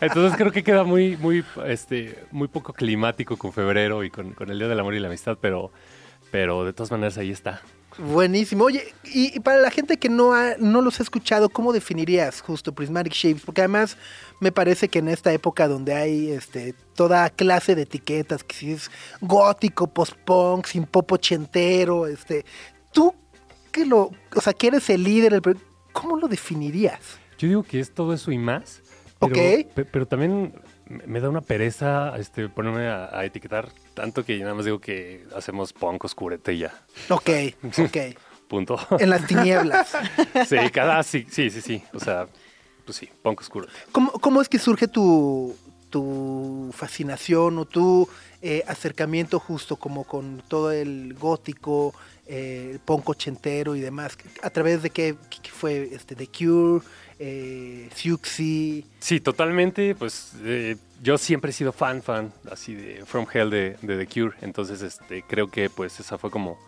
Entonces 0.00 0.36
creo 0.36 0.50
que 0.50 0.64
queda 0.64 0.82
muy, 0.84 1.16
muy, 1.16 1.44
este, 1.66 2.24
muy 2.32 2.48
poco 2.48 2.72
climático 2.72 3.36
con 3.36 3.52
febrero 3.52 4.02
y 4.02 4.10
con, 4.10 4.32
con 4.32 4.50
el 4.50 4.58
Día 4.58 4.66
del 4.68 4.80
Amor 4.80 4.94
y 4.94 4.98
la 4.98 5.06
Amistad, 5.08 5.38
pero, 5.40 5.70
pero 6.32 6.64
de 6.64 6.72
todas 6.72 6.90
maneras 6.90 7.18
ahí 7.18 7.30
está. 7.30 7.62
Buenísimo. 7.98 8.64
Oye, 8.64 8.94
y, 9.04 9.36
y 9.36 9.40
para 9.40 9.58
la 9.58 9.70
gente 9.70 9.96
que 9.98 10.08
no, 10.08 10.32
ha- 10.32 10.56
no 10.58 10.80
los 10.80 10.98
ha 10.98 11.02
escuchado, 11.02 11.48
¿cómo 11.50 11.72
definirías 11.72 12.40
justo 12.40 12.72
Prismatic 12.72 13.12
Shapes? 13.12 13.42
Porque 13.44 13.60
además 13.60 13.96
me 14.40 14.50
parece 14.52 14.88
que 14.88 14.98
en 15.00 15.08
esta 15.08 15.32
época 15.32 15.68
donde 15.68 15.94
hay 15.94 16.30
este, 16.30 16.74
toda 16.94 17.28
clase 17.30 17.74
de 17.74 17.82
etiquetas, 17.82 18.42
que 18.44 18.54
si 18.54 18.72
es 18.72 18.90
gótico, 19.20 19.86
post-punk, 19.88 20.66
sin 20.66 20.84
pop 20.86 21.12
ochentero, 21.12 22.06
este, 22.06 22.44
tú 22.92 23.14
que 23.70 23.84
lo, 23.86 24.10
o 24.34 24.40
sea, 24.40 24.52
que 24.52 24.68
eres 24.68 24.88
el 24.90 25.02
líder, 25.04 25.34
el 25.34 25.42
¿cómo 25.92 26.16
lo 26.16 26.28
definirías? 26.28 26.98
Yo 27.38 27.48
digo 27.48 27.62
que 27.62 27.80
es 27.80 27.92
todo 27.92 28.12
eso 28.14 28.30
y 28.32 28.38
más. 28.38 28.80
Pero, 29.20 29.34
Ok. 29.36 29.66
pe- 29.74 29.84
pero 29.84 30.06
también 30.06 30.54
me 30.88 31.06
me 31.06 31.20
da 31.20 31.28
una 31.30 31.40
pereza 31.40 32.14
este, 32.18 32.48
ponerme 32.48 32.88
a, 32.88 33.08
a 33.18 33.24
etiquetar 33.24 33.68
tanto 33.94 34.24
que 34.24 34.38
nada 34.38 34.54
más 34.54 34.64
digo 34.64 34.80
que 34.80 35.24
hacemos 35.34 35.72
punk 35.72 36.04
oscurete 36.04 36.54
y 36.54 36.58
ya. 36.60 36.74
Ok, 37.08 37.30
ok. 37.78 37.96
Punto. 38.48 38.78
En 38.98 39.08
las 39.08 39.26
tinieblas. 39.26 39.90
sí, 40.46 40.56
cada 40.72 41.02
sí, 41.02 41.26
sí, 41.30 41.50
sí, 41.50 41.62
sí. 41.62 41.82
O 41.94 42.00
sea, 42.00 42.28
pues 42.84 42.98
sí, 42.98 43.08
punk 43.22 43.40
oscurete. 43.40 43.72
¿Cómo, 43.92 44.12
cómo 44.12 44.42
es 44.42 44.48
que 44.48 44.58
surge 44.58 44.88
tu, 44.88 45.56
tu 45.88 46.70
fascinación 46.74 47.58
o 47.58 47.64
tu 47.64 48.08
eh, 48.42 48.62
acercamiento 48.66 49.38
justo 49.38 49.76
como 49.76 50.04
con 50.04 50.42
todo 50.48 50.70
el 50.70 51.14
gótico, 51.14 51.94
eh, 52.26 52.70
el 52.72 52.78
punk 52.80 53.08
ochentero 53.08 53.74
y 53.74 53.80
demás? 53.80 54.18
¿A 54.42 54.50
través 54.50 54.82
de 54.82 54.90
qué, 54.90 55.16
qué 55.42 55.50
fue 55.50 55.88
este, 55.92 56.14
The 56.14 56.26
Cure, 56.26 56.84
eh, 57.18 57.88
Siouxsie? 57.94 58.84
Sí, 59.00 59.20
totalmente. 59.20 59.94
Pues 59.94 60.32
eh, 60.42 60.76
yo 61.02 61.18
siempre 61.18 61.50
he 61.50 61.52
sido 61.52 61.72
fan, 61.72 62.00
fan, 62.00 62.32
así 62.50 62.74
de 62.74 63.04
From 63.04 63.26
Hell 63.30 63.50
de, 63.50 63.76
de 63.82 63.98
The 63.98 64.06
Cure. 64.06 64.36
Entonces, 64.40 64.82
este, 64.82 65.24
creo 65.24 65.48
que 65.48 65.68
pues 65.68 65.98
esa 65.98 66.16
fue 66.16 66.30
como, 66.30 66.58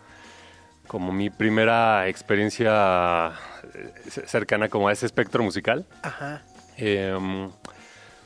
como 0.87 1.13
mi 1.13 1.29
primera 1.29 2.09
experiencia 2.09 3.31
eh, 3.73 3.93
cercana 4.25 4.67
como 4.67 4.89
a 4.89 4.91
ese 4.91 5.05
espectro 5.05 5.41
musical. 5.41 5.85
Ajá. 6.03 6.43
Em, 6.75 7.49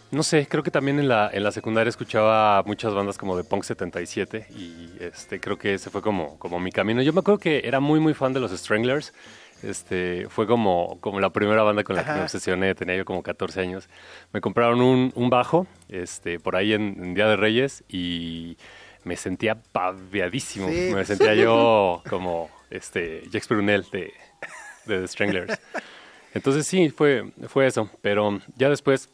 no 0.09 0.23
sé, 0.23 0.47
creo 0.47 0.63
que 0.63 0.71
también 0.71 0.97
en 0.97 1.07
la, 1.07 1.29
en 1.31 1.43
la 1.43 1.51
secundaria 1.51 1.89
escuchaba 1.89 2.63
muchas 2.63 2.95
bandas 2.95 3.19
como 3.19 3.37
de 3.37 3.43
Punk 3.43 3.63
77 3.63 4.47
y 4.49 4.89
este, 4.99 5.39
creo 5.39 5.59
que 5.59 5.75
ese 5.75 5.91
fue 5.91 6.01
como, 6.01 6.39
como 6.39 6.59
mi 6.59 6.71
camino. 6.71 7.03
Yo 7.03 7.13
me 7.13 7.19
acuerdo 7.19 7.37
que 7.39 7.61
era 7.63 7.79
muy, 7.79 7.99
muy 7.99 8.15
fan 8.15 8.33
de 8.33 8.39
los 8.39 8.51
Stranglers. 8.51 9.13
Este, 9.63 10.27
fue 10.29 10.47
como, 10.47 10.97
como 11.01 11.19
la 11.19 11.31
primera 11.31 11.63
banda 11.63 11.83
con 11.83 11.95
la 11.95 12.05
que 12.05 12.11
me 12.11 12.21
obsesioné, 12.21 12.75
tenía 12.75 12.95
yo 12.95 13.05
como 13.05 13.23
14 13.23 13.59
años. 13.59 13.89
Me 14.31 14.41
compraron 14.41 14.81
un, 14.81 15.11
un 15.15 15.29
bajo 15.29 15.67
este, 15.89 16.39
por 16.39 16.55
ahí 16.55 16.73
en, 16.73 16.95
en 17.03 17.13
Día 17.13 17.27
de 17.27 17.35
Reyes 17.35 17.83
y 17.89 18.57
me 19.03 19.15
sentía 19.15 19.55
paviadísimo. 19.55 20.69
Sí. 20.69 20.91
Me 20.93 21.05
sentía 21.05 21.35
yo 21.35 22.01
como 22.09 22.49
este, 22.69 23.23
Jax 23.31 23.49
Brunel 23.49 23.85
de, 23.91 24.13
de 24.85 25.01
The 25.01 25.07
Stranglers. 25.07 25.59
Entonces 26.33 26.67
sí, 26.67 26.89
fue, 26.89 27.31
fue 27.47 27.67
eso. 27.67 27.89
Pero 28.01 28.39
ya 28.55 28.69
después 28.69 29.09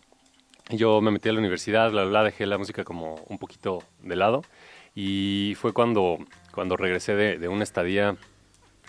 yo 0.69 1.01
me 1.01 1.11
metí 1.11 1.29
a 1.29 1.33
la 1.33 1.39
universidad, 1.39 1.91
bla, 1.91 2.03
bla, 2.03 2.23
dejé 2.23 2.45
la 2.45 2.57
música 2.57 2.83
como 2.83 3.15
un 3.27 3.37
poquito 3.37 3.83
de 4.01 4.15
lado. 4.15 4.43
Y 4.93 5.55
fue 5.59 5.73
cuando, 5.73 6.19
cuando 6.53 6.77
regresé 6.77 7.15
de, 7.15 7.37
de 7.37 7.47
una 7.47 7.63
estadía 7.63 8.15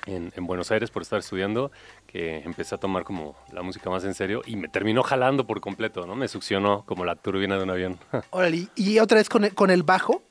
en, 0.07 0.33
en 0.37 0.47
Buenos 0.47 0.71
Aires 0.71 0.91
por 0.91 1.03
estar 1.03 1.19
estudiando 1.19 1.71
que 2.07 2.39
empecé 2.39 2.75
a 2.75 2.79
tomar 2.79 3.05
como 3.05 3.37
la 3.53 3.63
música 3.63 3.91
más 3.91 4.05
en 4.05 4.15
serio 4.15 4.43
y 4.47 4.57
me 4.57 4.69
terminó 4.69 5.03
jalando 5.03 5.47
por 5.47 5.61
completo, 5.61 6.07
¿no? 6.07 6.15
Me 6.17 6.29
succionó 6.29 6.85
como 6.87 7.05
la 7.05 7.17
turbina 7.17 7.57
de 7.57 7.65
un 7.65 7.71
avión. 7.71 7.99
Órale, 8.31 8.69
y 8.77 8.99
otra 8.99 9.19
vez 9.19 9.29
con 9.29 9.45
el, 9.45 9.55
con 9.55 9.71
el 9.71 9.83
bajo. 9.83 10.23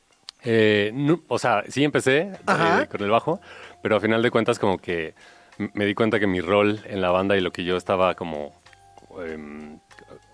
Eh, 0.43 0.91
no, 0.93 1.21
o 1.27 1.39
sea, 1.39 1.63
sí 1.69 1.83
empecé 1.83 2.31
eh, 2.81 2.87
con 2.89 3.01
el 3.01 3.09
bajo, 3.09 3.39
pero 3.81 3.95
a 3.95 3.99
final 3.99 4.21
de 4.21 4.31
cuentas 4.31 4.59
como 4.59 4.77
que 4.77 5.13
me 5.73 5.85
di 5.85 5.93
cuenta 5.95 6.19
que 6.19 6.27
mi 6.27 6.39
rol 6.41 6.81
en 6.85 7.01
la 7.01 7.09
banda 7.11 7.35
y 7.37 7.41
lo 7.41 7.51
que 7.51 7.63
yo 7.63 7.77
estaba 7.77 8.13
como 8.15 8.53
em, 9.25 9.79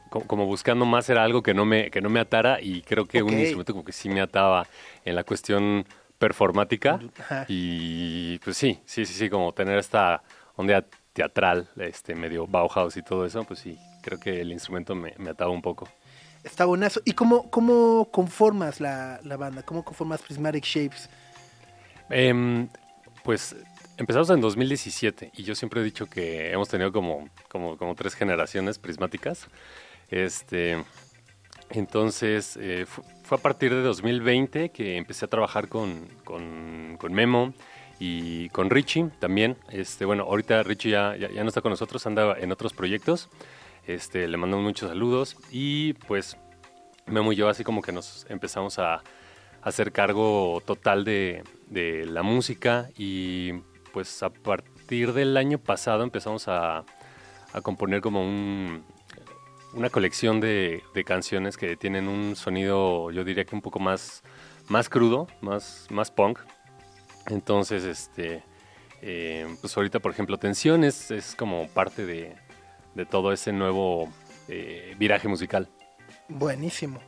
co- 0.10 0.22
como 0.28 0.46
buscando 0.46 0.86
más 0.86 1.10
era 1.10 1.24
algo 1.24 1.42
que 1.44 1.54
no 1.54 1.64
me 1.66 1.90
que 1.92 2.02
no 2.02 2.10
me 2.10 2.20
atara 2.20 2.60
y 2.62 2.82
creo 2.82 3.06
que 3.06 3.22
un 3.24 3.30
instrumento 3.40 3.74
como 3.74 3.86
que 3.86 3.92
sí 3.94 4.10
me 4.10 4.20
ataba 4.22 4.66
en 5.06 5.16
la 5.16 5.24
cuestión 5.24 5.86
performática 6.22 7.00
y 7.48 8.38
pues 8.40 8.56
sí, 8.56 8.80
sí, 8.86 9.08
sí, 9.08 9.14
sí, 9.16 9.28
como 9.28 9.52
tener 9.54 9.80
esta 9.80 10.22
onda 10.56 10.86
teatral, 11.14 11.68
este 11.78 12.14
medio 12.14 12.46
Bauhaus 12.46 12.96
y 12.96 13.02
todo 13.02 13.26
eso, 13.26 13.44
pues 13.44 13.60
sí, 13.60 13.76
creo 14.04 14.20
que 14.20 14.40
el 14.40 14.52
instrumento 14.52 14.94
me, 14.94 15.16
me 15.18 15.32
ataba 15.32 15.50
un 15.50 15.64
poco. 15.64 15.90
Está 16.44 16.66
buenazo. 16.66 17.02
¿Y 17.06 17.14
cómo, 17.14 17.50
cómo 17.50 18.08
conformas 18.12 18.80
la, 18.80 19.20
la 19.24 19.36
banda? 19.36 19.64
¿Cómo 19.64 19.84
conformas 19.84 20.22
Prismatic 20.22 20.64
Shapes? 20.64 21.10
Em, 22.12 22.70
pues 23.24 23.56
empezamos 23.98 24.30
en 24.30 24.42
2017 24.42 25.32
y 25.34 25.44
yo 25.44 25.56
siempre 25.56 25.82
he 25.82 25.84
dicho 25.84 26.06
que 26.06 26.52
hemos 26.52 26.70
tenido 26.70 26.92
como, 26.92 27.30
como, 27.50 27.78
como 27.78 27.96
tres 27.96 28.14
generaciones 28.14 28.78
prismáticas. 28.78 29.48
Este, 30.12 30.84
entonces 31.74 32.58
eh, 32.62 32.86
fu- 32.88 33.04
fue 33.24 33.38
a 33.38 33.42
partir 33.42 33.74
de 33.74 33.82
2020 33.82 34.70
que 34.70 34.98
empecé 34.98 35.26
a 35.26 35.28
trabajar 35.28 35.68
con, 35.68 36.08
con, 36.24 36.98
Memo 37.14 37.54
y 38.00 38.50
con 38.50 38.70
Richie 38.70 39.10
también. 39.20 39.58
Este, 39.70 40.06
bueno, 40.06 40.24
ahorita 40.24 40.64
Richie 40.64 40.92
ya, 40.92 41.16
ya, 41.16 41.30
no 41.44 41.48
está 41.48 41.62
con 41.62 41.72
nosotros, 41.72 42.06
anda 42.08 42.36
en 42.40 42.52
otros 42.52 42.74
proyectos. 42.74 43.30
Este, 43.88 44.28
le 44.28 44.38
mandamos 44.38 44.66
muchos 44.66 44.90
saludos 44.90 45.38
y 45.52 45.94
pues 45.94 46.38
Memo 47.08 47.34
y 47.34 47.36
yo 47.36 47.50
así 47.50 47.64
como 47.64 47.82
que 47.82 47.92
nos 47.92 48.26
empezamos 48.30 48.78
a 48.80 49.02
hacer 49.64 49.92
cargo 49.92 50.62
total 50.66 51.04
de, 51.04 51.44
de 51.68 52.06
la 52.06 52.24
música 52.24 52.90
y 52.98 53.54
pues 53.94 54.22
a 54.24 54.30
partir 54.30 55.14
del 55.14 55.36
año 55.38 55.58
pasado 55.58 56.04
empezamos 56.04 56.48
a, 56.48 56.84
a 57.54 57.62
componer 57.62 58.02
como 58.02 58.22
un, 58.24 58.84
una 59.74 59.90
colección 59.90 60.40
de, 60.40 60.84
de 60.94 61.04
canciones 61.04 61.58
que 61.58 61.76
tienen 61.78 62.08
un 62.08 62.36
sonido 62.36 63.12
yo 63.12 63.24
diría 63.24 63.46
que 63.46 63.56
un 63.56 63.62
poco 63.62 63.80
más, 63.80 64.24
más 64.68 64.90
crudo, 64.90 65.28
más, 65.42 65.88
más 65.90 66.12
punk. 66.12 66.40
Entonces, 67.28 67.84
este, 67.84 68.44
eh, 69.02 69.48
pues 69.62 69.76
ahorita 69.78 70.00
por 70.00 70.12
ejemplo 70.12 70.38
Tensión 70.38 70.84
es, 70.84 71.12
es 71.12 71.36
como 71.36 71.68
parte 71.70 72.06
de, 72.06 72.36
de 72.96 73.06
todo 73.06 73.32
ese 73.32 73.54
nuevo 73.54 74.10
eh, 74.48 74.96
viraje 74.98 75.28
musical. 75.28 75.70
Buenísimo. 76.28 77.00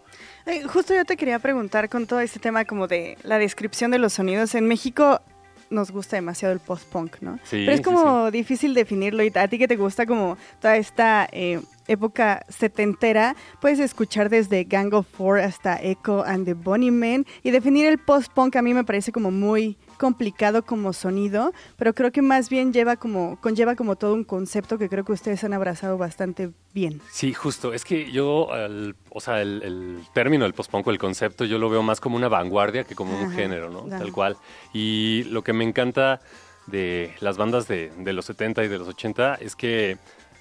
Eh, 0.46 0.64
justo 0.64 0.94
yo 0.94 1.06
te 1.06 1.18
quería 1.18 1.40
preguntar 1.40 1.90
con 1.90 2.06
todo 2.08 2.20
este 2.20 2.40
tema 2.40 2.66
como 2.66 2.88
de 2.88 3.18
la 3.24 3.38
descripción 3.38 3.92
de 3.92 3.98
los 4.00 4.14
sonidos. 4.14 4.56
En 4.56 4.68
México 4.68 5.22
nos 5.70 5.92
gusta 5.92 6.18
demasiado 6.18 6.54
el 6.54 6.60
post-punk, 6.60 7.18
¿no? 7.22 7.40
Sí, 7.44 7.64
Pero 7.66 7.72
es 7.72 7.78
sí, 7.78 7.84
como 7.84 8.30
difícil 8.32 8.74
definirlo 8.74 9.24
y 9.24 9.32
a 9.34 9.48
ti 9.48 9.58
que 9.58 9.68
te 9.68 9.76
gusta 9.76 10.06
como 10.06 10.38
toda 10.62 10.76
esta 10.76 11.28
eh, 11.32 11.62
época 11.88 12.46
setentera, 12.50 13.36
puedes 13.62 13.80
escuchar 13.80 14.30
desde 14.30 14.64
Gang 14.64 14.94
of 14.94 15.08
Four 15.08 15.40
hasta 15.40 15.82
Echo 15.82 16.24
and 16.24 16.46
the 16.46 16.54
Bunnymen 16.54 17.26
y 17.44 17.52
definir 17.52 17.86
el 17.86 17.98
post-punk 17.98 18.56
a 18.56 18.62
mí 18.62 18.74
me 18.74 18.84
parece 18.84 19.12
como 19.12 19.32
muy 19.32 19.78
complicado 19.98 20.64
como 20.66 20.92
sonido, 20.92 21.54
pero 21.78 21.94
creo 21.94 22.12
que 22.12 22.22
más 22.22 22.50
bien 22.50 22.74
lleva 22.74 22.96
como 22.98 23.38
conlleva 23.40 23.76
como 23.76 23.96
todo 23.96 24.14
un 24.14 24.24
concepto 24.24 24.78
que 24.78 24.90
creo 24.90 25.06
que 25.06 25.14
ustedes 25.14 25.44
han 25.44 25.54
abrazado 25.54 25.98
bastante 25.98 26.50
bien. 26.74 27.00
Sí, 27.12 27.34
justo. 27.34 27.74
Es 27.74 27.86
que 27.86 28.12
yo, 28.12 28.50
el- 28.54 28.96
o 29.12 29.22
sea, 29.22 29.42
el, 29.42 29.62
el 29.64 30.00
término 30.14 30.44
del 30.44 30.54
post-punk, 30.54 30.88
o 30.88 30.92
el 30.92 30.98
concepto, 30.98 31.46
yo 31.46 31.58
lo 31.58 31.70
veo 31.70 31.84
más 31.84 32.02
como 32.02 32.16
una 32.18 32.28
vanguardia 32.28 32.84
que 32.84 32.96
como 32.96 33.18
un 33.18 33.32
género, 33.32 33.70
¿no? 33.70 33.84
claro. 33.84 34.04
Tal 34.04 34.12
cual. 34.12 34.38
Y 34.74 35.24
lo 35.26 35.42
que 35.44 35.54
me 35.54 35.64
encanta 35.64 36.20
de 36.68 37.14
las 37.22 37.38
bandas 37.38 37.68
de, 37.68 37.92
de 37.98 38.14
los 38.14 38.26
70 38.26 38.64
y 38.64 38.68
de 38.68 38.78
los 38.80 38.88
80 38.88 39.36
es 39.36 39.56
que 39.56 39.98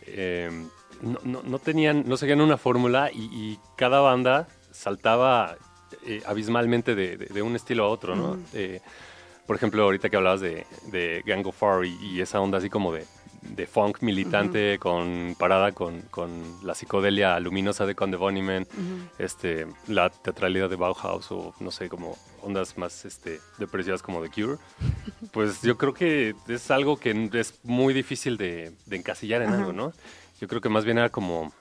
eh, 0.07 0.51
no, 1.03 1.19
no- 1.25 1.43
no 1.43 1.59
tenían, 1.59 2.05
no 2.07 2.17
seguían 2.17 2.41
una 2.41 2.57
fórmula 2.57 3.11
y, 3.13 3.25
y 3.33 3.59
cada 3.77 4.01
banda 4.01 4.49
saltaba 4.71 5.57
eh, 6.07 6.23
abismalmente 6.27 6.95
de, 6.95 7.17
de- 7.19 7.27
de 7.27 7.43
un 7.43 7.55
estilo 7.57 7.85
a 7.85 7.89
otro, 7.89 8.17
¿no? 8.17 8.39
Eh, 8.55 8.81
por 9.47 9.57
ejemplo, 9.57 9.83
ahorita 9.83 10.09
que 10.09 10.17
hablabas 10.17 10.41
de, 10.41 10.65
de 10.91 11.23
Gang 11.27 11.47
of 11.47 11.57
Four 11.57 11.85
y, 11.85 11.97
y 12.01 12.21
esa 12.21 12.41
onda 12.41 12.59
así 12.59 12.71
como 12.71 12.93
de, 12.93 13.05
de 13.43 13.67
funk 13.67 14.01
militante 14.01 14.79
con 14.79 15.35
parada 15.39 15.73
con, 15.73 16.01
con 16.11 16.31
la 16.65 16.75
psicodelia 16.75 17.39
luminosa 17.41 17.85
de 17.85 17.95
Conde 17.97 18.17
Bunnymen, 18.17 18.67
este, 19.19 19.67
la 19.89 20.11
teatralidad 20.11 20.71
de 20.71 20.77
Bauhaus 20.77 21.31
o 21.33 21.53
no 21.61 21.71
sé, 21.73 21.89
como 21.89 22.17
ondas 22.41 22.79
más 22.79 23.05
este, 23.05 23.41
depresivas 23.59 24.01
como 24.01 24.23
The 24.23 24.31
Cure, 24.31 24.59
pues 25.33 25.61
yo 25.63 25.77
creo 25.77 25.93
que 25.93 26.35
es 26.49 26.71
algo 26.71 26.97
que 26.99 27.29
es 27.35 27.59
muy 27.65 27.93
difícil 27.95 28.37
de, 28.37 28.73
de 28.87 28.97
encasillar 28.97 29.43
en 29.43 29.51
algo, 29.51 29.73
¿no? 29.73 29.93
Yo 30.43 30.49
creo 30.49 30.61
que 30.61 30.69
más 30.69 30.85
bien 30.85 30.99
era 30.99 31.09
como 31.09 31.53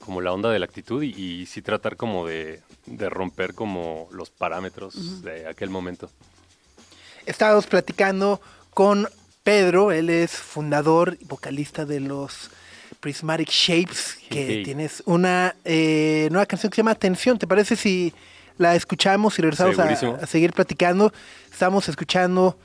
como 0.00 0.20
la 0.20 0.32
onda 0.32 0.50
de 0.50 0.58
la 0.58 0.64
actitud 0.64 1.00
y, 1.04 1.10
y 1.14 1.46
sí 1.46 1.62
tratar 1.62 1.96
como 1.96 2.26
de, 2.26 2.60
de 2.86 3.08
romper 3.08 3.54
como 3.54 4.08
los 4.10 4.30
parámetros 4.30 5.22
de 5.22 5.46
aquel 5.46 5.70
momento. 5.70 6.10
Estábamos 7.24 7.68
platicando 7.68 8.40
con 8.74 9.06
Pedro, 9.44 9.92
él 9.92 10.10
es 10.10 10.32
fundador 10.32 11.18
y 11.20 11.24
vocalista 11.24 11.84
de 11.84 12.00
los 12.00 12.50
Prismatic 12.98 13.48
Shapes, 13.50 14.18
que 14.28 14.46
Hey. 14.48 14.62
tienes 14.64 15.04
una 15.06 15.54
eh, 15.64 16.26
nueva 16.32 16.46
canción 16.46 16.70
que 16.70 16.74
se 16.76 16.80
llama 16.80 16.90
Atención. 16.90 17.38
¿Te 17.38 17.46
parece 17.46 17.76
si 17.76 18.12
la 18.58 18.74
escuchamos 18.74 19.38
y 19.38 19.42
regresamos 19.42 19.78
a 19.78 20.26
seguir 20.26 20.52
platicando? 20.52 21.12
Estamos 21.52 21.88
escuchando 21.88 22.58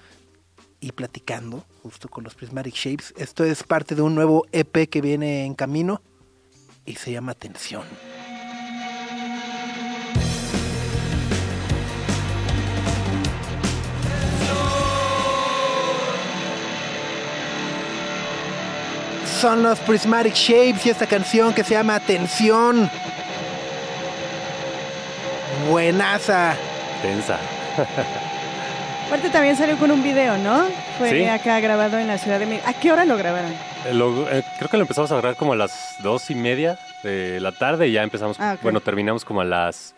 y 0.79 0.91
platicando 0.93 1.63
justo 1.85 2.09
con 2.09 2.23
los 2.23 2.33
Prismatic 2.33 2.73
Shapes. 2.73 3.13
Esto 3.15 3.43
es 3.43 3.61
parte 3.61 3.93
de 3.93 4.01
un 4.01 4.15
nuevo 4.15 4.47
EP 4.51 4.89
que 4.89 5.01
viene 5.01 5.45
en 5.45 5.53
camino 5.53 6.01
y 6.83 6.95
se 6.95 7.11
llama 7.11 7.33
Atención. 7.33 7.83
Son 19.39 19.61
los 19.61 19.79
Prismatic 19.81 20.33
Shapes 20.33 20.87
y 20.87 20.89
esta 20.89 21.05
canción 21.05 21.53
que 21.53 21.63
se 21.63 21.75
llama 21.75 21.93
Atención. 21.93 22.89
Buenaza. 25.69 26.55
Tensa. 27.03 27.39
Aparte 29.07 29.29
también 29.29 29.55
salió 29.55 29.77
con 29.77 29.91
un 29.91 30.01
video, 30.03 30.37
¿no? 30.37 30.65
Fue 30.97 31.09
Sí. 31.11 31.23
acá 31.25 31.59
grabado 31.59 31.99
en 31.99 32.07
la 32.07 32.17
Ciudad 32.17 32.39
de 32.39 32.45
México. 32.47 32.67
¿A 32.67 32.73
qué 32.73 32.91
hora 32.91 33.05
lo 33.05 33.15
grabaron? 33.17 33.51
Eh, 33.85 33.93
lo- 33.93 34.29
eh, 34.31 34.43
creo 34.57 34.69
que 34.69 34.77
lo 34.77 34.83
empezamos 34.83 35.11
a 35.11 35.15
grabar 35.17 35.37
como 35.37 35.53
a 35.53 35.55
las 35.55 35.71
dos 36.01 36.29
y 36.31 36.35
media 36.35 36.79
de 37.03 37.39
la 37.39 37.51
tarde 37.51 37.87
y 37.87 37.91
ya 37.91 38.01
empezamos, 38.03 38.37
Ah, 38.39 38.57
bueno, 38.63 38.79
terminamos 38.81 39.23
como 39.23 39.41
a 39.41 39.45
las 39.45 39.93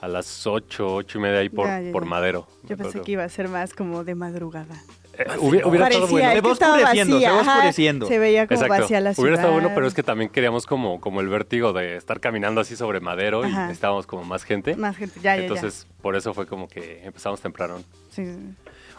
a 0.00 0.08
las 0.08 0.46
8, 0.46 0.94
8 0.94 1.18
y 1.18 1.20
media 1.22 1.38
ahí 1.40 1.48
por, 1.48 1.66
Ya, 1.66 1.80
ya, 1.80 1.90
por 1.90 2.04
ya. 2.04 2.10
Madero. 2.10 2.46
Yo 2.64 2.76
pensé 2.76 3.00
que 3.00 3.12
iba 3.12 3.24
a 3.24 3.28
ser 3.30 3.48
más 3.48 3.72
como 3.72 4.04
de 4.04 4.14
madrugada. 4.14 4.74
Eh, 5.18 5.24
hubiera, 5.40 5.66
hubiera 5.66 5.88
estado 5.88 6.06
bueno. 6.08 6.30
Se 6.32 6.40
va 6.40 6.50
oscureciendo, 6.52 7.14
vacía, 7.16 7.28
se 7.30 7.34
va 7.34 7.40
ajá. 7.40 7.72
Se 7.72 8.18
veía 8.18 8.46
como 8.46 8.60
Exacto. 8.60 8.82
vacía 8.82 9.00
la 9.00 9.14
ciudad. 9.14 9.22
Hubiera 9.24 9.36
estado 9.36 9.52
bueno, 9.54 9.70
pero 9.74 9.86
es 9.86 9.94
que 9.94 10.02
también 10.02 10.30
queríamos 10.30 10.66
como, 10.66 11.00
como 11.00 11.20
el 11.20 11.28
vértigo 11.28 11.72
de 11.72 11.96
estar 11.96 12.20
caminando 12.20 12.60
así 12.60 12.76
sobre 12.76 13.00
Madero 13.00 13.46
y 13.46 13.52
necesitábamos 13.52 14.06
como 14.06 14.24
más 14.24 14.44
gente. 14.44 14.76
Más 14.76 14.96
gente, 14.96 15.18
ya, 15.22 15.34
ya, 15.34 15.36
ya. 15.36 15.42
Entonces, 15.42 15.86
por 16.02 16.16
eso 16.16 16.34
fue 16.34 16.46
como 16.46 16.68
que 16.68 17.02
empezamos 17.04 17.40
temprano. 17.40 17.82
Sí. 18.10 18.24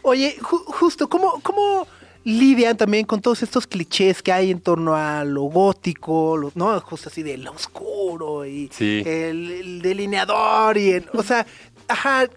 Oye, 0.01 0.35
ju- 0.39 0.63
justo, 0.65 1.07
¿cómo, 1.09 1.39
¿cómo 1.43 1.87
lidian 2.23 2.75
también 2.75 3.05
con 3.05 3.21
todos 3.21 3.41
estos 3.43 3.67
clichés 3.67 4.21
que 4.21 4.31
hay 4.31 4.51
en 4.51 4.59
torno 4.59 4.95
a 4.95 5.23
lo 5.23 5.43
gótico, 5.43 6.35
lo- 6.37 6.51
¿no? 6.55 6.79
Justo 6.81 7.09
así 7.09 7.23
de 7.23 7.37
lo 7.37 7.51
oscuro 7.51 8.45
y 8.45 8.69
Sí. 8.73 9.01
el, 9.05 9.51
el 9.51 9.81
delineador 9.81 10.77
y 10.77 10.91
el, 10.91 11.09
o 11.13 11.23
sea, 11.23 11.45
ajá, 11.87 12.23
eh, 12.23 12.29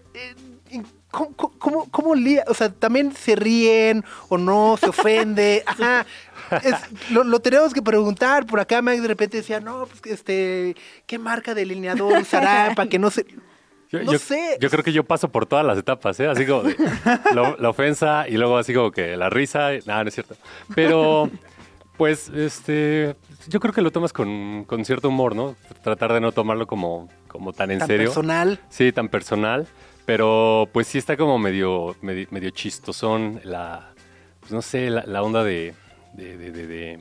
¿cómo, 1.11 1.35
cómo- 1.35 1.87
cómo, 1.91 2.15
lidia? 2.15 2.43
O 2.47 2.53
sea, 2.53 2.69
también 2.71 3.13
se 3.13 3.35
ríen 3.35 4.03
o 4.29 4.37
no, 4.37 4.77
se 4.79 4.89
ofende, 4.89 5.63
ajá. 5.67 6.05
Es- 6.63 7.11
lo, 7.11 7.23
lo 7.23 7.39
tenemos 7.39 7.73
que 7.73 7.81
preguntar. 7.81 8.45
Por 8.45 8.59
acá 8.59 8.81
Max 8.81 9.01
de 9.01 9.07
repente 9.07 9.37
decía, 9.37 9.59
no, 9.59 9.85
pues 9.87 10.01
este, 10.13 10.75
¿qué 11.05 11.17
marca 11.19 11.53
de 11.53 11.61
delineador 11.61 12.17
usará 12.19 12.73
para 12.75 12.89
que 12.89 12.99
no 12.99 13.09
se... 13.09 13.25
Yo, 13.89 14.01
No 14.03 14.13
yo- 14.13 14.19
sé. 14.19 14.57
yo 14.61 14.69
creo 14.69 14.83
que 14.85 14.93
yo 14.93 15.03
paso 15.03 15.29
por 15.29 15.45
todas 15.45 15.65
las 15.65 15.77
etapas, 15.77 16.17
¿eh? 16.21 16.27
Así 16.27 16.45
como 16.45 16.63
de 16.63 16.75
lo- 17.33 17.57
la 17.57 17.69
ofensa 17.69 18.25
y 18.27 18.37
luego 18.37 18.57
así 18.57 18.73
como 18.73 18.89
que 18.91 19.17
la 19.17 19.29
risa. 19.29 19.69
Nada, 19.85 20.03
no 20.03 20.07
es 20.07 20.13
cierto. 20.13 20.35
Pero, 20.73 21.29
pues, 21.97 22.29
este, 22.29 23.15
yo 23.49 23.59
creo 23.59 23.73
que 23.73 23.81
lo 23.81 23.91
tomas 23.91 24.13
con, 24.13 24.63
con 24.65 24.85
cierto 24.85 25.09
humor, 25.09 25.35
¿no? 25.35 25.55
Tratar 25.83 26.13
de 26.13 26.21
no 26.21 26.31
tomarlo 26.31 26.67
como, 26.67 27.09
como 27.27 27.51
tan 27.51 27.69
en 27.69 27.79
tan 27.79 27.87
serio. 27.89 28.07
personal. 28.07 28.59
Sí, 28.69 28.91
tan 28.93 29.09
personal. 29.09 29.67
Pero, 30.11 30.67
pues 30.73 30.87
sí 30.87 30.97
está 30.97 31.15
como 31.15 31.39
medio, 31.39 31.95
medio, 32.01 32.27
medio 32.31 32.49
chistosón 32.49 33.39
la, 33.45 33.93
pues 34.41 34.51
no 34.51 34.61
sé, 34.61 34.89
la, 34.89 35.23
onda 35.23 35.41
de, 35.41 35.73
de, 36.11 36.99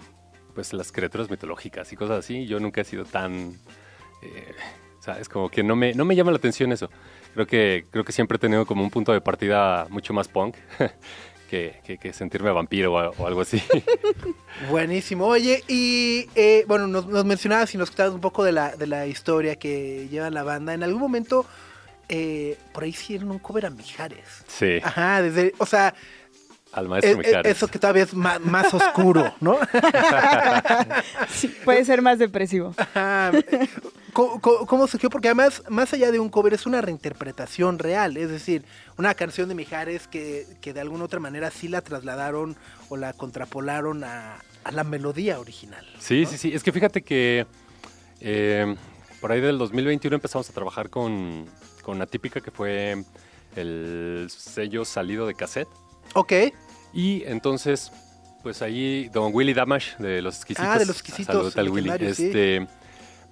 pues 0.55 0.73
las 0.73 0.93
criaturas 0.93 1.29
mitológicas 1.29 1.93
y 1.93 1.97
cosas 1.97 2.21
así. 2.21 2.47
Yo 2.47 2.61
nunca 2.61 2.83
he 2.83 2.85
sido 2.85 3.05
tan... 3.05 3.57
eh, 4.23 4.55
¿Sabes? 5.01 5.29
Como 5.29 5.49
que 5.49 5.65
no 5.65 5.75
me, 5.75 5.93
no 5.93 6.05
me 6.05 6.15
llama 6.15 6.31
la 6.31 6.37
atención 6.37 6.71
eso. 6.71 6.89
Creo 7.35 7.49
que, 7.49 7.85
creo 7.91 8.05
que 8.05 8.13
siempre 8.13 8.37
he 8.37 8.39
tenido 8.39 8.65
como 8.65 8.85
un 8.85 8.91
punto 8.91 9.13
de 9.13 9.21
partida 9.21 9.89
mucho 9.91 10.15
más 10.15 10.29
punk 10.29 10.55
que, 11.51 11.81
que- 11.85 11.99
que 11.99 12.13
sentirme 12.13 12.53
vampiro 12.53 12.93
o, 12.95 13.27
algo 13.27 13.41
así. 13.41 13.61
Buenísimo. 14.71 15.27
Oye, 15.27 15.65
y 15.67 16.29
eh, 16.37 16.65
bueno, 16.69 16.87
nos, 16.87 17.09
nos 17.09 17.25
mencionabas 17.25 17.75
y 17.75 17.77
nos 17.77 17.91
contabas 17.91 18.15
un 18.15 18.21
poco 18.21 18.45
de 18.45 18.53
la, 18.53 18.77
de 18.77 18.87
la 18.87 19.09
historia 19.09 19.57
que 19.57 20.07
lleva 20.09 20.31
la 20.31 20.45
banda. 20.45 20.75
En 20.75 20.85
algún 20.85 21.01
momento, 21.01 21.45
eh, 22.11 22.59
por 22.73 22.83
ahí 22.85 22.91
hicieron 22.91 23.31
un 23.31 23.39
cover 23.39 23.65
a 23.67 23.71
Mijares. 23.71 24.27
Sí, 24.49 24.81
Ajá, 24.83 25.23
desde, 25.23 25.55
o 25.59 25.65
sea, 25.67 25.95
al 26.73 26.89
maestro 26.89 27.11
eh, 27.13 27.15
eh, 27.15 27.27
Mijares. 27.29 27.57
eso 27.57 27.67
que 27.69 27.79
todavía 27.79 28.03
es 28.03 28.13
más, 28.15 28.41
más 28.41 28.73
oscuro, 28.75 29.33
¿no? 29.41 29.59
Sí, 31.31 31.49
puede 31.65 31.85
ser 31.85 32.03
más 32.03 32.19
depresivo. 32.19 32.75
Ajá. 32.77 33.33
¿Cómo, 34.13 34.41
cómo- 34.41 34.87
surgió? 34.87 35.09
Porque 35.11 35.29
además, 35.29 35.63
más 35.69 35.93
allá 35.93 36.11
de 36.11 36.19
un 36.19 36.29
cover, 36.29 36.53
es 36.55 36.67
una 36.67 36.81
reinterpretación 36.81 37.79
real. 37.79 38.17
Es 38.17 38.29
decir, 38.31 38.65
una 38.99 39.15
canción 39.15 39.49
de 39.49 39.55
Mijares 39.55 40.09
que, 40.09 40.47
que 40.61 40.73
de 40.73 40.81
alguna 40.81 41.05
otra 41.05 41.21
manera 41.21 41.51
sí 41.51 41.69
la 41.69 41.81
trasladaron 41.81 42.57
o 42.89 42.97
la 42.97 43.13
contrapolaron 43.13 44.03
a, 44.05 44.39
a 44.65 44.73
la 44.73 44.85
melodía 44.85 45.39
original. 45.39 45.87
Sí, 46.01 46.27
sí, 46.27 46.39
sí. 46.39 46.53
Es 46.53 46.63
que 46.65 46.73
fíjate 46.73 47.03
que 47.03 47.47
eh, 48.21 48.75
por 49.21 49.31
ahí 49.33 49.41
del 49.41 49.59
2021 49.59 50.17
empezamos 50.17 50.51
a 50.51 50.53
trabajar 50.53 50.91
con, 50.91 51.47
con 51.83 52.01
Atípica, 52.03 52.41
que 52.41 52.51
fue 52.51 53.05
el 53.57 54.27
sello 54.31 54.85
salido 54.85 55.27
de 55.27 55.35
cassette. 55.35 55.69
Ok. 56.15 56.33
Y 56.93 57.23
entonces, 57.25 57.93
pues 58.43 58.63
ahí 58.63 59.09
Don 59.13 59.31
Willy 59.35 59.55
Damash 59.55 59.97
de 59.97 60.23
Los 60.23 60.37
Exquisitos. 60.37 60.69
Ah, 60.69 60.79
de 60.79 60.87
Los 60.87 60.97
Exquisitos, 60.97 61.57
Willy. 61.57 61.91
sí. 62.15 62.27
Este, 62.27 62.67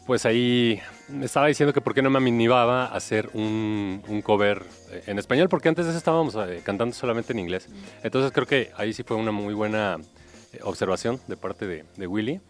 Pues 0.07 0.25
ahí 0.25 0.81
me 1.09 1.27
estaba 1.27 1.49
diciendo 1.49 1.73
que 1.75 1.81
por 1.83 1.93
qué 1.95 2.01
no 2.01 2.09
me 2.09 2.19
animaba 2.19 2.87
a 2.87 2.97
hacer 2.97 3.29
un, 3.35 4.03
un 4.09 4.23
cover 4.23 4.65
en 5.07 5.19
español, 5.19 5.49
porque 5.51 5.69
antes 5.69 5.85
de 5.85 5.91
eso 5.91 5.99
estábamos 5.99 6.35
eh, 6.37 6.63
cantando 6.65 6.95
solamente 6.95 7.33
en 7.35 7.41
inglés. 7.41 7.69
Entonces 8.03 8.33
creo 8.33 8.47
que 8.47 8.71
ahí 8.77 8.93
sí 8.95 9.03
fue 9.03 9.17
una 9.19 9.33
muy 9.33 9.53
buena 9.55 9.99
eh, 10.53 10.61
observación 10.63 11.21
de 11.27 11.37
parte 11.37 11.67
de, 11.67 11.85
de 11.97 12.07
Willy. 12.07 12.41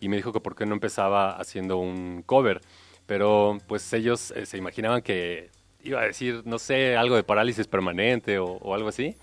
Y 0.00 0.08
me 0.08 0.14
dijo 0.16 0.32
que 0.32 0.38
por 0.38 0.54
qué 0.54 0.64
no 0.64 0.74
empezaba 0.74 1.32
haciendo 1.32 1.78
un 1.78 2.22
cover. 2.24 2.60
Pero 3.08 3.58
pues 3.66 3.92
ellos 3.92 4.30
eh, 4.36 4.46
se 4.46 4.56
imaginaban 4.58 5.02
que 5.02 5.50
iba 5.82 6.00
a 6.00 6.04
decir, 6.04 6.42
no 6.44 6.60
sé, 6.60 6.96
algo 6.96 7.16
de 7.16 7.24
parálisis 7.24 7.66
permanente 7.66 8.38
o, 8.38 8.44
o 8.46 8.74
algo 8.74 8.88
así. 8.90 9.16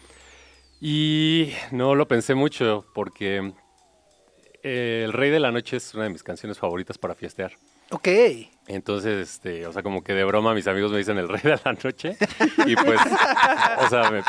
Y 0.81 1.53
no 1.71 1.95
lo 1.95 2.07
pensé 2.07 2.35
mucho 2.35 2.85
porque 2.93 3.53
eh, 4.63 5.03
El 5.05 5.13
Rey 5.13 5.29
de 5.29 5.39
la 5.39 5.51
Noche 5.51 5.77
es 5.77 5.93
una 5.93 6.03
de 6.05 6.09
mis 6.09 6.23
canciones 6.23 6.57
favoritas 6.59 6.97
para 6.97 7.15
fiestear. 7.15 7.53
Ok. 7.91 8.07
Entonces, 8.67 9.29
este, 9.29 9.67
o 9.67 9.71
sea, 9.71 9.83
como 9.83 10.03
que 10.03 10.13
de 10.13 10.23
broma 10.23 10.55
mis 10.55 10.67
amigos 10.67 10.91
me 10.91 10.97
dicen 10.97 11.19
El 11.19 11.29
Rey 11.29 11.41
de 11.43 11.59
la 11.63 11.73
Noche. 11.83 12.17
Y 12.65 12.75
pues, 12.75 12.99
o 13.85 13.89
sea, 13.89 14.09
me- 14.09 14.23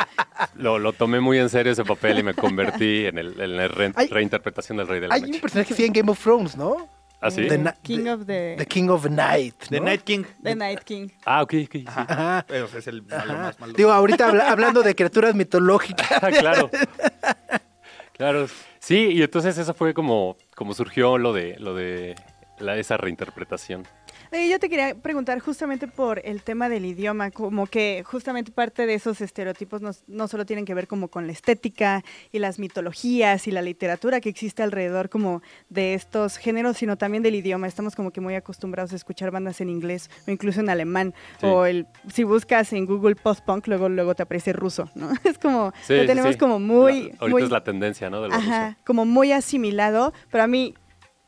lo, 0.63 0.79
lo 0.79 0.93
tomé 0.93 1.21
muy 1.21 1.39
en 1.39 1.49
serio 1.49 1.73
ese 1.73 1.85
papel 1.85 2.19
y 2.19 2.23
me 2.23 2.35
convertí 2.35 3.07
en, 3.07 3.17
el, 3.19 3.41
en 3.41 3.57
la 3.57 3.69
re- 3.69 3.93
Hay- 3.97 4.09
reinterpretación 4.09 4.77
del 4.79 4.87
Rey 4.89 5.01
de 5.01 5.09
la 5.09 5.15
Hay 5.15 5.23
un 5.23 5.29
Noche. 5.29 5.41
personaje 5.41 5.73
así 5.73 5.85
en 5.87 5.93
Game 5.95 6.11
of 6.11 6.23
Thrones, 6.23 6.55
¿no? 6.57 6.89
¿Ah, 7.21 7.31
sí? 7.31 7.47
The, 7.49 7.59
King 7.83 8.05
the- 8.05 8.12
of 8.12 8.27
the- 8.27 8.55
the 8.59 8.67
King 8.67 8.89
of 8.91 9.03
the 9.03 9.11
Night. 9.11 9.55
The 9.71 9.79
¿no? 9.81 9.87
Night 9.87 10.03
King. 10.03 10.25
The 10.43 10.55
Night 10.55 10.81
King. 10.85 11.09
Ah, 11.25 11.43
ok, 11.43 11.55
ok. 11.64 11.73
sí. 11.73 11.85
Ajá. 11.87 12.45
Pero 12.47 12.67
es 12.67 12.87
el 12.87 13.03
malo 13.03 13.33
Ajá. 13.33 13.43
más 13.43 13.61
malo. 13.61 13.73
Digo, 13.73 13.91
ahorita 13.91 14.29
habla- 14.29 14.51
hablando 14.51 14.83
de 14.83 14.95
criaturas 14.95 15.35
mitológicas. 15.35 16.09
Ah, 16.23 16.29
claro. 16.39 16.71
Claro. 18.12 18.47
Sí, 18.79 19.09
y 19.12 19.23
entonces 19.23 19.59
eso 19.59 19.75
fue 19.75 19.93
como, 19.95 20.37
como 20.55 20.73
surgió 20.75 21.19
lo 21.19 21.33
de, 21.33 21.57
lo 21.59 21.75
de 21.75 22.14
la, 22.59 22.77
esa 22.77 22.97
reinterpretación. 22.97 23.87
Yo 24.33 24.59
te 24.59 24.68
quería 24.68 24.95
preguntar 24.95 25.39
justamente 25.41 25.87
por 25.89 26.20
el 26.24 26.43
tema 26.43 26.68
del 26.68 26.85
idioma, 26.85 27.31
como 27.31 27.66
que 27.66 28.03
justamente 28.05 28.51
parte 28.53 28.87
de 28.87 28.95
esos 28.95 29.20
estereotipos 29.20 29.83
no, 29.83 29.91
no 30.07 30.29
solo 30.29 30.45
tienen 30.45 30.64
que 30.64 30.74
ver 30.74 30.87
como 30.89 31.09
con 31.09 31.27
la 31.27 31.33
estética 31.33 32.03
y 32.33 32.39
las 32.39 32.59
mitologías 32.59 33.47
y 33.47 33.51
la 33.51 33.62
literatura 33.62 34.20
que 34.20 34.29
existe 34.29 34.62
alrededor 34.62 35.09
como 35.09 35.43
de 35.68 35.95
estos 35.95 36.37
géneros, 36.37 36.77
sino 36.79 36.97
también 36.99 37.22
del 37.22 37.35
idioma. 37.35 37.66
Estamos 37.66 37.95
como 37.95 38.11
que 38.11 38.20
muy 38.20 38.35
acostumbrados 38.35 38.93
a 38.93 38.97
escuchar 38.97 39.31
bandas 39.31 39.61
en 39.61 39.68
inglés 39.68 40.11
o 40.27 40.31
incluso 40.31 40.61
en 40.61 40.70
alemán. 40.70 41.14
Sí. 41.41 41.47
O 41.47 41.64
el 41.66 41.87
si 42.12 42.24
buscas 42.24 42.72
en 42.72 42.87
Google 42.87 43.16
post-punk, 43.16 43.66
luego, 43.68 43.89
luego 43.89 44.14
te 44.14 44.22
aparece 44.22 44.53
ruso, 44.53 44.91
¿no? 44.95 45.11
Es 45.24 45.39
como, 45.39 45.72
Sí, 45.83 45.95
lo 45.95 46.07
tenemos 46.07 46.33
sí. 46.33 46.39
como 46.39 46.59
muy... 46.59 47.11
La- 47.11 47.16
ahorita 47.20 47.29
muy 47.29 47.43
es 47.43 47.51
la 47.51 47.64
tendencia, 47.64 48.11
¿no? 48.11 48.22
De 48.22 48.29
lo 48.29 48.35
Ajá, 48.35 48.68
ruso. 48.70 48.79
como 48.85 49.05
muy 49.05 49.33
asimilado, 49.33 50.12
pero 50.31 50.45
a 50.45 50.47
mí 50.47 50.74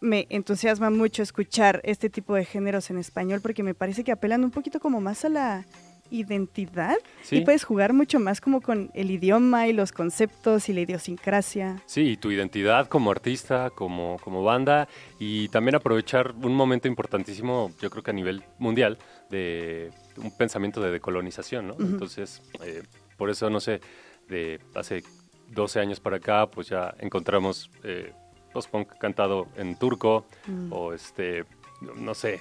me 0.00 0.26
entusiasma 0.30 0.90
mucho 0.90 1.22
escuchar 1.22 1.80
este 1.84 2.08
tipo 2.10 2.34
de 2.34 2.44
géneros 2.44 2.90
en 2.90 2.98
español 2.98 3.40
porque 3.40 3.62
me 3.62 3.74
parece 3.74 4.04
que 4.04 4.12
apelan 4.12 4.44
un 4.44 4.50
poquito 4.50 4.78
como 4.80 5.00
más 5.00 5.24
a 5.24 5.28
la 5.28 5.64
identidad 6.10 6.96
Sí. 7.22 7.36
y 7.36 7.40
puedes 7.42 7.64
jugar 7.64 7.92
mucho 7.92 8.18
más 8.18 8.40
como 8.40 8.60
con 8.62 8.90
el 8.94 9.10
idioma 9.10 9.68
y 9.68 9.72
los 9.74 9.92
conceptos 9.92 10.68
y 10.68 10.72
la 10.72 10.80
idiosincrasia. 10.80 11.82
Sí, 11.86 12.12
y 12.12 12.16
tu 12.16 12.30
identidad 12.30 12.86
como 12.88 13.10
artista, 13.10 13.70
como, 13.70 14.16
como 14.24 14.42
banda, 14.42 14.88
y 15.18 15.48
también 15.48 15.74
aprovechar 15.74 16.32
un 16.42 16.54
momento 16.54 16.88
importantísimo, 16.88 17.72
yo 17.80 17.90
creo 17.90 18.02
que 18.02 18.10
a 18.10 18.14
nivel 18.14 18.42
mundial, 18.58 18.96
de 19.30 19.90
un 20.16 20.30
pensamiento 20.34 20.80
de 20.80 20.90
decolonización, 20.92 21.68
¿no? 21.68 21.76
Entonces, 21.78 22.40
eh, 22.64 22.82
por 23.18 23.28
eso, 23.28 23.50
no 23.50 23.60
sé, 23.60 23.80
de 24.28 24.60
hace 24.74 25.02
12 25.50 25.80
años 25.80 26.00
para 26.00 26.16
acá, 26.16 26.46
pues 26.50 26.68
ya 26.68 26.94
encontramos 27.00 27.70
eh, 27.84 28.12
post-punk 28.58 28.98
cantado 28.98 29.46
en 29.56 29.76
turco, 29.76 30.24
o 30.70 30.92
este, 30.92 31.44
no 31.80 32.14
sé, 32.14 32.40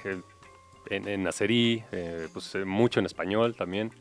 en, 0.90 1.08
en 1.08 1.28
azerí, 1.28 1.84
eh, 1.92 2.28
pues 2.34 2.56
eh, 2.56 2.66
mucho 2.66 3.00
en 3.00 3.06
español 3.06 3.56
también. 3.56 3.92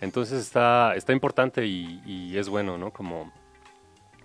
Entonces 0.00 0.40
está, 0.40 0.94
está 0.94 1.12
importante 1.12 1.66
y, 1.66 2.00
y 2.06 2.38
es 2.38 2.48
bueno, 2.48 2.78
¿no? 2.78 2.92
Como, 2.92 3.32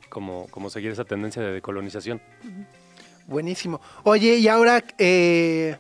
como, 0.09 0.47
como 0.51 0.69
seguir 0.69 0.91
esa 0.91 1.05
tendencia 1.05 1.41
de 1.41 1.51
decolonización. 1.53 2.21
Buenísimo. 3.25 3.81
Oye, 4.03 4.35
y 4.37 4.47
ahora, 4.47 4.83
eh, 4.99 5.77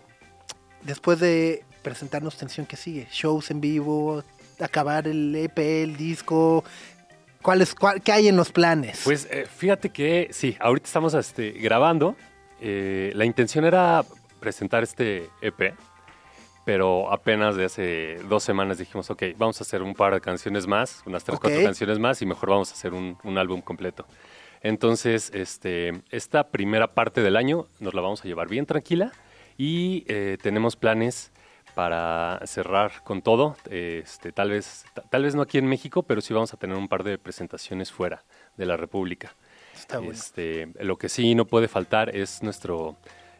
después 0.81 1.19
de 1.19 1.63
presentarnos 1.83 2.35
Tensión, 2.35 2.65
¿qué 2.65 2.77
sigue? 2.77 3.07
Shows 3.11 3.51
en 3.51 3.61
vivo, 3.61 4.23
acabar 4.59 5.07
el 5.07 5.35
EP, 5.35 5.59
el 5.59 5.97
disco. 5.97 6.63
¿Cuál 7.43 7.61
es, 7.61 7.75
cuál- 7.75 8.01
¿Qué 8.01 8.11
hay 8.11 8.27
en 8.29 8.35
los 8.37 8.51
planes? 8.51 9.01
Pues 9.03 9.27
eh, 9.29 9.45
fíjate 9.45 9.89
que 9.89 10.29
sí, 10.31 10.55
ahorita 10.59 10.87
estamos 10.87 11.13
este, 11.13 11.51
grabando. 11.51 12.15
Eh, 12.61 13.11
la 13.15 13.25
intención 13.25 13.65
era 13.65 14.03
presentar 14.39 14.81
este 14.83 15.29
EP, 15.41 15.75
pero 16.65 17.11
apenas 17.11 17.55
de 17.57 17.65
hace 17.65 18.19
dos 18.29 18.43
semanas 18.43 18.77
dijimos, 18.77 19.09
ok, 19.11 19.23
vamos 19.37 19.59
a 19.59 19.63
hacer 19.65 19.81
un 19.81 19.93
par 19.93 20.13
de 20.13 20.21
canciones 20.21 20.65
más, 20.67 21.03
unas 21.05 21.23
tres, 21.25 21.35
Ok. 21.35 21.41
cuatro 21.43 21.61
canciones 21.63 21.99
más 21.99 22.21
y 22.21 22.25
mejor 22.25 22.49
vamos 22.49 22.71
a 22.71 22.73
hacer 22.73 22.93
un, 22.93 23.17
un 23.23 23.37
álbum 23.37 23.61
completo. 23.61 24.05
Entonces, 24.61 25.29
este, 25.33 25.91
esta 26.09 26.47
primera 26.47 26.87
parte 26.93 27.21
del 27.21 27.35
año 27.35 27.67
nos 27.81 27.93
la 27.93 27.99
vamos 28.01 28.21
a 28.23 28.27
llevar 28.29 28.47
bien 28.47 28.65
tranquila 28.65 29.11
Y 29.57 30.05
eh, 30.07 30.37
tenemos 30.41 30.77
planes 30.77 31.32
para 31.75 32.39
cerrar 32.45 33.03
con 33.03 33.21
todo. 33.21 33.55
Este, 33.69 34.31
tal, 34.31 34.51
vez, 34.51 34.85
ta- 34.93 35.01
tal 35.03 35.23
vez 35.23 35.35
no 35.35 35.41
aquí 35.41 35.57
en 35.57 35.67
México, 35.67 36.03
pero 36.03 36.21
sí 36.21 36.33
vamos 36.33 36.53
a 36.53 36.57
tener 36.57 36.77
un 36.77 36.87
par 36.87 37.03
de 37.03 37.17
presentaciones 37.17 37.91
fuera 37.91 38.23
de 38.57 38.65
la 38.65 38.77
República. 38.77 39.35
Está 39.73 39.97
bueno. 39.97 40.13
Este, 40.13 40.69
lo 40.79 40.97
que 40.97 41.09
sí 41.09 41.35
no 41.35 41.45
puede 41.45 41.67
faltar 41.67 42.15
es 42.15 42.43
nuestro 42.43 42.95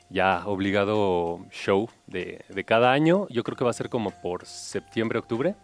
ya 0.09 0.43
obligado 0.45 1.45
show 1.51 1.89
de, 2.07 2.43
de 2.49 2.63
cada 2.63 2.91
año. 2.91 3.27
Yo 3.29 3.43
creo 3.43 3.55
que 3.55 3.63
va 3.63 3.69
a 3.69 3.73
ser 3.73 3.89
como 3.89 4.11
por 4.21 4.45
septiembre, 4.45 5.19
octubre. 5.19 5.55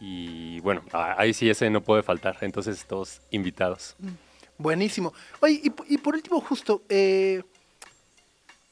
Y 0.00 0.60
bueno, 0.60 0.82
ahí 0.92 1.34
sí 1.34 1.48
ese 1.50 1.68
no 1.70 1.82
puede 1.82 2.02
faltar. 2.02 2.38
Entonces 2.40 2.86
todos 2.86 3.20
invitados. 3.30 3.96
Buenísimo. 4.56 5.12
Oye, 5.40 5.60
y, 5.62 5.94
y 5.94 5.98
por 5.98 6.14
último, 6.14 6.40
justo, 6.40 6.82
eh, 6.88 7.42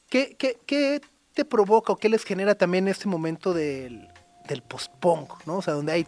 ¿qué, 0.09 0.35
qué, 0.37 0.57
qué 0.65 1.01
provoca 1.45 1.93
o 1.93 1.97
qué 1.97 2.09
les 2.09 2.23
genera 2.23 2.55
también 2.55 2.87
este 2.87 3.07
momento 3.07 3.53
del, 3.53 4.09
del 4.47 4.61
post-punk, 4.61 5.45
¿no? 5.45 5.57
O 5.57 5.61
sea, 5.61 5.73
donde 5.73 5.93
hay 5.93 6.07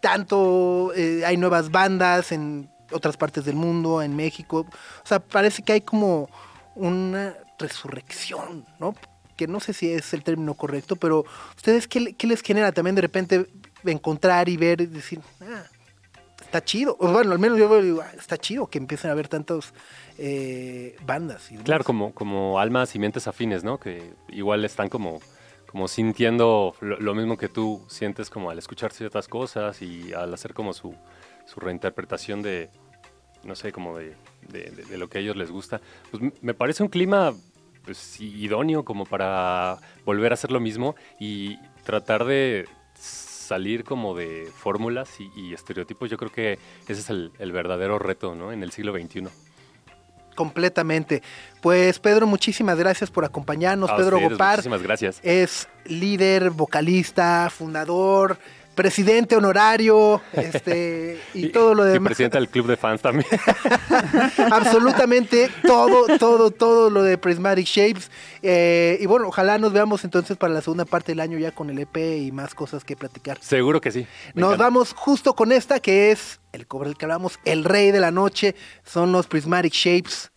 tanto, 0.00 0.92
eh, 0.94 1.24
hay 1.24 1.36
nuevas 1.36 1.70
bandas 1.70 2.32
en 2.32 2.70
otras 2.90 3.16
partes 3.16 3.44
del 3.44 3.56
mundo, 3.56 4.02
en 4.02 4.14
México. 4.14 4.66
O 5.02 5.06
sea, 5.06 5.20
parece 5.20 5.62
que 5.62 5.72
hay 5.72 5.80
como 5.80 6.28
una 6.74 7.34
resurrección, 7.58 8.66
¿no? 8.78 8.94
Que 9.36 9.46
no 9.46 9.60
sé 9.60 9.72
si 9.72 9.90
es 9.90 10.12
el 10.12 10.22
término 10.22 10.54
correcto, 10.54 10.96
pero 10.96 11.24
¿ustedes 11.56 11.88
qué, 11.88 12.14
qué 12.14 12.26
les 12.26 12.42
genera 12.42 12.72
también 12.72 12.94
de 12.94 13.02
repente 13.02 13.46
encontrar 13.84 14.48
y 14.48 14.56
ver 14.56 14.80
y 14.80 14.86
decir, 14.86 15.20
ah, 15.40 15.64
está 16.52 16.62
chido. 16.64 16.96
O 17.00 17.10
bueno, 17.10 17.32
al 17.32 17.38
menos 17.38 17.58
yo 17.58 17.66
veo, 17.68 17.80
digo, 17.82 18.02
"Ah, 18.02 18.10
está 18.18 18.36
chido 18.36 18.66
que 18.66 18.76
empiecen 18.76 19.08
a 19.08 19.12
haber 19.14 19.26
tantas 19.28 19.72
eh, 20.18 20.96
bandas. 21.06 21.46
Y 21.50 21.54
demás". 21.54 21.64
Claro, 21.64 21.84
como, 21.84 22.12
como 22.12 22.58
almas 22.58 22.94
y 22.94 22.98
mentes 22.98 23.26
afines, 23.26 23.64
¿no? 23.64 23.78
Que 23.80 24.12
igual 24.28 24.62
están 24.66 24.90
como, 24.90 25.20
como 25.70 25.88
sintiendo 25.88 26.74
lo, 26.80 26.98
lo 27.00 27.14
mismo 27.14 27.38
que 27.38 27.48
tú 27.48 27.82
sientes 27.88 28.28
como 28.28 28.50
al 28.50 28.58
escuchar 28.58 28.92
ciertas 28.92 29.28
cosas 29.28 29.80
y 29.80 30.12
al 30.12 30.34
hacer 30.34 30.52
como 30.52 30.74
su, 30.74 30.94
su 31.46 31.58
reinterpretación 31.60 32.42
de, 32.42 32.68
no 33.44 33.54
sé, 33.54 33.72
como 33.72 33.96
de, 33.96 34.14
de- 34.48 34.70
de- 34.70 34.84
de 34.84 34.98
lo 34.98 35.08
que 35.08 35.18
a 35.18 35.20
ellos 35.22 35.36
les 35.36 35.50
gusta. 35.50 35.80
Pues 36.10 36.22
me 36.42 36.52
parece 36.52 36.82
un 36.82 36.90
clima 36.90 37.32
pues, 37.86 38.20
idóneo 38.20 38.84
como 38.84 39.06
para 39.06 39.78
volver 40.04 40.32
a 40.32 40.34
hacer 40.34 40.52
lo 40.52 40.60
mismo 40.60 40.94
y 41.18 41.56
tratar 41.82 42.26
de 42.26 42.68
salir 43.42 43.84
como 43.84 44.14
de 44.14 44.50
fórmulas 44.54 45.20
y, 45.20 45.30
y 45.34 45.54
estereotipos. 45.54 46.10
Yo 46.10 46.16
creo 46.16 46.32
que 46.32 46.58
ese 46.88 47.00
es 47.00 47.10
el, 47.10 47.32
el 47.38 47.52
verdadero 47.52 47.98
reto, 47.98 48.34
¿no? 48.34 48.52
En 48.52 48.62
el 48.62 48.72
siglo 48.72 48.92
XXI. 48.92 49.28
Completamente. 50.34 51.22
Pues 51.60 51.98
Pedro, 51.98 52.26
muchísimas 52.26 52.78
gracias 52.78 53.10
por 53.10 53.24
acompañarnos. 53.24 53.90
A 53.90 53.96
Pedro 53.96 54.16
ustedes, 54.16 54.32
Gopar 54.32 54.56
Muchísimas 54.56 54.82
gracias. 54.82 55.20
es 55.22 55.68
líder, 55.84 56.50
vocalista, 56.50 57.50
fundador, 57.50 58.38
presidente 58.74 59.36
honorario, 59.36 60.20
este, 60.32 61.20
y 61.34 61.48
todo 61.48 61.74
lo 61.74 61.88
Y 61.88 61.92
demás. 61.92 62.10
presidente 62.10 62.38
del 62.38 62.48
club 62.48 62.66
de 62.66 62.76
fans 62.76 63.02
también. 63.02 63.26
Absolutamente 64.50 65.50
todo, 65.62 66.18
todo, 66.18 66.50
todo 66.50 66.90
lo 66.90 67.02
de 67.02 67.18
Prismatic 67.18 67.66
Shapes. 67.66 68.10
Eh, 68.42 68.98
y 69.00 69.06
bueno, 69.06 69.28
ojalá 69.28 69.58
nos 69.58 69.72
veamos 69.72 70.04
entonces 70.04 70.36
para 70.36 70.52
la 70.52 70.60
segunda 70.60 70.84
parte 70.84 71.12
del 71.12 71.20
año 71.20 71.38
ya 71.38 71.52
con 71.52 71.70
el 71.70 71.78
EP 71.78 71.96
y 71.96 72.32
más 72.32 72.54
cosas 72.54 72.84
que 72.84 72.96
platicar. 72.96 73.38
Seguro 73.40 73.80
que 73.80 73.90
sí. 73.92 74.06
Nos 74.34 74.48
encanta. 74.54 74.64
vamos 74.64 74.92
justo 74.94 75.34
con 75.34 75.52
esta 75.52 75.80
que 75.80 76.10
es 76.10 76.40
el 76.52 76.66
cover 76.66 76.88
del 76.88 76.96
que 76.96 77.04
hablamos, 77.06 77.38
el 77.44 77.64
rey 77.64 77.90
de 77.92 78.00
la 78.00 78.10
noche, 78.10 78.54
son 78.84 79.12
los 79.12 79.26
Prismatic 79.26 79.72
Shapes. 79.72 80.30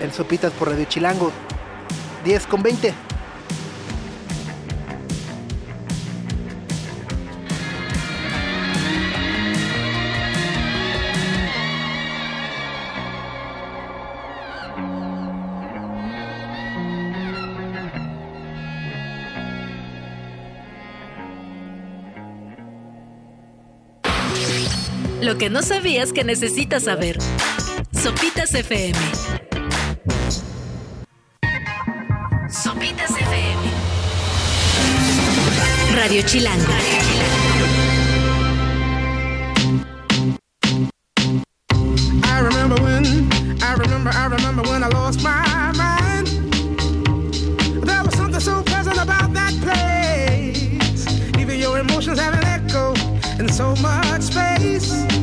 En 0.00 0.12
Sopitas 0.12 0.52
por 0.52 0.68
Radio 0.68 0.84
Chilango. 0.86 1.30
10 2.24 2.46
con 2.46 2.62
20. 2.62 2.94
Lo 25.24 25.38
que 25.38 25.48
no 25.48 25.62
sabías 25.62 26.12
que 26.12 26.22
necesitas 26.22 26.82
saber. 26.82 27.16
Sopitas 27.92 28.52
FM. 28.52 28.98
Sopitas 32.50 33.10
FM. 33.10 33.62
Radio 35.96 36.22
Chilango. 36.26 36.66
I 42.22 42.40
remember 42.40 42.82
when, 42.82 43.06
I 43.62 43.74
remember, 43.78 44.10
I 44.10 44.26
remember 44.26 44.62
when 44.68 44.84
I 44.84 44.88
lost 44.88 45.22
my 45.22 45.72
mind. 45.72 46.26
There 47.82 48.04
was 48.04 48.14
something 48.14 48.40
so 48.40 48.62
pleasant 48.62 48.98
about 48.98 49.32
that 49.32 49.54
place. 49.62 51.06
Even 51.38 51.58
your 51.58 51.78
emotions 51.78 52.18
have 52.18 52.34
an 52.34 52.44
echo 52.44 52.92
in 53.40 53.48
so 53.48 53.74
much 53.76 54.20
space. 54.20 55.13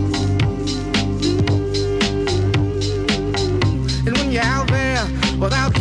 Without 5.42 5.81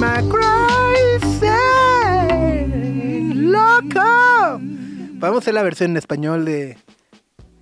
Crazy 0.00 1.34
Loco. 3.34 4.00
Vamos 5.18 5.36
a 5.36 5.38
hacer 5.40 5.52
la 5.52 5.62
versión 5.62 5.90
en 5.90 5.98
español 5.98 6.46
de. 6.46 6.78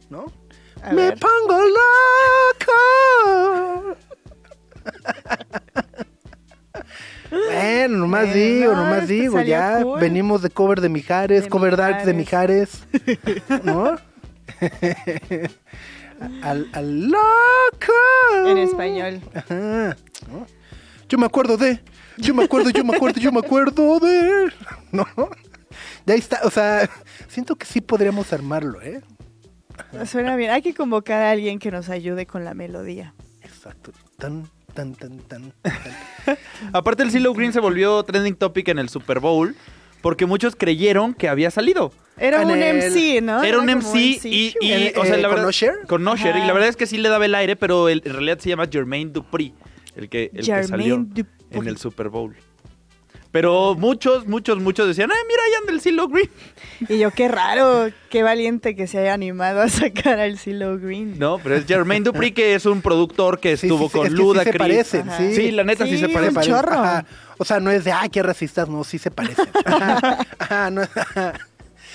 ¿No? 0.08 0.26
A 0.84 0.92
Me 0.92 1.10
ver. 1.10 1.18
pongo 1.18 1.58
loco. 1.60 2.72
Bueno, 7.30 7.98
nomás 7.98 8.20
Bueno, 8.28 8.34
digo, 8.34 8.72
no, 8.72 8.84
nomás 8.84 9.00
este 9.02 9.12
digo, 9.14 9.40
ya 9.42 9.82
cool. 9.82 10.00
venimos 10.00 10.40
de 10.40 10.50
cover 10.50 10.80
de 10.80 10.88
Mijares, 10.90 11.42
De 11.42 11.48
cover 11.48 11.76
dark 11.76 12.04
de 12.04 12.14
Mijares, 12.14 12.84
¿no? 13.64 13.96
al, 16.42 16.68
al 16.72 17.08
loco. 17.08 17.92
En 18.46 18.58
español. 18.58 19.20
Ajá, 19.34 19.96
¿no? 20.30 20.46
Yo 21.08 21.18
me 21.18 21.26
acuerdo 21.26 21.56
de, 21.56 21.80
yo 22.18 22.34
me 22.34 22.44
acuerdo, 22.44 22.70
yo 22.70 22.84
me 22.84 22.94
acuerdo, 22.96 23.20
yo 23.20 23.32
me 23.32 23.40
acuerdo 23.40 23.98
de, 24.00 24.52
¿no? 24.92 25.06
Ya 26.06 26.14
está, 26.14 26.40
o 26.44 26.50
sea, 26.50 26.88
siento 27.28 27.56
que 27.56 27.66
sí 27.66 27.80
podríamos 27.80 28.32
armarlo, 28.32 28.80
¿eh? 28.82 29.00
Suena 30.06 30.34
bien. 30.36 30.50
Hay 30.50 30.62
que 30.62 30.74
convocar 30.74 31.22
a 31.22 31.30
alguien 31.30 31.58
que 31.58 31.70
nos 31.70 31.88
ayude 31.88 32.26
con 32.26 32.44
la 32.44 32.52
melodía. 32.54 33.14
Exacto. 33.42 33.92
Tan, 34.18 34.48
tan, 34.74 34.94
tan, 34.94 35.18
tan. 35.20 35.52
tan. 35.62 35.76
Aparte 36.72 37.02
el 37.04 37.10
CeeLo 37.10 37.32
Green 37.34 37.52
se 37.52 37.60
volvió 37.60 38.02
trending 38.02 38.34
topic 38.34 38.68
en 38.68 38.78
el 38.80 38.88
Super 38.88 39.20
Bowl 39.20 39.54
porque 40.00 40.26
muchos 40.26 40.56
creyeron 40.56 41.14
que 41.14 41.28
había 41.28 41.50
salido. 41.50 41.92
Era 42.16 42.40
un 42.40 42.50
el- 42.50 42.76
MC, 42.76 43.20
¿no? 43.22 43.42
Era 43.42 43.58
un 43.60 43.66
MC 43.68 43.94
y, 44.24 44.54
y, 44.60 44.72
Eh, 44.72 44.94
o 44.96 45.04
sea, 45.04 45.14
eh, 45.14 45.22
la 45.22 45.28
¿con 45.28 45.36
verdad, 45.36 45.48
Usher? 45.50 45.74
Con 45.86 46.06
Usher, 46.08 46.36
y 46.36 46.40
la 46.40 46.52
verdad 46.52 46.68
es 46.68 46.76
que 46.76 46.86
sí 46.86 46.98
le 46.98 47.08
daba 47.08 47.26
el 47.26 47.34
aire, 47.34 47.54
pero 47.54 47.88
en 47.88 48.00
realidad 48.02 48.38
se 48.38 48.48
llama 48.48 48.66
Jermaine 48.70 49.12
Dupri, 49.12 49.54
el 49.94 50.08
que, 50.08 50.24
el 50.34 50.38
que 50.38 50.42
Jermaine 50.44 50.66
salió 50.68 50.96
Dupri. 50.96 51.24
En 51.50 51.66
el 51.66 51.76
Super 51.78 52.08
Bowl. 52.08 52.36
Pero 53.30 53.74
muchos, 53.74 54.26
muchos, 54.26 54.58
muchos 54.58 54.88
decían, 54.88 55.10
ay, 55.12 55.18
mira, 55.28 55.42
ahí 55.44 55.52
anda 55.60 55.72
el 55.72 55.82
CeeLo 55.82 56.08
Green. 56.08 56.30
Y 56.88 56.98
yo, 56.98 57.10
qué 57.10 57.28
raro, 57.28 57.90
qué 58.08 58.22
valiente 58.22 58.74
que 58.74 58.86
se 58.86 58.98
haya 58.98 59.12
animado 59.12 59.60
a 59.60 59.68
sacar 59.68 60.18
al 60.18 60.38
CeeLo 60.38 60.78
Green. 60.78 61.18
No, 61.18 61.38
pero 61.38 61.56
es 61.56 61.66
Jermaine 61.66 62.04
Dupri, 62.04 62.32
que 62.32 62.54
es 62.54 62.64
un 62.64 62.80
productor 62.80 63.38
que 63.38 63.58
Sí, 63.58 63.66
estuvo 63.66 63.84
sí, 63.84 63.92
sí, 63.92 63.98
con 63.98 64.06
es 64.06 64.12
que 64.12 64.16
sí 64.16 64.22
Ludacris. 64.22 64.52
se 64.54 64.58
parecen, 64.58 65.10
sí. 65.18 65.34
Sí, 65.34 65.50
la 65.50 65.62
neta 65.64 65.84
sí, 65.84 65.90
Sí, 65.92 65.98
se 65.98 66.06
un 66.06 66.12
parece. 66.14 66.32
parecen. 66.32 66.54
chorro. 66.54 66.72
Ajá. 66.78 67.04
O 67.36 67.44
sea, 67.44 67.60
no 67.60 67.70
es 67.70 67.84
de, 67.84 67.92
ay, 67.92 68.08
qué 68.08 68.22
racistas, 68.22 68.66
no, 68.70 68.82
sí 68.82 68.98
se 68.98 69.10
parecen. 69.10 69.46
Ajá, 69.66 70.26
ajá, 70.38 70.70
no, 70.70 70.80
ajá. 70.82 71.32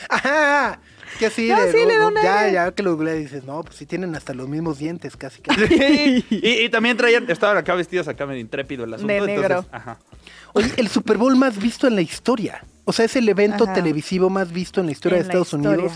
Ajá. 0.09 0.79
Que 1.19 1.29
sí, 1.29 1.47
No, 1.49 1.61
de- 1.61 1.71
sí, 1.71 1.77
le 1.85 1.97
da 1.97 2.07
un 2.07 2.15
ya, 2.21 2.39
aire. 2.41 2.53
ya 2.53 2.71
que 2.71 2.83
lo 2.83 2.95
googleas 2.95 3.17
dices, 3.17 3.43
no, 3.43 3.63
pues 3.63 3.75
sí 3.77 3.85
tienen 3.85 4.15
hasta 4.15 4.33
los 4.33 4.47
mismos 4.49 4.77
dientes, 4.79 5.15
casi. 5.15 5.41
casi. 5.43 5.67
Sí, 5.67 6.25
y, 6.29 6.49
y 6.65 6.69
también 6.69 6.97
traían, 6.97 7.29
estaban 7.29 7.57
acá 7.57 7.75
vestidos 7.75 8.07
acá 8.07 8.25
medio 8.25 8.41
intrépido 8.41 8.83
el 8.85 8.93
asunto. 8.93 9.11
De 9.13 9.17
entonces, 9.19 9.41
negro. 9.41 9.65
ajá. 9.71 9.99
Oye, 10.53 10.71
el 10.77 10.87
Super 10.87 11.17
Bowl 11.17 11.35
más 11.35 11.57
visto 11.61 11.87
en 11.87 11.95
la 11.95 12.01
historia. 12.01 12.63
O 12.85 12.93
sea, 12.93 13.05
es 13.05 13.15
el 13.15 13.27
evento 13.29 13.63
Ajá. 13.63 13.73
televisivo 13.73 14.29
más 14.29 14.51
visto 14.51 14.79
en 14.81 14.87
la 14.87 14.91
historia 14.91 15.17
En 15.17 15.23
de 15.23 15.27
Estados 15.29 15.47
historia. 15.53 15.69
Unidos. 15.71 15.93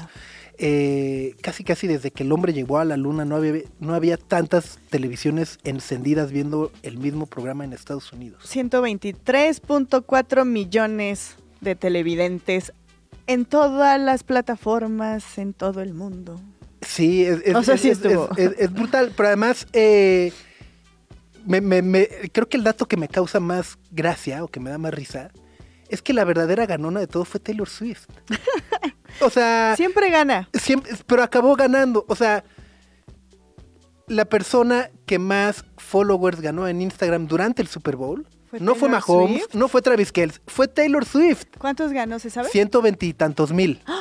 Eh, 0.59 1.35
casi 1.41 1.63
casi 1.63 1.85
desde 1.85 2.09
que 2.09 2.23
el 2.23 2.31
hombre 2.31 2.51
llegó 2.51 2.79
a 2.79 2.85
la 2.85 2.97
luna 2.97 3.25
no 3.25 3.35
había, 3.35 3.61
no 3.79 3.93
había 3.93 4.17
tantas 4.17 4.79
televisiones 4.89 5.59
encendidas 5.63 6.31
viendo 6.31 6.71
el 6.81 6.97
mismo 6.97 7.27
programa 7.27 7.63
en 7.63 7.73
Estados 7.73 8.11
Unidos. 8.11 8.41
123.4 8.51 10.45
millones 10.45 11.35
de 11.61 11.75
televidentes 11.75 12.73
en 13.27 13.45
todas 13.45 13.99
las 13.99 14.23
plataformas 14.23 15.37
en 15.37 15.53
todo 15.53 15.81
el 15.81 15.93
mundo. 15.93 16.39
Sí, 16.81 17.23
es, 17.25 17.41
es- 17.45 17.55
O 17.55 17.63
sea, 17.63 17.75
es- 17.75 17.81
sí 17.81 17.89
es- 17.89 17.97
estuvo. 18.03 18.29
es- 18.37 18.51
es- 18.51 18.59
es 18.59 18.73
brutal, 18.73 19.11
pero 19.15 19.27
además 19.27 19.67
eh, 19.73 20.31
me- 21.45 21.61
me- 21.61 21.81
me- 21.81 22.07
creo 22.31 22.47
que 22.49 22.57
el 22.57 22.63
dato 22.63 22.85
que 22.87 22.97
me 22.97 23.07
causa 23.07 23.39
más 23.39 23.77
gracia 23.91 24.43
o 24.43 24.47
que 24.47 24.59
me 24.59 24.69
da 24.69 24.77
más 24.77 24.93
risa 24.93 25.31
es 25.89 26.01
que 26.01 26.13
la 26.13 26.23
verdadera 26.25 26.65
ganona 26.65 26.99
de 26.99 27.07
todo 27.07 27.23
fue 27.25 27.39
Taylor 27.39 27.69
Swift. 27.69 28.07
O 29.19 29.31
sea, 29.31 29.73
Siempre 29.75 30.11
gana. 30.11 30.47
siempre, 30.53 30.91
pero 31.07 31.23
acabó 31.23 31.55
ganando. 31.55 32.05
O 32.07 32.15
sea, 32.15 32.43
la 34.07 34.25
persona 34.25 34.91
que 35.07 35.17
más 35.17 35.65
followers 35.77 36.39
ganó 36.39 36.67
en 36.67 36.81
Instagram 36.83 37.25
durante 37.27 37.63
el 37.63 37.67
Super 37.67 37.95
Bowl 37.95 38.27
¿Fue 38.49 38.59
no 38.61 38.75
fue 38.75 38.87
Mahomes, 38.89 39.41
Swift? 39.43 39.53
no 39.55 39.67
fue 39.67 39.81
Travis 39.81 40.11
Kelce, 40.11 40.39
fue 40.47 40.67
Taylor 40.67 41.03
Swift. 41.05 41.45
¿Cuántos 41.57 41.91
ganó, 41.91 42.17
se 42.19 42.29
sabe? 42.29 42.49
Ciento 42.49 42.81
veintitantos 42.81 43.51
mil. 43.51 43.81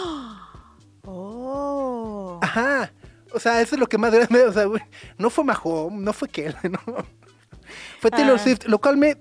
Oh. 1.08 2.38
Ajá. 2.42 2.92
O 3.32 3.38
sea, 3.40 3.60
eso 3.60 3.74
es 3.74 3.80
lo 3.80 3.86
que 3.86 3.98
más 3.98 4.12
grande. 4.12 4.42
O 4.44 4.52
sea, 4.52 4.64
güey, 4.64 4.82
no 5.18 5.30
fue 5.30 5.44
Mahomes, 5.44 6.00
no 6.00 6.12
fue 6.12 6.28
Kelce, 6.28 6.68
no. 6.70 6.80
Fue 8.00 8.10
Taylor 8.10 8.36
Ah. 8.36 8.42
Swift, 8.42 8.64
lo 8.66 8.78
cual 8.80 8.96
me 8.96 9.16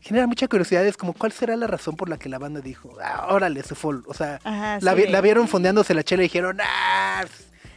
genera 0.00 0.26
mucha 0.26 0.46
curiosidad. 0.48 0.86
Es 0.86 0.96
como, 0.96 1.12
¿cuál 1.12 1.32
será 1.32 1.56
la 1.56 1.66
razón 1.66 1.96
por 1.96 2.08
la 2.08 2.18
que 2.18 2.28
la 2.28 2.38
banda 2.38 2.60
dijo, 2.60 2.96
ah, 3.02 3.28
órale, 3.30 3.62
se 3.62 3.74
fue? 3.74 3.96
O 4.06 4.14
sea, 4.14 4.38
Ajá, 4.44 4.78
la, 4.80 4.94
sí. 4.94 5.02
vi- 5.02 5.08
la 5.08 5.20
vieron 5.20 5.48
fondeándose 5.48 5.94
la 5.94 6.02
chela 6.02 6.22
y 6.22 6.26
dijeron, 6.26 6.58
ah, 6.62 7.24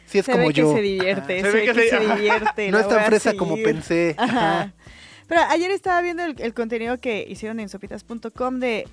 sí 0.05 0.19
es 0.19 0.25
se 0.25 0.31
como 0.31 0.47
ve 0.47 0.53
yo. 0.53 0.69
que 0.69 0.75
se 0.75 0.81
divierte, 0.81 1.41
se, 1.41 1.51
ve 1.51 1.65
que, 1.65 1.73
se, 1.89 1.99
divierte. 1.99 2.71
No 2.71 2.79
es 2.79 2.87
tan 2.87 3.05
fresa 3.05 3.33
como 3.33 3.55
pensé. 3.55 4.15
Ajá. 4.17 4.61
Ajá. 4.61 4.73
Pero 5.27 5.41
ayer 5.49 5.71
estaba 5.71 6.01
viendo 6.01 6.23
el, 6.23 6.35
el 6.39 6.53
contenido 6.53 6.99
que 6.99 7.25
hicieron 7.27 7.59
en 7.59 7.69
sopitas.com 7.69 8.59
de 8.59 8.87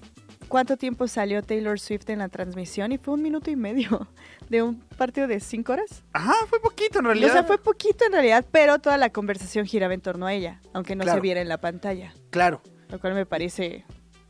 cuánto 0.48 0.76
tiempo 0.76 1.06
salió 1.08 1.42
Taylor 1.42 1.78
Swift 1.78 2.08
en 2.10 2.18
la 2.20 2.28
transmisión 2.28 2.92
y 2.92 2.98
fue 2.98 3.14
un 3.14 3.22
minuto 3.22 3.50
y 3.50 3.56
medio 3.56 4.08
de 4.48 4.62
un 4.62 4.80
partido 4.96 5.26
de 5.26 5.40
cinco 5.40 5.72
horas. 5.72 6.02
Ajá, 6.12 6.34
fue 6.48 6.60
poquito 6.60 6.98
en 7.00 7.06
O 7.06 7.08
realidad. 7.08 7.32
sea, 7.32 7.44
fue 7.44 7.58
poquito 7.58 8.04
en 8.06 8.12
realidad, 8.12 8.44
pero 8.50 8.78
toda 8.78 8.96
la 8.96 9.10
conversación 9.10 9.66
giraba 9.66 9.94
en 9.94 10.00
torno 10.00 10.26
a 10.26 10.32
ella, 10.32 10.60
aunque 10.72 10.96
no 10.96 11.02
Claro. 11.04 11.18
se 11.18 11.22
viera 11.22 11.40
en 11.40 11.48
la 11.48 11.58
pantalla, 11.60 12.14
Claro. 12.30 12.60
lo 12.88 12.98
cual 13.00 13.14
me 13.14 13.26
parece... 13.26 13.84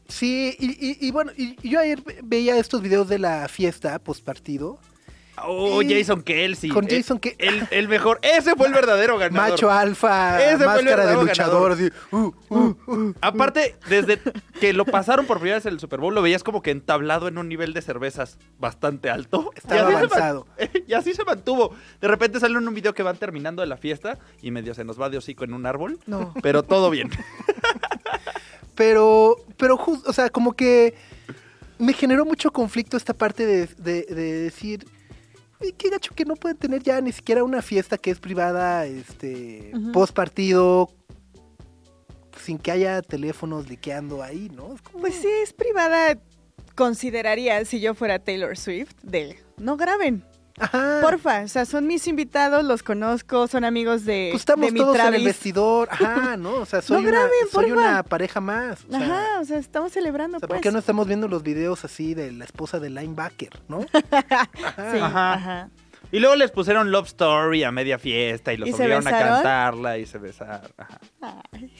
Sí, 0.08 0.56
y, 0.58 0.70
y- 0.84 0.98
y 1.06 1.10
bueno, 1.12 1.30
y, 1.36 1.56
yo 1.68 1.78
ayer 1.78 2.02
ve- 2.02 2.18
veía 2.24 2.56
estos 2.58 2.82
videos 2.82 3.08
de 3.08 3.20
la 3.20 3.46
fiesta 3.46 3.96
post 4.00 4.24
partido. 4.24 4.80
Oh, 5.46 5.82
Y- 5.82 5.92
Jason 5.92 6.22
Kelsey. 6.22 6.70
con 6.70 6.84
Eh, 6.86 6.96
Jason 6.98 7.20
Ke- 7.20 7.34
El, 7.38 7.66
el 7.70 7.88
mejor. 7.88 8.18
Ese 8.22 8.54
fue 8.56 8.66
el 8.68 8.72
verdadero 8.74 9.18
ganador. 9.18 9.50
Macho 9.50 9.70
alfa, 9.70 10.42
Ese 10.42 10.64
máscara 10.64 11.06
de 11.06 11.14
luchador. 11.14 11.76
uh, 12.12 12.16
uh, 12.48 12.74
uh. 12.86 13.14
Aparte, 13.20 13.76
desde 13.88 14.18
que 14.60 14.72
lo 14.72 14.84
pasaron 14.84 15.26
por 15.26 15.38
primera 15.38 15.56
vez 15.56 15.66
en 15.66 15.74
el 15.74 15.80
Super 15.80 16.00
Bowl, 16.00 16.14
lo 16.14 16.22
veías 16.22 16.42
como 16.44 16.62
que 16.62 16.70
entablado 16.70 17.28
en 17.28 17.38
un 17.38 17.48
nivel 17.48 17.72
de 17.72 17.82
cervezas 17.82 18.38
bastante 18.58 19.10
alto. 19.10 19.50
Estaba 19.56 19.88
se 19.90 19.96
avanzado. 19.96 20.46
y 20.86 20.92
así 20.94 21.14
se 21.14 21.24
mantuvo. 21.24 21.74
De 22.00 22.08
repente 22.08 22.40
sale 22.40 22.58
en 22.58 22.66
un 22.68 22.74
video 22.74 22.94
que 22.94 23.02
van 23.02 23.16
terminando 23.16 23.62
de 23.62 23.68
la 23.68 23.76
fiesta 23.76 24.18
y 24.42 24.50
medio 24.50 24.74
se 24.74 24.84
nos 24.84 25.00
va 25.00 25.08
de 25.10 25.18
hocico 25.18 25.44
en 25.44 25.54
un 25.54 25.66
árbol. 25.66 25.98
No. 26.06 26.34
Pero 26.42 26.62
todo 26.62 26.90
bien. 26.90 27.10
Pero, 28.74 29.36
pero 29.56 29.76
justo, 29.76 30.08
o 30.08 30.12
sea, 30.12 30.30
como 30.30 30.54
que 30.54 30.94
me 31.78 31.92
generó 31.92 32.24
mucho 32.24 32.50
conflicto 32.50 32.96
esta 32.96 33.12
parte 33.14 33.44
de, 33.44 33.66
de- 33.78 34.02
de 34.08 34.32
decir, 34.42 34.86
"Ay, 34.86 34.99
qué 35.78 35.90
gacho 35.90 36.14
que 36.14 36.24
no 36.24 36.34
pueden 36.36 36.56
tener 36.56 36.82
ya 36.82 37.00
ni 37.00 37.12
siquiera 37.12 37.44
una 37.44 37.62
fiesta 37.62 37.98
que 37.98 38.10
es 38.10 38.18
privada, 38.18 38.86
este, 38.86 39.72
post 39.92 40.14
partido, 40.14 40.90
sin 42.42 42.58
que 42.58 42.70
haya 42.70 43.02
teléfonos 43.02 43.68
liqueando 43.68 44.22
ahí, 44.22 44.50
¿no? 44.54 44.74
Es 44.74 44.82
como- 44.82 45.00
Pues 45.00 45.14
sí, 45.14 45.28
es 45.42 45.52
privada, 45.52 46.18
consideraría, 46.74 47.62
si 47.64 47.80
yo 47.80 47.94
fuera 47.94 48.18
Taylor 48.18 48.56
Swift, 48.56 48.94
de 49.02 49.38
no 49.58 49.76
graben, 49.76 50.24
Ajá. 50.60 51.00
porfa, 51.02 51.42
o 51.42 51.48
sea, 51.48 51.64
son 51.64 51.86
mis 51.86 52.06
invitados, 52.06 52.64
los 52.64 52.82
conozco, 52.82 53.46
son 53.48 53.64
amigos 53.64 54.04
de, 54.04 54.28
Pues 54.32 54.42
estamos 54.42 54.66
de 54.66 54.72
mi 54.72 54.80
todos 54.80 54.98
en 54.98 55.14
el 55.14 55.24
vestidor, 55.24 55.88
ajá, 55.90 56.36
¿no? 56.36 56.54
O 56.56 56.66
sea, 56.66 56.82
soy, 56.82 56.96
No 56.96 57.08
una, 57.08 57.10
graben, 57.10 57.30
soy 57.50 57.70
porfa. 57.70 57.80
una 57.88 58.02
pareja 58.02 58.40
más. 58.40 58.84
O 58.84 58.90
sea, 58.90 59.00
Ajá, 59.00 59.40
o 59.40 59.44
sea, 59.44 59.58
estamos 59.58 59.92
celebrando, 59.92 60.36
o 60.36 60.40
sea, 60.40 60.48
pues. 60.48 60.58
¿por 60.58 60.62
qué 60.62 60.70
no 60.72 60.78
estamos 60.78 61.06
viendo 61.06 61.28
los 61.28 61.42
videos 61.42 61.84
así 61.84 62.14
de 62.14 62.30
la 62.32 62.44
esposa 62.44 62.78
del 62.78 62.94
linebacker, 62.94 63.60
no? 63.68 63.80
Sí, 63.92 64.98
Ajá. 64.98 65.32
ajá. 65.34 65.68
Y 66.12 66.18
luego 66.18 66.34
les 66.34 66.50
pusieron 66.50 66.90
Love 66.90 67.06
Story 67.06 67.62
a 67.62 67.70
media 67.70 67.98
fiesta 67.98 68.52
y 68.52 68.56
los 68.56 68.68
¿Y 68.68 68.72
obligaron 68.72 69.06
a 69.06 69.10
cantarla 69.10 69.98
y 69.98 70.06
se 70.06 70.18
besaron. 70.18 70.70
Ajá. 70.76 70.98
Ay. 71.52 71.72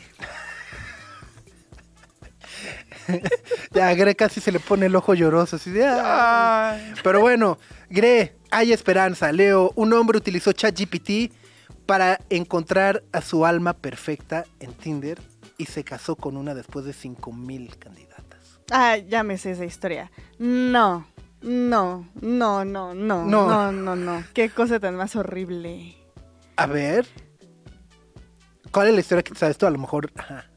Ya 3.73 3.95
Gre 3.95 4.15
casi 4.15 4.41
se 4.41 4.53
le 4.53 4.61
pone 4.61 4.87
el 4.87 4.97
ojo 4.97 5.15
lloroso, 5.15 5.57
así 5.57 5.71
de. 5.71 5.87
Ay. 5.87 6.95
Pero 7.03 7.21
bueno, 7.21 7.59
Gre, 7.89 8.37
hay 8.51 8.73
esperanza. 8.73 9.31
Leo, 9.33 9.73
un 9.77 9.93
hombre 9.93 10.19
utilizó 10.19 10.53
ChatGPT 10.53 11.33
para 11.87 12.21
encontrar 12.31 13.03
a 13.13 13.21
su 13.21 13.47
alma 13.47 13.73
perfecta 13.75 14.45
en 14.61 14.73
Tinder 14.75 15.21
y 15.59 15.67
se 15.67 15.85
casó 15.85 16.17
con 16.17 16.37
una 16.37 16.55
después 16.55 16.85
de 16.85 16.93
5000 16.93 17.79
candidatas. 17.79 18.61
Ah, 18.71 18.97
ya 18.97 19.23
me 19.23 19.37
sé 19.39 19.53
esa 19.53 19.65
historia. 19.65 20.11
No, 20.39 21.07
no, 21.43 22.09
no, 22.21 22.65
no, 22.65 22.95
no, 22.95 23.25
No. 23.25 23.25
no, 23.25 23.73
no, 23.73 23.97
no. 23.97 24.25
Qué 24.35 24.51
cosa 24.51 24.79
tan 24.79 24.95
más 24.97 25.17
horrible. 25.17 25.97
A 26.57 26.67
ver. 26.67 27.07
¿Cuál 28.71 28.89
es 28.89 28.95
la 28.95 29.01
historia 29.01 29.23
que 29.25 29.35
sabes 29.35 29.59
tú? 29.59 29.67
A 29.67 29.71
lo 29.71 29.79
mejor. 29.79 30.13
Ajá. 30.17 30.50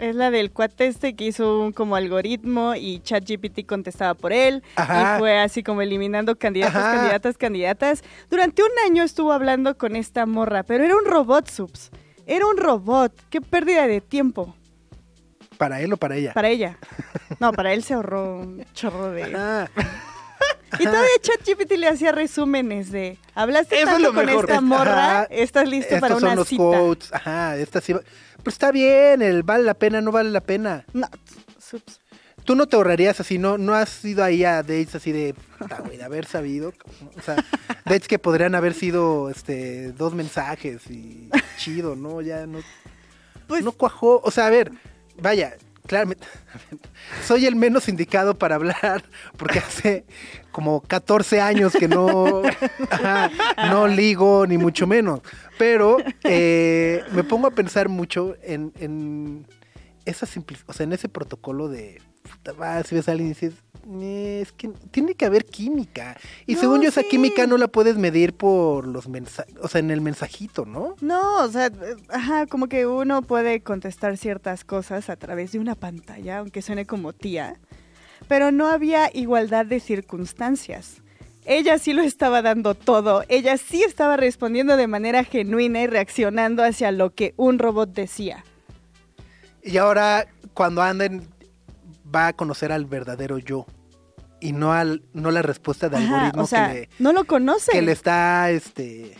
Es 0.00 0.16
la 0.16 0.30
del 0.30 0.50
cuate 0.50 0.86
este 0.86 1.14
que 1.14 1.26
hizo 1.26 1.60
un 1.60 1.72
como 1.72 1.94
algoritmo 1.94 2.74
y 2.74 3.00
ChatGPT 3.00 3.66
contestaba 3.66 4.14
por 4.14 4.32
él. 4.32 4.62
Ajá. 4.76 5.16
Y 5.16 5.18
fue 5.18 5.38
así 5.38 5.62
como 5.62 5.82
eliminando 5.82 6.36
candidatas, 6.36 6.76
Ajá. 6.76 6.94
candidatas, 6.96 7.36
candidatas. 7.36 8.04
Durante 8.30 8.62
un 8.62 8.70
año 8.86 9.02
estuvo 9.02 9.30
hablando 9.30 9.76
con 9.76 9.96
esta 9.96 10.24
morra, 10.24 10.62
pero 10.62 10.84
era 10.84 10.96
un 10.96 11.04
robot, 11.04 11.48
subs. 11.50 11.90
Era 12.26 12.46
un 12.46 12.56
robot. 12.56 13.12
Qué 13.28 13.42
pérdida 13.42 13.86
de 13.86 14.00
tiempo. 14.00 14.56
¿Para 15.58 15.82
él 15.82 15.92
o 15.92 15.98
para 15.98 16.16
ella? 16.16 16.32
Para 16.32 16.48
ella. 16.48 16.78
No, 17.38 17.52
para 17.52 17.72
él 17.72 17.82
se 17.84 17.94
ahorró 17.94 18.40
un 18.40 18.66
chorro 18.74 19.12
de... 19.12 19.66
Y 20.78 20.84
todavía 20.84 21.08
ChatGPT 21.20 21.72
le 21.78 21.88
hacía 21.88 22.12
resúmenes 22.12 22.90
de... 22.92 23.18
Hablaste 23.34 23.76
Eso 23.80 23.86
tanto 23.92 24.14
con 24.14 24.26
mejor. 24.26 24.44
esta 24.48 24.60
morra, 24.60 25.20
Ajá. 25.22 25.24
estás 25.30 25.68
listo 25.68 25.94
estos 25.94 26.00
para 26.00 26.14
son 26.14 26.24
una 26.24 26.34
los 26.36 26.48
cita. 26.48 26.62
quotes. 26.62 27.12
Ajá, 27.12 27.56
esta 27.56 27.80
sí 27.80 27.92
va- 27.92 28.02
Pues 28.42 28.54
está 28.54 28.70
bien, 28.70 29.22
el 29.22 29.42
vale 29.42 29.64
la 29.64 29.74
pena, 29.74 30.00
no 30.00 30.12
vale 30.12 30.30
la 30.30 30.40
pena. 30.40 30.84
No, 30.92 31.08
sups. 31.58 32.00
Tú 32.44 32.54
no 32.54 32.66
te 32.66 32.74
ahorrarías 32.76 33.20
así, 33.20 33.36
no, 33.38 33.58
no 33.58 33.74
has 33.74 34.02
ido 34.04 34.24
ahí 34.24 34.44
a 34.44 34.62
dates 34.62 34.94
así 34.94 35.12
de, 35.12 35.34
puta, 35.58 35.80
güey, 35.84 35.98
de 35.98 36.04
haber 36.04 36.24
sabido. 36.24 36.72
O 37.18 37.22
sea, 37.22 37.36
dates 37.84 38.08
que 38.08 38.18
podrían 38.18 38.54
haber 38.54 38.72
sido 38.74 39.28
este 39.28 39.92
dos 39.92 40.14
mensajes 40.14 40.90
y 40.90 41.28
chido, 41.58 41.96
¿no? 41.96 42.22
Ya 42.22 42.46
no, 42.46 42.60
Pues 43.46 43.62
no 43.62 43.72
cuajó. 43.72 44.20
O 44.24 44.30
sea, 44.30 44.46
a 44.46 44.50
ver, 44.50 44.72
vaya, 45.20 45.54
claramente, 45.90 46.24
soy 47.26 47.46
el 47.46 47.56
menos 47.56 47.88
indicado 47.88 48.38
para 48.38 48.54
hablar 48.54 49.02
porque 49.36 49.58
hace 49.58 50.04
como 50.52 50.80
14 50.82 51.40
años 51.40 51.72
que 51.72 51.88
no, 51.88 52.42
no 53.56 53.88
ligo, 53.88 54.46
ni 54.46 54.56
mucho 54.56 54.86
menos. 54.86 55.20
Pero 55.58 55.96
eh, 56.24 57.02
me 57.12 57.24
pongo 57.24 57.48
a 57.48 57.50
pensar 57.50 57.88
mucho 57.88 58.36
en, 58.42 58.72
en 58.78 59.46
esa 60.04 60.26
simpli- 60.26 60.62
o 60.66 60.72
sea, 60.72 60.84
en 60.84 60.92
ese 60.92 61.08
protocolo 61.08 61.68
de, 61.68 62.00
puta, 62.30 62.82
si 62.84 62.94
ves 62.94 63.08
a 63.08 63.12
alguien 63.12 63.28
y 63.28 63.34
dices, 63.34 63.54
"Eh, 63.88 64.40
es 64.42 64.52
que 64.52 64.68
tiene 64.90 65.14
que 65.14 65.24
haber 65.26 65.44
química. 65.44 66.16
Y 66.46 66.54
No, 66.54 66.60
según 66.60 66.82
yo, 66.82 66.88
esa 66.88 67.02
química 67.02 67.46
no 67.46 67.56
la 67.58 67.68
puedes 67.68 67.96
medir 67.96 68.34
por 68.34 68.86
los 68.86 69.08
mensajes, 69.08 69.54
o 69.60 69.68
sea, 69.68 69.80
en 69.80 69.90
el 69.90 70.00
mensajito, 70.00 70.64
¿no? 70.64 70.94
No, 71.00 71.44
o 71.44 71.48
sea, 71.48 71.70
ajá, 72.08 72.46
como 72.46 72.68
que 72.68 72.86
uno 72.86 73.22
puede 73.22 73.62
contestar 73.62 74.16
ciertas 74.16 74.64
cosas 74.64 75.10
a 75.10 75.16
través 75.16 75.52
de 75.52 75.58
una 75.58 75.74
pantalla, 75.74 76.38
aunque 76.38 76.62
suene 76.62 76.86
como 76.86 77.12
tía, 77.12 77.58
pero 78.28 78.52
no 78.52 78.68
había 78.68 79.10
igualdad 79.12 79.66
de 79.66 79.80
circunstancias. 79.80 81.02
Ella 81.46 81.78
sí 81.78 81.94
lo 81.94 82.02
estaba 82.02 82.42
dando 82.42 82.74
todo, 82.74 83.24
ella 83.28 83.56
sí 83.56 83.82
estaba 83.82 84.16
respondiendo 84.16 84.76
de 84.76 84.86
manera 84.86 85.24
genuina 85.24 85.80
y 85.82 85.86
reaccionando 85.86 86.62
hacia 86.62 86.92
lo 86.92 87.14
que 87.14 87.32
un 87.36 87.58
robot 87.58 87.92
decía. 87.92 88.44
Y 89.62 89.78
ahora, 89.78 90.26
cuando 90.54 90.82
anden, 90.82 91.26
va 92.14 92.28
a 92.28 92.32
conocer 92.32 92.72
al 92.72 92.84
verdadero 92.86 93.38
yo. 93.38 93.66
Y 94.40 94.52
no 94.52 94.72
al, 94.72 95.02
no 95.12 95.30
la 95.30 95.42
respuesta 95.42 95.88
de 95.88 95.98
Ajá, 95.98 96.04
algoritmo 96.06 96.44
o 96.44 96.46
sea, 96.46 96.68
que, 96.68 96.74
le, 96.74 96.88
no 96.98 97.12
lo 97.12 97.24
conocen. 97.24 97.72
que 97.72 97.82
le 97.82 97.92
está 97.92 98.50
este 98.50 99.16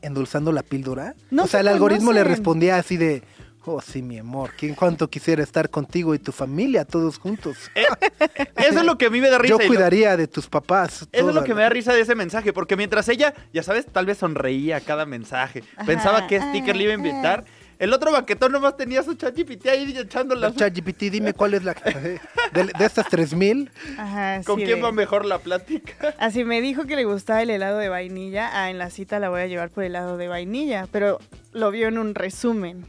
endulzando 0.00 0.52
la 0.52 0.62
píldora. 0.62 1.14
No 1.30 1.44
o 1.44 1.46
sea, 1.46 1.58
se 1.58 1.62
el 1.62 1.68
algoritmo 1.68 2.12
le 2.12 2.24
respondía 2.24 2.76
así 2.76 2.96
de 2.96 3.22
Oh, 3.66 3.80
sí, 3.80 4.02
mi 4.02 4.18
amor, 4.18 4.50
¿quién 4.58 4.74
cuánto 4.74 5.08
quisiera 5.08 5.42
estar 5.42 5.70
contigo 5.70 6.14
y 6.14 6.18
tu 6.18 6.32
familia 6.32 6.84
todos 6.84 7.16
juntos? 7.16 7.56
Eso 8.56 8.80
es 8.80 8.84
lo 8.84 8.98
que 8.98 9.06
a 9.06 9.10
mí 9.10 9.22
me 9.22 9.30
da 9.30 9.38
risa. 9.38 9.54
Yo 9.54 9.58
lo- 9.58 9.66
cuidaría 9.66 10.18
de 10.18 10.26
tus 10.28 10.46
papás. 10.48 11.08
Eso 11.10 11.28
es 11.30 11.34
lo 11.34 11.42
que 11.44 11.48
la- 11.50 11.54
me 11.54 11.62
da 11.62 11.68
risa 11.70 11.94
de 11.94 12.02
ese 12.02 12.14
mensaje, 12.14 12.52
porque 12.52 12.76
mientras 12.76 13.08
ella, 13.08 13.32
ya 13.54 13.62
sabes, 13.62 13.86
tal 13.86 14.04
vez 14.04 14.18
sonreía 14.18 14.76
a 14.76 14.80
cada 14.80 15.06
mensaje, 15.06 15.64
Ajá, 15.76 15.86
pensaba 15.86 16.26
qué 16.26 16.40
sticker 16.42 16.76
le 16.76 16.84
iba 16.84 16.92
a 16.92 16.96
inventar, 16.96 17.44
el 17.78 17.92
otro 17.92 18.12
baquetón 18.12 18.52
nomás 18.52 18.76
tenía 18.76 19.02
su 19.02 19.14
ChatGPT 19.14 19.66
ahí 19.66 19.96
echando 19.98 20.34
las... 20.34 20.54
ChatGPT, 20.56 21.02
dime 21.10 21.32
cuál 21.32 21.54
es 21.54 21.64
la... 21.64 21.74
De, 22.52 22.64
de 22.64 22.84
estas 22.84 23.08
3000, 23.08 23.70
Ajá, 23.98 24.40
¿Con 24.44 24.58
sí 24.60 24.64
quién 24.66 24.78
de- 24.78 24.82
va 24.82 24.92
mejor 24.92 25.24
la 25.24 25.38
plática? 25.38 26.14
Así 26.18 26.44
me 26.44 26.60
dijo 26.60 26.84
que 26.84 26.96
le 26.96 27.04
gustaba 27.04 27.42
el 27.42 27.50
helado 27.50 27.78
de 27.78 27.88
vainilla. 27.88 28.50
Ah, 28.52 28.70
en 28.70 28.78
la 28.78 28.90
cita 28.90 29.18
la 29.18 29.28
voy 29.28 29.40
a 29.40 29.46
llevar 29.46 29.70
por 29.70 29.84
helado 29.84 30.16
de 30.16 30.28
vainilla. 30.28 30.86
Pero 30.92 31.18
lo 31.52 31.70
vio 31.70 31.88
en 31.88 31.98
un 31.98 32.14
resumen 32.14 32.86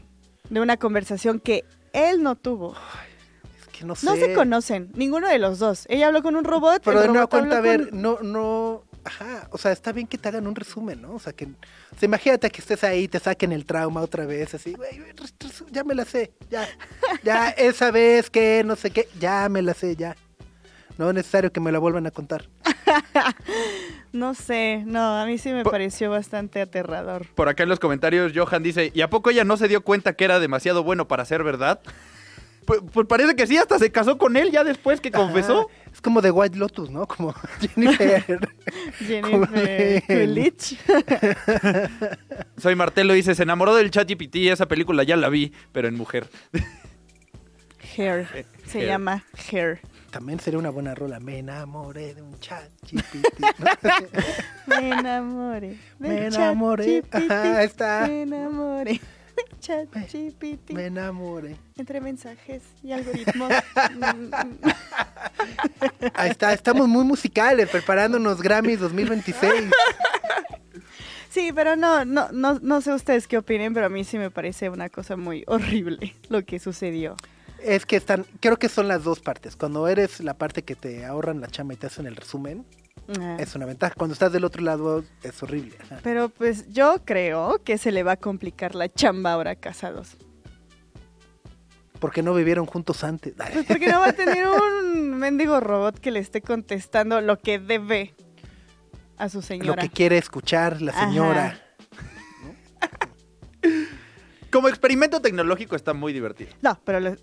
de 0.50 0.60
una 0.60 0.76
conversación 0.76 1.40
que 1.40 1.64
él 1.92 2.22
no 2.22 2.36
tuvo. 2.36 2.76
Que 3.78 3.84
no 3.84 3.94
sé. 3.94 4.06
No 4.06 4.14
se 4.16 4.32
conocen, 4.34 4.90
ninguno 4.94 5.28
de 5.28 5.38
los 5.38 5.58
dos. 5.58 5.86
Ella 5.88 6.06
habló 6.08 6.22
con 6.22 6.36
un 6.36 6.44
robot. 6.44 6.82
Pero 6.84 7.00
de 7.00 7.08
nueva 7.08 7.26
cuenta, 7.26 7.58
a 7.58 7.60
ver, 7.60 7.90
con- 7.90 8.00
no, 8.02 8.18
no, 8.22 8.82
ajá, 9.04 9.48
o 9.50 9.58
sea, 9.58 9.72
está 9.72 9.92
bien 9.92 10.06
que 10.06 10.18
te 10.18 10.28
hagan 10.28 10.46
un 10.46 10.54
resumen, 10.54 11.02
¿no? 11.02 11.14
O 11.14 11.18
sea, 11.18 11.32
que, 11.32 11.44
o 11.44 11.98
sea, 11.98 12.06
imagínate 12.06 12.50
que 12.50 12.60
estés 12.60 12.82
ahí, 12.84 13.08
te 13.08 13.18
saquen 13.18 13.52
el 13.52 13.64
trauma 13.66 14.00
otra 14.00 14.26
vez, 14.26 14.54
así, 14.54 14.72
güey, 14.74 15.00
ya 15.70 15.84
me 15.84 15.94
la 15.94 16.04
sé, 16.04 16.32
ya, 16.50 16.66
ya, 17.22 17.48
esa 17.56 17.90
vez 17.90 18.30
que, 18.30 18.62
no 18.64 18.76
sé 18.76 18.90
qué, 18.90 19.08
ya 19.20 19.48
me 19.48 19.62
la 19.62 19.74
sé, 19.74 19.96
ya. 19.96 20.16
No 20.98 21.08
es 21.10 21.14
necesario 21.14 21.52
que 21.52 21.60
me 21.60 21.70
la 21.72 21.78
vuelvan 21.78 22.06
a 22.06 22.10
contar. 22.10 22.48
No 24.12 24.32
sé, 24.34 24.82
no, 24.86 25.18
a 25.20 25.26
mí 25.26 25.36
sí 25.36 25.52
me 25.52 25.62
pareció 25.62 26.10
bastante 26.10 26.62
aterrador. 26.62 27.26
Por 27.34 27.48
acá 27.50 27.64
en 27.64 27.68
los 27.68 27.78
comentarios, 27.80 28.32
Johan 28.34 28.62
dice, 28.62 28.90
¿y 28.94 29.02
a 29.02 29.10
poco 29.10 29.28
ella 29.28 29.44
no 29.44 29.58
se 29.58 29.68
dio 29.68 29.82
cuenta 29.82 30.14
que 30.14 30.24
era 30.24 30.40
demasiado 30.40 30.82
bueno 30.82 31.06
para 31.06 31.24
ser 31.26 31.42
verdad? 31.44 31.80
Pues, 32.66 32.80
pues 32.92 33.06
parece 33.06 33.34
que 33.36 33.46
sí, 33.46 33.56
hasta 33.56 33.78
se 33.78 33.90
casó 33.92 34.18
con 34.18 34.36
él 34.36 34.50
ya 34.50 34.64
después 34.64 35.00
que 35.00 35.10
confesó. 35.10 35.60
Ajá, 35.70 35.90
es 35.92 36.00
como 36.02 36.20
de 36.20 36.30
White 36.30 36.58
Lotus, 36.58 36.90
¿no? 36.90 37.06
Como 37.06 37.32
Jennifer. 37.74 38.48
Jennifer 38.98 40.02
Coolidge. 40.06 40.76
Soy 42.58 42.74
Martelo 42.74 43.14
dice, 43.14 43.34
se 43.34 43.44
enamoró 43.44 43.74
del 43.74 43.90
ChatGPT, 43.90 44.36
esa 44.50 44.66
película 44.66 45.04
ya 45.04 45.16
la 45.16 45.28
vi, 45.28 45.52
pero 45.72 45.88
en 45.88 45.94
mujer. 45.94 46.28
Hair. 47.96 48.26
Se 48.66 48.78
Hair. 48.80 48.88
llama 48.88 49.24
Hair. 49.50 49.80
También 50.10 50.40
sería 50.40 50.58
una 50.58 50.70
buena 50.70 50.94
rola. 50.94 51.20
Me 51.20 51.38
enamoré 51.38 52.14
de 52.14 52.22
un 52.22 52.38
chat 52.40 52.68
GPT. 52.90 53.40
¿no? 53.58 53.66
Me 54.66 54.90
enamoré. 54.90 55.78
Me 55.98 56.26
enamoré. 56.26 57.02
Ajá, 57.10 57.58
ahí 57.58 57.66
está. 57.66 58.06
Me 58.06 58.22
enamoré. 58.22 59.00
ChatGPT. 59.60 60.70
Me 60.72 60.86
enamoré. 60.86 61.56
Entre 61.76 62.00
mensajes 62.00 62.62
y 62.82 62.92
algoritmos. 62.92 63.52
Ahí 66.14 66.30
está, 66.30 66.52
estamos 66.52 66.88
muy 66.88 67.04
musicales, 67.04 67.68
preparándonos 67.68 68.40
Grammys 68.40 68.80
2026. 68.80 69.70
sí, 71.30 71.52
pero 71.54 71.76
no, 71.76 72.04
no, 72.04 72.28
no, 72.32 72.58
no 72.60 72.80
sé 72.80 72.92
ustedes 72.92 73.26
qué 73.26 73.38
opinen, 73.38 73.74
pero 73.74 73.86
a 73.86 73.90
mí 73.90 74.04
sí 74.04 74.18
me 74.18 74.30
parece 74.30 74.68
una 74.70 74.88
cosa 74.88 75.16
muy 75.16 75.44
horrible 75.46 76.14
lo 76.28 76.44
que 76.44 76.58
sucedió. 76.58 77.16
Es 77.62 77.86
que 77.86 77.96
están, 77.96 78.26
creo 78.40 78.58
que 78.58 78.68
son 78.68 78.88
las 78.88 79.02
dos 79.02 79.20
partes. 79.20 79.56
Cuando 79.56 79.88
eres 79.88 80.20
la 80.20 80.34
parte 80.34 80.62
que 80.62 80.76
te 80.76 81.04
ahorran 81.04 81.40
la 81.40 81.48
chamba 81.48 81.74
y 81.74 81.76
te 81.76 81.86
hacen 81.86 82.06
el 82.06 82.16
resumen, 82.16 82.64
Ah. 83.20 83.36
es 83.38 83.54
una 83.54 83.66
ventaja. 83.66 83.94
Cuando 83.96 84.14
estás 84.14 84.32
del 84.32 84.44
otro 84.44 84.62
lado, 84.62 85.04
es 85.22 85.42
horrible. 85.42 85.76
Ajá. 85.82 86.00
Pero 86.02 86.28
pues 86.28 86.68
yo 86.72 87.02
creo 87.04 87.62
que 87.62 87.78
se 87.78 87.92
le 87.92 88.02
va 88.02 88.12
a 88.12 88.16
complicar 88.16 88.74
la 88.74 88.92
chamba 88.92 89.32
ahora 89.32 89.54
casados. 89.56 90.16
Porque 92.00 92.22
no 92.22 92.34
vivieron 92.34 92.66
juntos 92.66 93.04
antes. 93.04 93.34
Pues 93.52 93.66
porque 93.66 93.88
no 93.88 94.00
va 94.00 94.08
a 94.08 94.12
tener 94.12 94.46
un 94.46 95.14
mendigo 95.14 95.60
robot 95.60 95.98
que 95.98 96.10
le 96.10 96.18
esté 96.18 96.42
contestando 96.42 97.20
lo 97.20 97.38
que 97.38 97.58
debe 97.58 98.14
a 99.16 99.28
su 99.30 99.38
Lo 99.38 99.42
señora. 99.42 99.82
que 99.82 99.88
quiere 99.88 100.18
escuchar 100.18 100.82
la 100.82 100.92
señora. 100.92 101.58
Como 104.50 104.68
experimento 104.68 105.20
tecnológico 105.20 105.76
está 105.76 105.92
muy 105.94 106.12
divertido. 106.12 106.50
No, 106.62 106.78
pero 106.84 107.00
lo- 107.00 107.16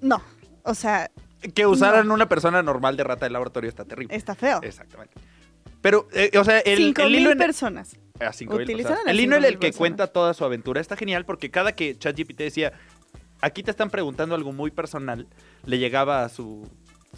no. 0.00 0.22
O 0.62 0.74
sea, 0.74 1.10
Que 1.54 1.66
usaran 1.66 2.10
una 2.10 2.28
persona 2.28 2.62
normal 2.62 2.96
de 2.96 3.04
rata 3.04 3.26
de 3.26 3.30
laboratorio 3.30 3.68
está 3.68 3.84
terrible. 3.84 4.14
está 4.14 4.34
feo. 4.34 4.60
Exactamente. 4.62 5.14
Pero, 5.80 6.06
eh, 6.12 6.30
o 6.38 6.44
sea, 6.44 6.60
el, 6.60 6.76
Cinco 6.78 7.02
el 7.02 7.10
hilo 7.14 7.20
mil 7.30 7.32
en- 7.32 7.38
personas. 7.38 7.96
a 8.20 8.32
cinco 8.32 8.54
mil, 8.54 8.62
o 8.62 8.66
sea, 8.66 8.74
Utilizaron 8.74 9.08
a 9.08 9.10
el 9.10 9.20
hilo 9.20 9.36
en 9.36 9.44
el 9.44 9.52
que 9.54 9.58
personas. 9.68 9.76
cuenta 9.78 10.06
toda 10.06 10.32
su 10.34 10.44
aventura 10.44 10.80
está 10.80 10.96
genial 10.96 11.24
porque 11.24 11.50
cada 11.50 11.72
que 11.72 11.98
ChatGPT 11.98 12.38
decía, 12.38 12.72
aquí 13.40 13.62
te 13.64 13.72
están 13.72 13.90
preguntando 13.90 14.34
algo 14.36 14.52
muy 14.52 14.70
personal, 14.70 15.26
le 15.66 15.78
llegaba 15.78 16.24
a 16.24 16.28
su 16.28 16.68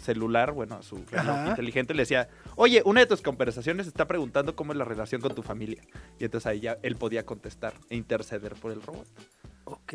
celular, 0.01 0.51
bueno, 0.51 0.75
a 0.75 0.81
su 0.81 1.05
reloj 1.11 1.49
inteligente, 1.49 1.93
le 1.93 2.01
decía, 2.01 2.27
oye, 2.55 2.81
una 2.85 3.01
de 3.01 3.05
tus 3.05 3.21
conversaciones 3.21 3.85
está 3.87 4.07
preguntando 4.07 4.55
cómo 4.55 4.73
es 4.73 4.77
la 4.79 4.83
relación 4.85 5.21
con 5.21 5.35
tu 5.35 5.43
familia. 5.43 5.83
Y 6.19 6.25
entonces 6.25 6.47
ahí 6.47 6.59
ya 6.61 6.77
él 6.81 6.95
podía 6.95 7.25
contestar 7.25 7.75
e 7.89 7.95
interceder 7.95 8.55
por 8.55 8.71
el 8.71 8.81
robot. 8.81 9.07
Ok. 9.65 9.93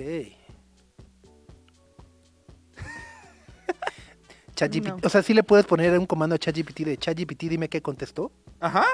ChatGPT, 4.61 4.89
No. 4.89 4.97
O 5.03 5.09
sea, 5.09 5.23
sí 5.23 5.33
le 5.33 5.43
puedes 5.43 5.65
poner 5.65 5.99
un 5.99 6.07
comando 6.07 6.35
a 6.35 6.39
ChatGPT 6.39 6.81
de 6.81 6.97
ChatGPT, 6.99 7.45
dime 7.45 7.69
qué 7.69 7.81
contestó. 7.81 8.31
Ajá. 8.61 8.85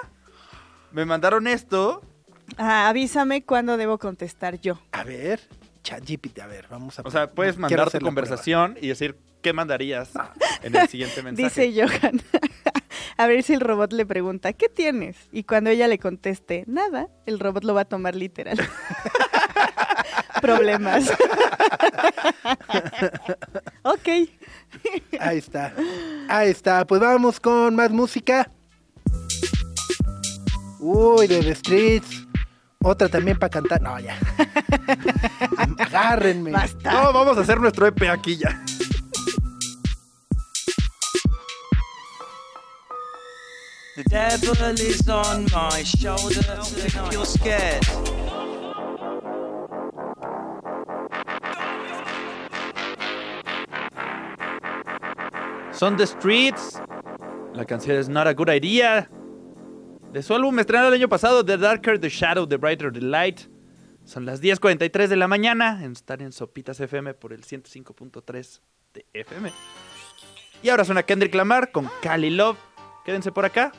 Me 0.93 1.05
mandaron 1.05 1.47
esto. 1.49 2.03
Ah, 2.57 2.89
avísame 2.89 3.43
cuándo 3.43 3.77
debo 3.77 3.99
contestar 3.99 4.61
yo. 4.61 4.79
A 4.93 5.03
ver, 5.03 5.41
ChatGPT, 5.83 6.39
a 6.39 6.47
ver, 6.47 6.69
vamos 6.71 6.99
a 6.99 7.03
O 7.03 7.11
sea, 7.11 7.33
puedes 7.33 7.59
mandar 7.59 7.91
tu 7.91 7.99
conversación 7.99 8.79
y 8.81 8.89
decir 8.89 9.19
qué 9.43 9.53
mandarías 9.53 10.11
en 10.63 10.77
el 10.77 10.89
siguiente 10.89 11.23
mensaje. 11.25 11.67
Dice 11.67 11.83
Johan. 11.83 12.21
a 13.17 13.27
ver 13.27 13.43
si 13.43 13.55
el 13.55 13.61
robot 13.61 13.93
le 13.93 14.07
pregunta, 14.07 14.53
¿qué 14.53 14.69
tienes? 14.69 15.17
Y 15.33 15.43
cuando 15.43 15.71
ella 15.71 15.89
le 15.89 15.99
conteste, 15.99 16.63
nada, 16.69 17.09
el 17.27 17.41
robot 17.41 17.65
lo 17.65 17.75
va 17.75 17.83
a 17.83 17.85
tomar 17.87 18.15
literal. 18.15 18.59
problemas. 20.41 21.11
ok. 23.83 24.09
Ahí 25.21 25.39
está. 25.39 25.73
Ahí 26.29 26.51
está. 26.51 26.87
Pues 26.87 27.01
vamos 27.01 27.41
con 27.41 27.75
más 27.75 27.91
música. 27.91 28.51
Uy, 30.79 31.27
de 31.27 31.43
The 31.43 31.55
Streets. 31.55 32.27
Otra 32.83 33.09
también 33.09 33.39
para 33.39 33.51
cantar. 33.51 33.81
No, 33.83 33.99
ya. 33.99 34.17
Agárrenme. 35.79 36.53
Basta. 36.53 36.93
No, 36.93 37.13
vamos 37.13 37.37
a 37.37 37.41
hacer 37.41 37.61
nuestro 37.61 37.87
EP 37.87 38.03
aquí 38.09 38.37
ya. 38.37 38.63
The 43.97 44.05
devil 44.11 44.53
is 44.79 45.09
on 45.09 45.47
my 45.55 45.83
shoulder. 45.83 46.61
You're 47.11 47.25
scared. 47.25 47.83
Son 55.77 55.95
The 55.99 56.07
Streets. 56.07 56.81
La 57.53 57.67
canción 57.67 57.99
es 57.99 58.09
Not 58.09 58.27
a 58.27 58.33
Good 58.33 58.49
Idea. 58.49 59.11
De 60.11 60.23
su 60.23 60.35
álbum 60.35 60.59
estrenado 60.59 60.89
el 60.89 60.95
año 60.95 61.09
pasado, 61.11 61.45
The 61.45 61.59
Darker 61.59 62.01
the 62.01 62.09
Shadow, 62.09 62.49
The 62.49 62.57
Brighter 62.57 62.91
the 62.91 63.03
Light. 63.03 63.43
Son 64.07 64.25
las 64.25 64.41
10.43 64.41 65.09
de 65.09 65.17
la 65.17 65.29
mañana. 65.29 65.85
Estar 65.85 66.23
en 66.23 66.33
Sopitas 66.33 66.81
FM 66.81 67.13
por 67.13 67.35
el 67.35 67.45
105.3 67.45 68.61
de 68.95 69.05
FM. 69.13 69.53
Y 70.63 70.71
ahora 70.71 70.87
suena 70.87 71.03
Kendrick 71.03 71.35
Lamar 71.35 71.71
con 71.71 71.91
Cali 72.01 72.31
Love. 72.31 72.57
Quédense 73.05 73.31
por 73.31 73.45
acá. 73.45 73.71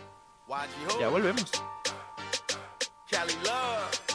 Ya 0.99 1.07
volvemos. 1.07 1.49
Cali 3.09 3.33
love. 3.43 4.07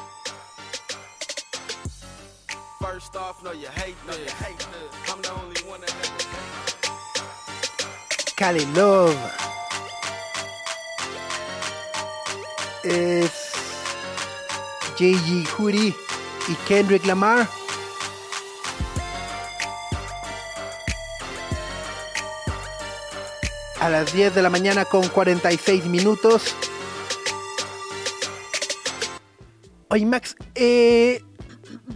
First 2.80 3.16
off, 3.16 3.42
no, 3.42 3.52
you 3.52 3.68
hate. 3.68 3.96
I'm 4.06 4.06
the 4.08 5.11
only 5.11 5.11
Cali 8.42 8.66
Love. 8.74 9.16
Es 12.82 13.30
J.G. 14.98 15.46
Hoodie 15.56 15.94
y 16.48 16.54
Kendrick 16.66 17.06
Lamar. 17.06 17.48
A 23.78 23.88
las 23.88 24.12
10 24.12 24.34
de 24.34 24.42
la 24.42 24.50
mañana 24.50 24.86
con 24.86 25.06
46 25.06 25.86
minutos. 25.86 26.56
Oye, 29.86 30.04
Max, 30.04 30.34
eh, 30.56 31.22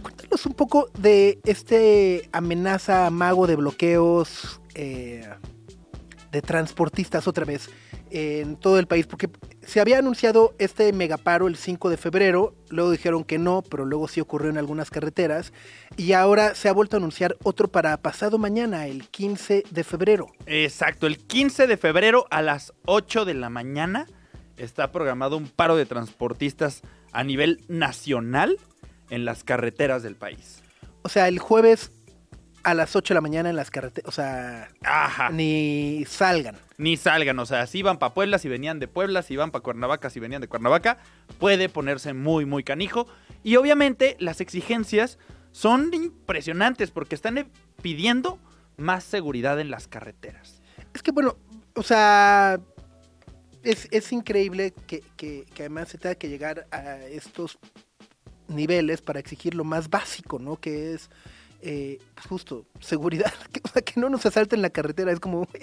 cuéntanos 0.01 0.45
un 0.45 0.53
poco 0.53 0.89
de 0.97 1.41
este 1.43 2.29
amenaza 2.31 3.09
mago 3.09 3.47
de 3.47 3.57
bloqueos 3.57 4.61
eh, 4.75 5.27
de 6.31 6.41
transportistas 6.41 7.27
otra 7.27 7.45
vez 7.45 7.69
en 8.09 8.55
todo 8.55 8.79
el 8.79 8.87
país, 8.87 9.05
porque 9.05 9.29
se 9.61 9.79
había 9.79 9.99
anunciado 9.99 10.55
este 10.59 10.91
megaparo 10.93 11.47
el 11.47 11.57
5 11.57 11.89
de 11.89 11.97
febrero, 11.97 12.55
luego 12.69 12.91
dijeron 12.91 13.23
que 13.23 13.37
no, 13.37 13.61
pero 13.61 13.85
luego 13.85 14.07
sí 14.07 14.21
ocurrió 14.21 14.49
en 14.49 14.57
algunas 14.57 14.89
carreteras, 14.89 15.53
y 15.97 16.13
ahora 16.13 16.55
se 16.55 16.69
ha 16.69 16.73
vuelto 16.73 16.95
a 16.95 16.99
anunciar 16.99 17.35
otro 17.43 17.67
para 17.67 17.97
pasado 17.97 18.37
mañana, 18.37 18.87
el 18.87 19.09
15 19.09 19.63
de 19.69 19.83
febrero. 19.83 20.27
Exacto, 20.45 21.07
el 21.07 21.17
15 21.17 21.67
de 21.67 21.77
febrero 21.77 22.25
a 22.29 22.41
las 22.41 22.73
8 22.85 23.25
de 23.25 23.33
la 23.33 23.49
mañana 23.49 24.07
está 24.57 24.91
programado 24.91 25.37
un 25.37 25.47
paro 25.49 25.75
de 25.75 25.85
transportistas 25.85 26.81
a 27.11 27.23
nivel 27.23 27.61
nacional 27.67 28.57
en 29.09 29.25
las 29.25 29.43
carreteras 29.43 30.03
del 30.03 30.15
país. 30.15 30.61
O 31.03 31.09
sea, 31.09 31.27
el 31.27 31.39
jueves 31.39 31.91
a 32.63 32.73
las 32.73 32.95
8 32.95 33.13
de 33.13 33.15
la 33.15 33.21
mañana 33.21 33.49
en 33.49 33.55
las 33.55 33.71
carreteras, 33.71 34.07
o 34.09 34.11
sea, 34.11 34.69
Ajá. 34.83 35.29
ni 35.29 36.03
salgan. 36.07 36.55
Ni 36.77 36.97
salgan, 36.97 37.39
o 37.39 37.45
sea, 37.45 37.65
si 37.67 37.79
iban 37.79 37.97
para 37.97 38.13
Puebla, 38.13 38.39
si 38.39 38.49
venían 38.49 38.79
de 38.79 38.87
Puebla, 38.87 39.21
si 39.23 39.33
iban 39.35 39.51
para 39.51 39.63
Cuernavaca, 39.63 40.09
si 40.09 40.19
venían 40.19 40.41
de 40.41 40.47
Cuernavaca, 40.47 40.97
puede 41.39 41.69
ponerse 41.69 42.13
muy, 42.13 42.45
muy 42.45 42.63
canijo. 42.63 43.07
Y 43.43 43.55
obviamente 43.55 44.17
las 44.19 44.41
exigencias 44.41 45.17
son 45.51 45.93
impresionantes 45.93 46.91
porque 46.91 47.15
están 47.15 47.37
eh, 47.37 47.47
pidiendo 47.81 48.37
más 48.75 49.03
seguridad 49.03 49.59
en 49.59 49.71
las 49.71 49.87
carreteras. 49.87 50.61
Es 50.93 51.01
que 51.01 51.11
bueno, 51.11 51.37
o 51.75 51.83
sea, 51.83 52.59
es, 53.63 53.87
es 53.91 54.11
increíble 54.11 54.73
que, 54.87 55.01
que- 55.15 55.45
que 55.53 55.63
además 55.63 55.89
se 55.89 55.97
tenga 55.97 56.15
que 56.15 56.29
llegar 56.29 56.67
a 56.71 56.97
estos 57.05 57.57
niveles 58.47 59.01
para 59.01 59.19
exigir 59.19 59.55
lo 59.55 59.63
más 59.63 59.89
básico, 59.89 60.37
¿no? 60.39 60.57
Que 60.57 60.93
es 60.93 61.09
eh, 61.61 61.99
justo 62.29 62.65
seguridad, 62.79 63.33
que, 63.51 63.61
o 63.63 63.67
sea, 63.67 63.81
que 63.81 63.99
no 63.99 64.09
nos 64.09 64.25
asalten 64.25 64.61
la 64.61 64.69
carretera, 64.69 65.11
es 65.11 65.19
como 65.19 65.47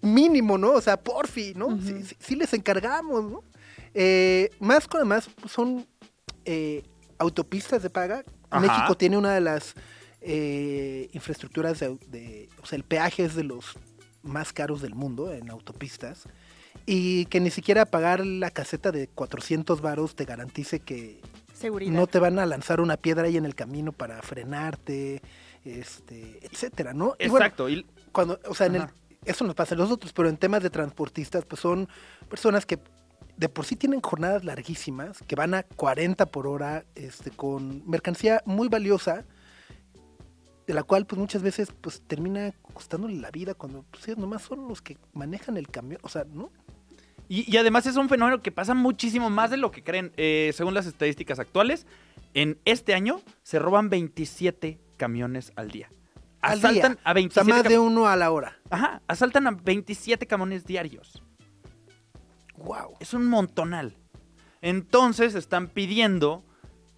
mínimo, 0.00 0.58
¿no? 0.58 0.72
O 0.72 0.80
sea, 0.80 0.96
porfi, 0.96 1.54
¿no? 1.54 1.80
sí, 1.80 2.02
sí- 2.04 2.16
sí 2.18 2.36
les 2.36 2.52
encargamos, 2.52 3.24
¿no? 3.24 3.44
Eh, 3.94 4.50
más 4.60 4.86
con 4.88 5.00
además 5.00 5.28
son 5.48 5.86
eh, 6.44 6.82
autopistas 7.18 7.82
de 7.82 7.90
paga. 7.90 8.24
Ajá. 8.50 8.60
México 8.60 8.96
tiene 8.96 9.16
una 9.16 9.32
de 9.34 9.40
las 9.40 9.74
eh, 10.20 11.08
infraestructuras 11.12 11.80
de, 11.80 11.96
de- 12.08 12.48
o 12.62 12.66
sea, 12.66 12.76
el 12.76 12.84
peaje 12.84 13.24
es 13.24 13.34
de 13.34 13.44
los 13.44 13.76
más 14.22 14.52
caros 14.52 14.82
del 14.82 14.94
mundo 14.94 15.32
en 15.32 15.50
autopistas 15.50 16.24
y 16.86 17.26
que 17.26 17.40
ni 17.40 17.50
siquiera 17.50 17.86
pagar 17.86 18.24
la 18.24 18.50
caseta 18.50 18.92
de 18.92 19.08
400 19.08 19.80
varos 19.80 20.14
te 20.14 20.24
garantice 20.24 20.80
que 20.80 21.20
Seguridad. 21.62 21.92
no 21.92 22.06
te 22.06 22.18
van 22.18 22.38
a 22.38 22.46
lanzar 22.46 22.80
una 22.80 22.96
piedra 22.96 23.24
ahí 23.24 23.36
en 23.36 23.46
el 23.46 23.54
camino 23.54 23.92
para 23.92 24.20
frenarte, 24.22 25.22
este, 25.64 26.44
etcétera, 26.44 26.92
¿no? 26.92 27.14
Y 27.18 27.28
bueno, 27.28 27.46
Exacto. 27.46 27.66
cuando, 28.12 28.38
o 28.46 28.54
sea, 28.54 28.66
en 28.66 28.76
el, 28.76 28.86
eso 29.24 29.44
nos 29.44 29.54
pasa 29.54 29.74
a 29.74 29.78
nosotros, 29.78 30.12
pero 30.12 30.28
en 30.28 30.36
temas 30.36 30.62
de 30.62 30.70
transportistas, 30.70 31.44
pues 31.44 31.60
son 31.60 31.88
personas 32.28 32.66
que 32.66 32.78
de 33.36 33.48
por 33.48 33.64
sí 33.64 33.76
tienen 33.76 34.00
jornadas 34.00 34.44
larguísimas, 34.44 35.18
que 35.26 35.36
van 35.36 35.54
a 35.54 35.62
40 35.62 36.26
por 36.26 36.46
hora, 36.46 36.84
este, 36.94 37.30
con 37.30 37.88
mercancía 37.88 38.42
muy 38.44 38.68
valiosa, 38.68 39.24
de 40.66 40.74
la 40.74 40.82
cual 40.82 41.06
pues 41.06 41.18
muchas 41.18 41.42
veces 41.42 41.72
pues 41.80 42.02
termina 42.06 42.52
costándole 42.72 43.16
la 43.16 43.30
vida 43.30 43.54
cuando 43.54 43.84
pues, 43.90 44.16
nomás 44.16 44.42
son 44.42 44.68
los 44.68 44.80
que 44.80 44.98
manejan 45.12 45.56
el 45.56 45.68
camión, 45.68 46.00
o 46.02 46.08
sea, 46.08 46.24
¿no? 46.24 46.50
Y, 47.28 47.50
y 47.50 47.56
además 47.56 47.86
es 47.86 47.96
un 47.96 48.08
fenómeno 48.08 48.42
que 48.42 48.52
pasa 48.52 48.74
muchísimo 48.74 49.30
más 49.30 49.50
de 49.50 49.56
lo 49.56 49.70
que 49.70 49.82
creen. 49.82 50.12
Eh, 50.16 50.52
según 50.54 50.74
las 50.74 50.86
estadísticas 50.86 51.38
actuales, 51.38 51.86
en 52.34 52.58
este 52.64 52.94
año 52.94 53.20
se 53.42 53.58
roban 53.58 53.90
27 53.90 54.78
camiones 54.96 55.52
al 55.56 55.70
día. 55.70 55.90
Al 56.40 56.58
Asaltan 56.58 56.92
día. 56.94 57.00
a 57.04 57.10
O 57.10 57.12
sea, 57.12 57.14
27 57.14 57.50
más 57.50 57.64
de 57.64 57.78
uno 57.78 58.08
a 58.08 58.16
la 58.16 58.30
hora. 58.30 58.58
Ajá, 58.70 59.02
asaltan 59.06 59.46
a 59.46 59.52
27 59.52 60.26
camiones 60.26 60.64
diarios. 60.64 61.22
Wow. 62.56 62.96
Es 63.00 63.14
un 63.14 63.26
montonal. 63.26 63.96
Entonces 64.60 65.34
están 65.34 65.68
pidiendo 65.68 66.44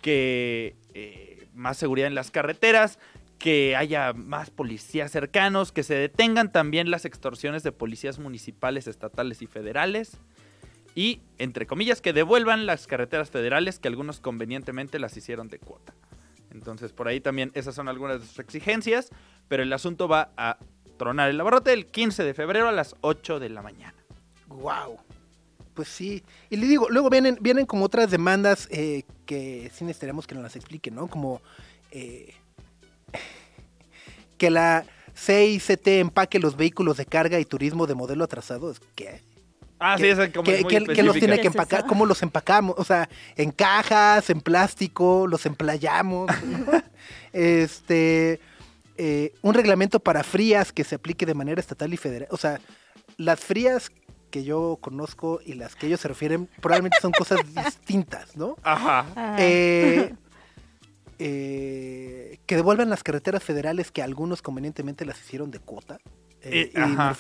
que 0.00 0.76
eh, 0.92 1.48
más 1.54 1.78
seguridad 1.78 2.08
en 2.08 2.14
las 2.14 2.30
carreteras, 2.30 2.98
que 3.38 3.76
haya 3.76 4.12
más 4.12 4.50
policías 4.50 5.10
cercanos, 5.10 5.72
que 5.72 5.82
se 5.82 5.94
detengan 5.94 6.52
también 6.52 6.90
las 6.90 7.04
extorsiones 7.04 7.62
de 7.62 7.72
policías 7.72 8.18
municipales, 8.18 8.86
estatales 8.86 9.42
y 9.42 9.46
federales. 9.46 10.18
Y, 10.94 11.22
entre 11.38 11.66
comillas, 11.66 12.00
que 12.00 12.12
devuelvan 12.12 12.66
las 12.66 12.86
carreteras 12.86 13.30
federales 13.30 13.78
que 13.78 13.88
algunos 13.88 14.20
convenientemente 14.20 14.98
las 14.98 15.16
hicieron 15.16 15.48
de 15.48 15.58
cuota. 15.58 15.92
Entonces, 16.52 16.92
por 16.92 17.08
ahí 17.08 17.20
también 17.20 17.50
esas 17.54 17.74
son 17.74 17.88
algunas 17.88 18.20
de 18.20 18.26
sus 18.26 18.38
exigencias, 18.38 19.10
pero 19.48 19.64
el 19.64 19.72
asunto 19.72 20.06
va 20.06 20.32
a 20.36 20.58
tronar 20.96 21.28
el 21.28 21.40
abarrote 21.40 21.72
el 21.72 21.86
15 21.86 22.22
de 22.22 22.32
febrero 22.32 22.68
a 22.68 22.72
las 22.72 22.94
8 23.00 23.40
de 23.40 23.48
la 23.48 23.60
mañana. 23.60 23.96
Wow. 24.46 24.98
Pues 25.74 25.88
sí. 25.88 26.22
Y 26.50 26.56
le 26.56 26.66
digo, 26.66 26.88
luego 26.88 27.10
vienen, 27.10 27.36
vienen 27.40 27.66
como 27.66 27.84
otras 27.84 28.10
demandas 28.10 28.68
eh, 28.70 29.02
que 29.26 29.70
sí 29.74 29.84
necesitaríamos 29.84 30.28
que 30.28 30.36
nos 30.36 30.44
las 30.44 30.54
expliquen, 30.54 30.94
¿no? 30.94 31.08
Como 31.08 31.42
eh, 31.90 32.34
que 34.38 34.50
la 34.50 34.84
CICT 35.16 35.86
empaque 36.00 36.38
los 36.38 36.56
vehículos 36.56 36.96
de 36.96 37.06
carga 37.06 37.38
y 37.38 37.44
turismo 37.44 37.86
de 37.86 37.94
modelo 37.94 38.24
atrasado. 38.24 38.70
Es 38.70 38.80
¿Qué? 38.94 39.20
Ah, 39.78 39.96
sí, 39.98 40.06
esa 40.06 40.30
como 40.32 40.44
que- 40.44 40.56
es 40.56 40.62
muy 40.62 40.70
que- 40.70 40.92
que 40.94 41.02
los 41.02 41.14
tiene 41.16 41.36
que 41.36 41.42
¿Qué 41.42 41.48
es 41.48 41.54
empacar, 41.54 41.80
eso? 41.80 41.88
cómo 41.88 42.06
los 42.06 42.22
empacamos, 42.22 42.74
o 42.78 42.84
sea, 42.84 43.08
en 43.36 43.50
cajas, 43.50 44.30
en 44.30 44.40
plástico, 44.40 45.26
los 45.26 45.44
emplayamos. 45.46 46.30
este, 47.32 48.40
eh, 48.96 49.34
un 49.42 49.54
reglamento 49.54 50.00
para 50.00 50.22
frías 50.22 50.72
que 50.72 50.84
se 50.84 50.94
aplique 50.94 51.26
de 51.26 51.34
manera 51.34 51.60
estatal 51.60 51.92
y 51.92 51.96
federal. 51.96 52.28
O 52.30 52.36
sea, 52.36 52.60
las 53.16 53.40
frías 53.40 53.90
que 54.30 54.42
yo 54.44 54.78
conozco 54.80 55.40
y 55.44 55.54
las 55.54 55.76
que 55.76 55.86
ellos 55.86 56.00
se 56.00 56.08
refieren 56.08 56.48
probablemente 56.60 56.98
son 57.00 57.12
cosas 57.12 57.40
distintas, 57.54 58.36
¿no? 58.36 58.56
Ajá. 58.62 59.06
Ah, 59.16 59.36
Eh, 59.38 60.14
eh, 61.18 62.38
que 62.46 62.56
devuelvan 62.56 62.90
las 62.90 63.02
carreteras 63.02 63.42
federales 63.42 63.90
que 63.90 64.02
algunos 64.02 64.42
convenientemente 64.42 65.04
las 65.04 65.20
hicieron 65.20 65.50
de 65.50 65.58
cuota. 65.58 65.98
Eh, 66.42 66.70
Eh, 66.74 66.80
ajá. 66.80 67.16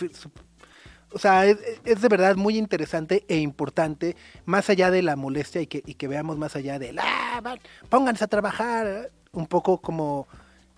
o 1.12 1.18
sea, 1.18 1.46
es, 1.46 1.58
es 1.84 2.00
de 2.00 2.08
verdad 2.08 2.36
muy 2.36 2.58
interesante 2.58 3.24
e 3.28 3.38
importante, 3.38 4.16
más 4.44 4.68
allá 4.68 4.90
de 4.90 5.02
la 5.02 5.16
molestia 5.16 5.60
y 5.60 5.66
que, 5.66 5.82
y 5.86 5.94
que 5.94 6.08
veamos 6.08 6.36
más 6.38 6.56
allá 6.56 6.78
de, 6.78 6.94
ah, 6.98 7.40
van, 7.42 7.58
pónganse 7.88 8.24
a 8.24 8.28
trabajar, 8.28 9.10
un 9.32 9.46
poco 9.46 9.80
como 9.80 10.26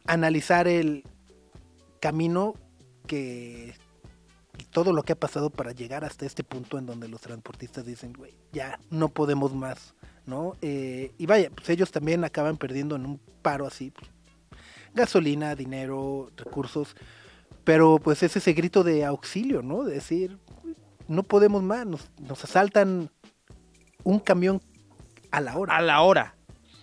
analizar 0.07 0.69
el 0.69 1.05
camino 2.01 2.55
que 3.07 3.75
y 4.59 4.65
todo 4.65 4.93
lo 4.93 5.03
que 5.03 5.13
ha 5.13 5.17
pasado 5.17 5.51
para 5.51 5.73
llegar 5.73 6.05
hasta 6.05 6.25
este 6.25 6.43
punto 6.45 6.79
en 6.79 6.87
donde 6.87 7.09
los 7.09 7.21
transportistas 7.21 7.85
dicen, 7.85 8.13
güey, 8.13 8.35
ya 8.53 8.79
no 8.91 9.09
podemos 9.09 9.55
más, 9.55 9.95
¿no? 10.27 10.55
Eh, 10.61 11.13
y 11.19 11.27
vaya, 11.27 11.51
pues 11.55 11.69
ellos 11.71 11.91
también 11.91 12.25
acaban 12.25 12.57
perdiendo 12.57 12.97
en 12.97 13.07
un 13.07 13.21
paro 13.43 13.67
así, 13.67 13.91
pues, 13.91 14.11
gasolina, 14.95 15.55
dinero, 15.55 16.31
recursos, 16.37 16.97
pero 17.65 17.99
pues 18.03 18.23
es 18.23 18.37
ese 18.37 18.53
grito 18.53 18.83
de 18.85 19.05
auxilio, 19.05 19.63
¿no? 19.63 19.85
De 19.85 19.95
decir, 19.95 20.39
no 21.09 21.23
podemos 21.23 21.63
más, 21.63 21.87
nos, 21.87 22.11
nos 22.21 22.43
asaltan 22.45 23.11
un 24.05 24.19
camión 24.21 24.61
a 25.31 25.41
la 25.41 25.57
hora, 25.57 25.77
A 25.77 25.83
la 25.83 26.01
hora. 26.01 26.35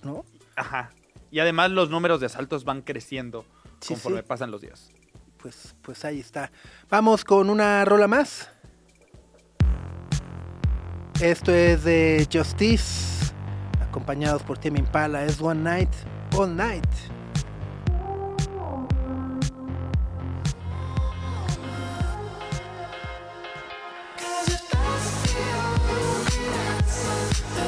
¿no? 0.04 0.26
Ajá. 0.56 0.91
Y 1.32 1.39
además 1.39 1.72
los 1.72 1.89
números 1.89 2.20
de 2.20 2.26
asaltos 2.28 2.64
van 2.66 2.82
creciendo 2.82 3.46
Sí, 3.80 3.94
conforme 3.94 4.20
sí. 4.20 4.26
pasan 4.28 4.52
los 4.52 4.62
días. 4.62 4.91
Pues, 5.38 5.76
pues 5.82 6.06
ahí 6.06 6.20
está. 6.20 6.52
Vamos 6.89 7.24
con 7.26 7.50
una 7.50 7.84
rola 7.86 8.08
más. 8.08 8.50
Esto 11.22 11.54
es 11.54 11.84
de 11.84 12.28
Justice, 12.32 13.33
acompañados 13.94 14.41
por 14.41 14.58
Tim 14.58 14.76
Impala. 14.78 15.24
Es 15.24 15.39
One 15.39 15.62
Night, 15.62 15.89
All 16.36 16.56
Night. 16.56 16.84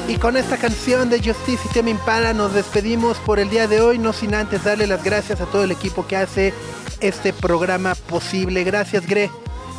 Y 0.08 0.16
con 0.16 0.36
esta 0.36 0.56
canción 0.56 1.10
de 1.10 1.18
Justice 1.18 1.62
y 1.64 1.72
Tim 1.72 1.88
Impala 1.88 2.32
nos 2.32 2.52
despedimos 2.54 3.18
por 3.18 3.38
el 3.38 3.48
día 3.48 3.68
de 3.68 3.80
hoy, 3.80 3.98
no 3.98 4.12
sin 4.12 4.34
antes 4.34 4.64
darle 4.64 4.88
las 4.88 5.04
gracias 5.04 5.40
a 5.40 5.46
todo 5.46 5.62
el 5.62 5.70
equipo 5.70 6.08
que 6.08 6.16
hace 6.16 6.52
este 7.00 7.32
programa 7.32 7.94
posible. 7.94 8.64
Gracias, 8.64 9.06
Gre. 9.06 9.30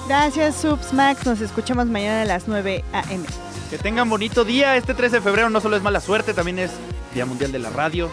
Gracias, 0.08 0.56
Subs 0.56 0.94
Max. 0.94 1.26
Nos 1.26 1.42
escuchamos 1.42 1.88
mañana 1.88 2.22
a 2.22 2.26
las 2.26 2.48
9 2.48 2.86
a.m. 2.94 3.47
Que 3.70 3.78
tengan 3.78 4.10
bonito 4.10 4.46
día. 4.46 4.78
Este 4.78 4.94
13 4.94 5.18
de 5.18 5.22
febrero 5.22 5.50
no 5.50 5.60
solo 5.60 5.76
es 5.76 5.84
mala 5.84 6.00
suerte, 6.00 6.34
también 6.34 6.60
es 6.60 6.72
Día 7.14 7.26
Mundial 7.26 7.52
de 7.52 7.60
la 7.60 7.70
Radio, 7.70 8.10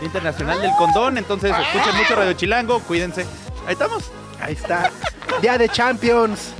Día 0.00 0.06
Internacional 0.06 0.60
del 0.60 0.72
Condón. 0.76 1.16
Entonces 1.18 1.50
escuchen 1.50 1.96
mucho 1.96 2.14
Radio 2.14 2.32
Chilango, 2.34 2.80
cuídense. 2.80 3.26
Ahí 3.66 3.72
estamos. 3.72 4.10
Ahí 4.40 4.52
está. 4.52 4.90
Día 5.40 5.56
de 5.56 5.68
Champions. 5.68 6.52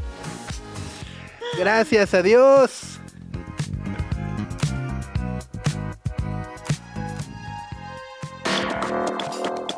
Gracias, 1.58 2.14
adiós. 2.14 2.98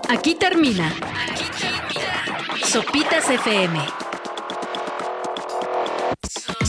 Aquí 0.09 0.35
termina. 0.35 0.89
Aquí 0.89 1.45
termina. 1.59 2.67
Sopitas 2.67 3.31
FM. 3.31 4.10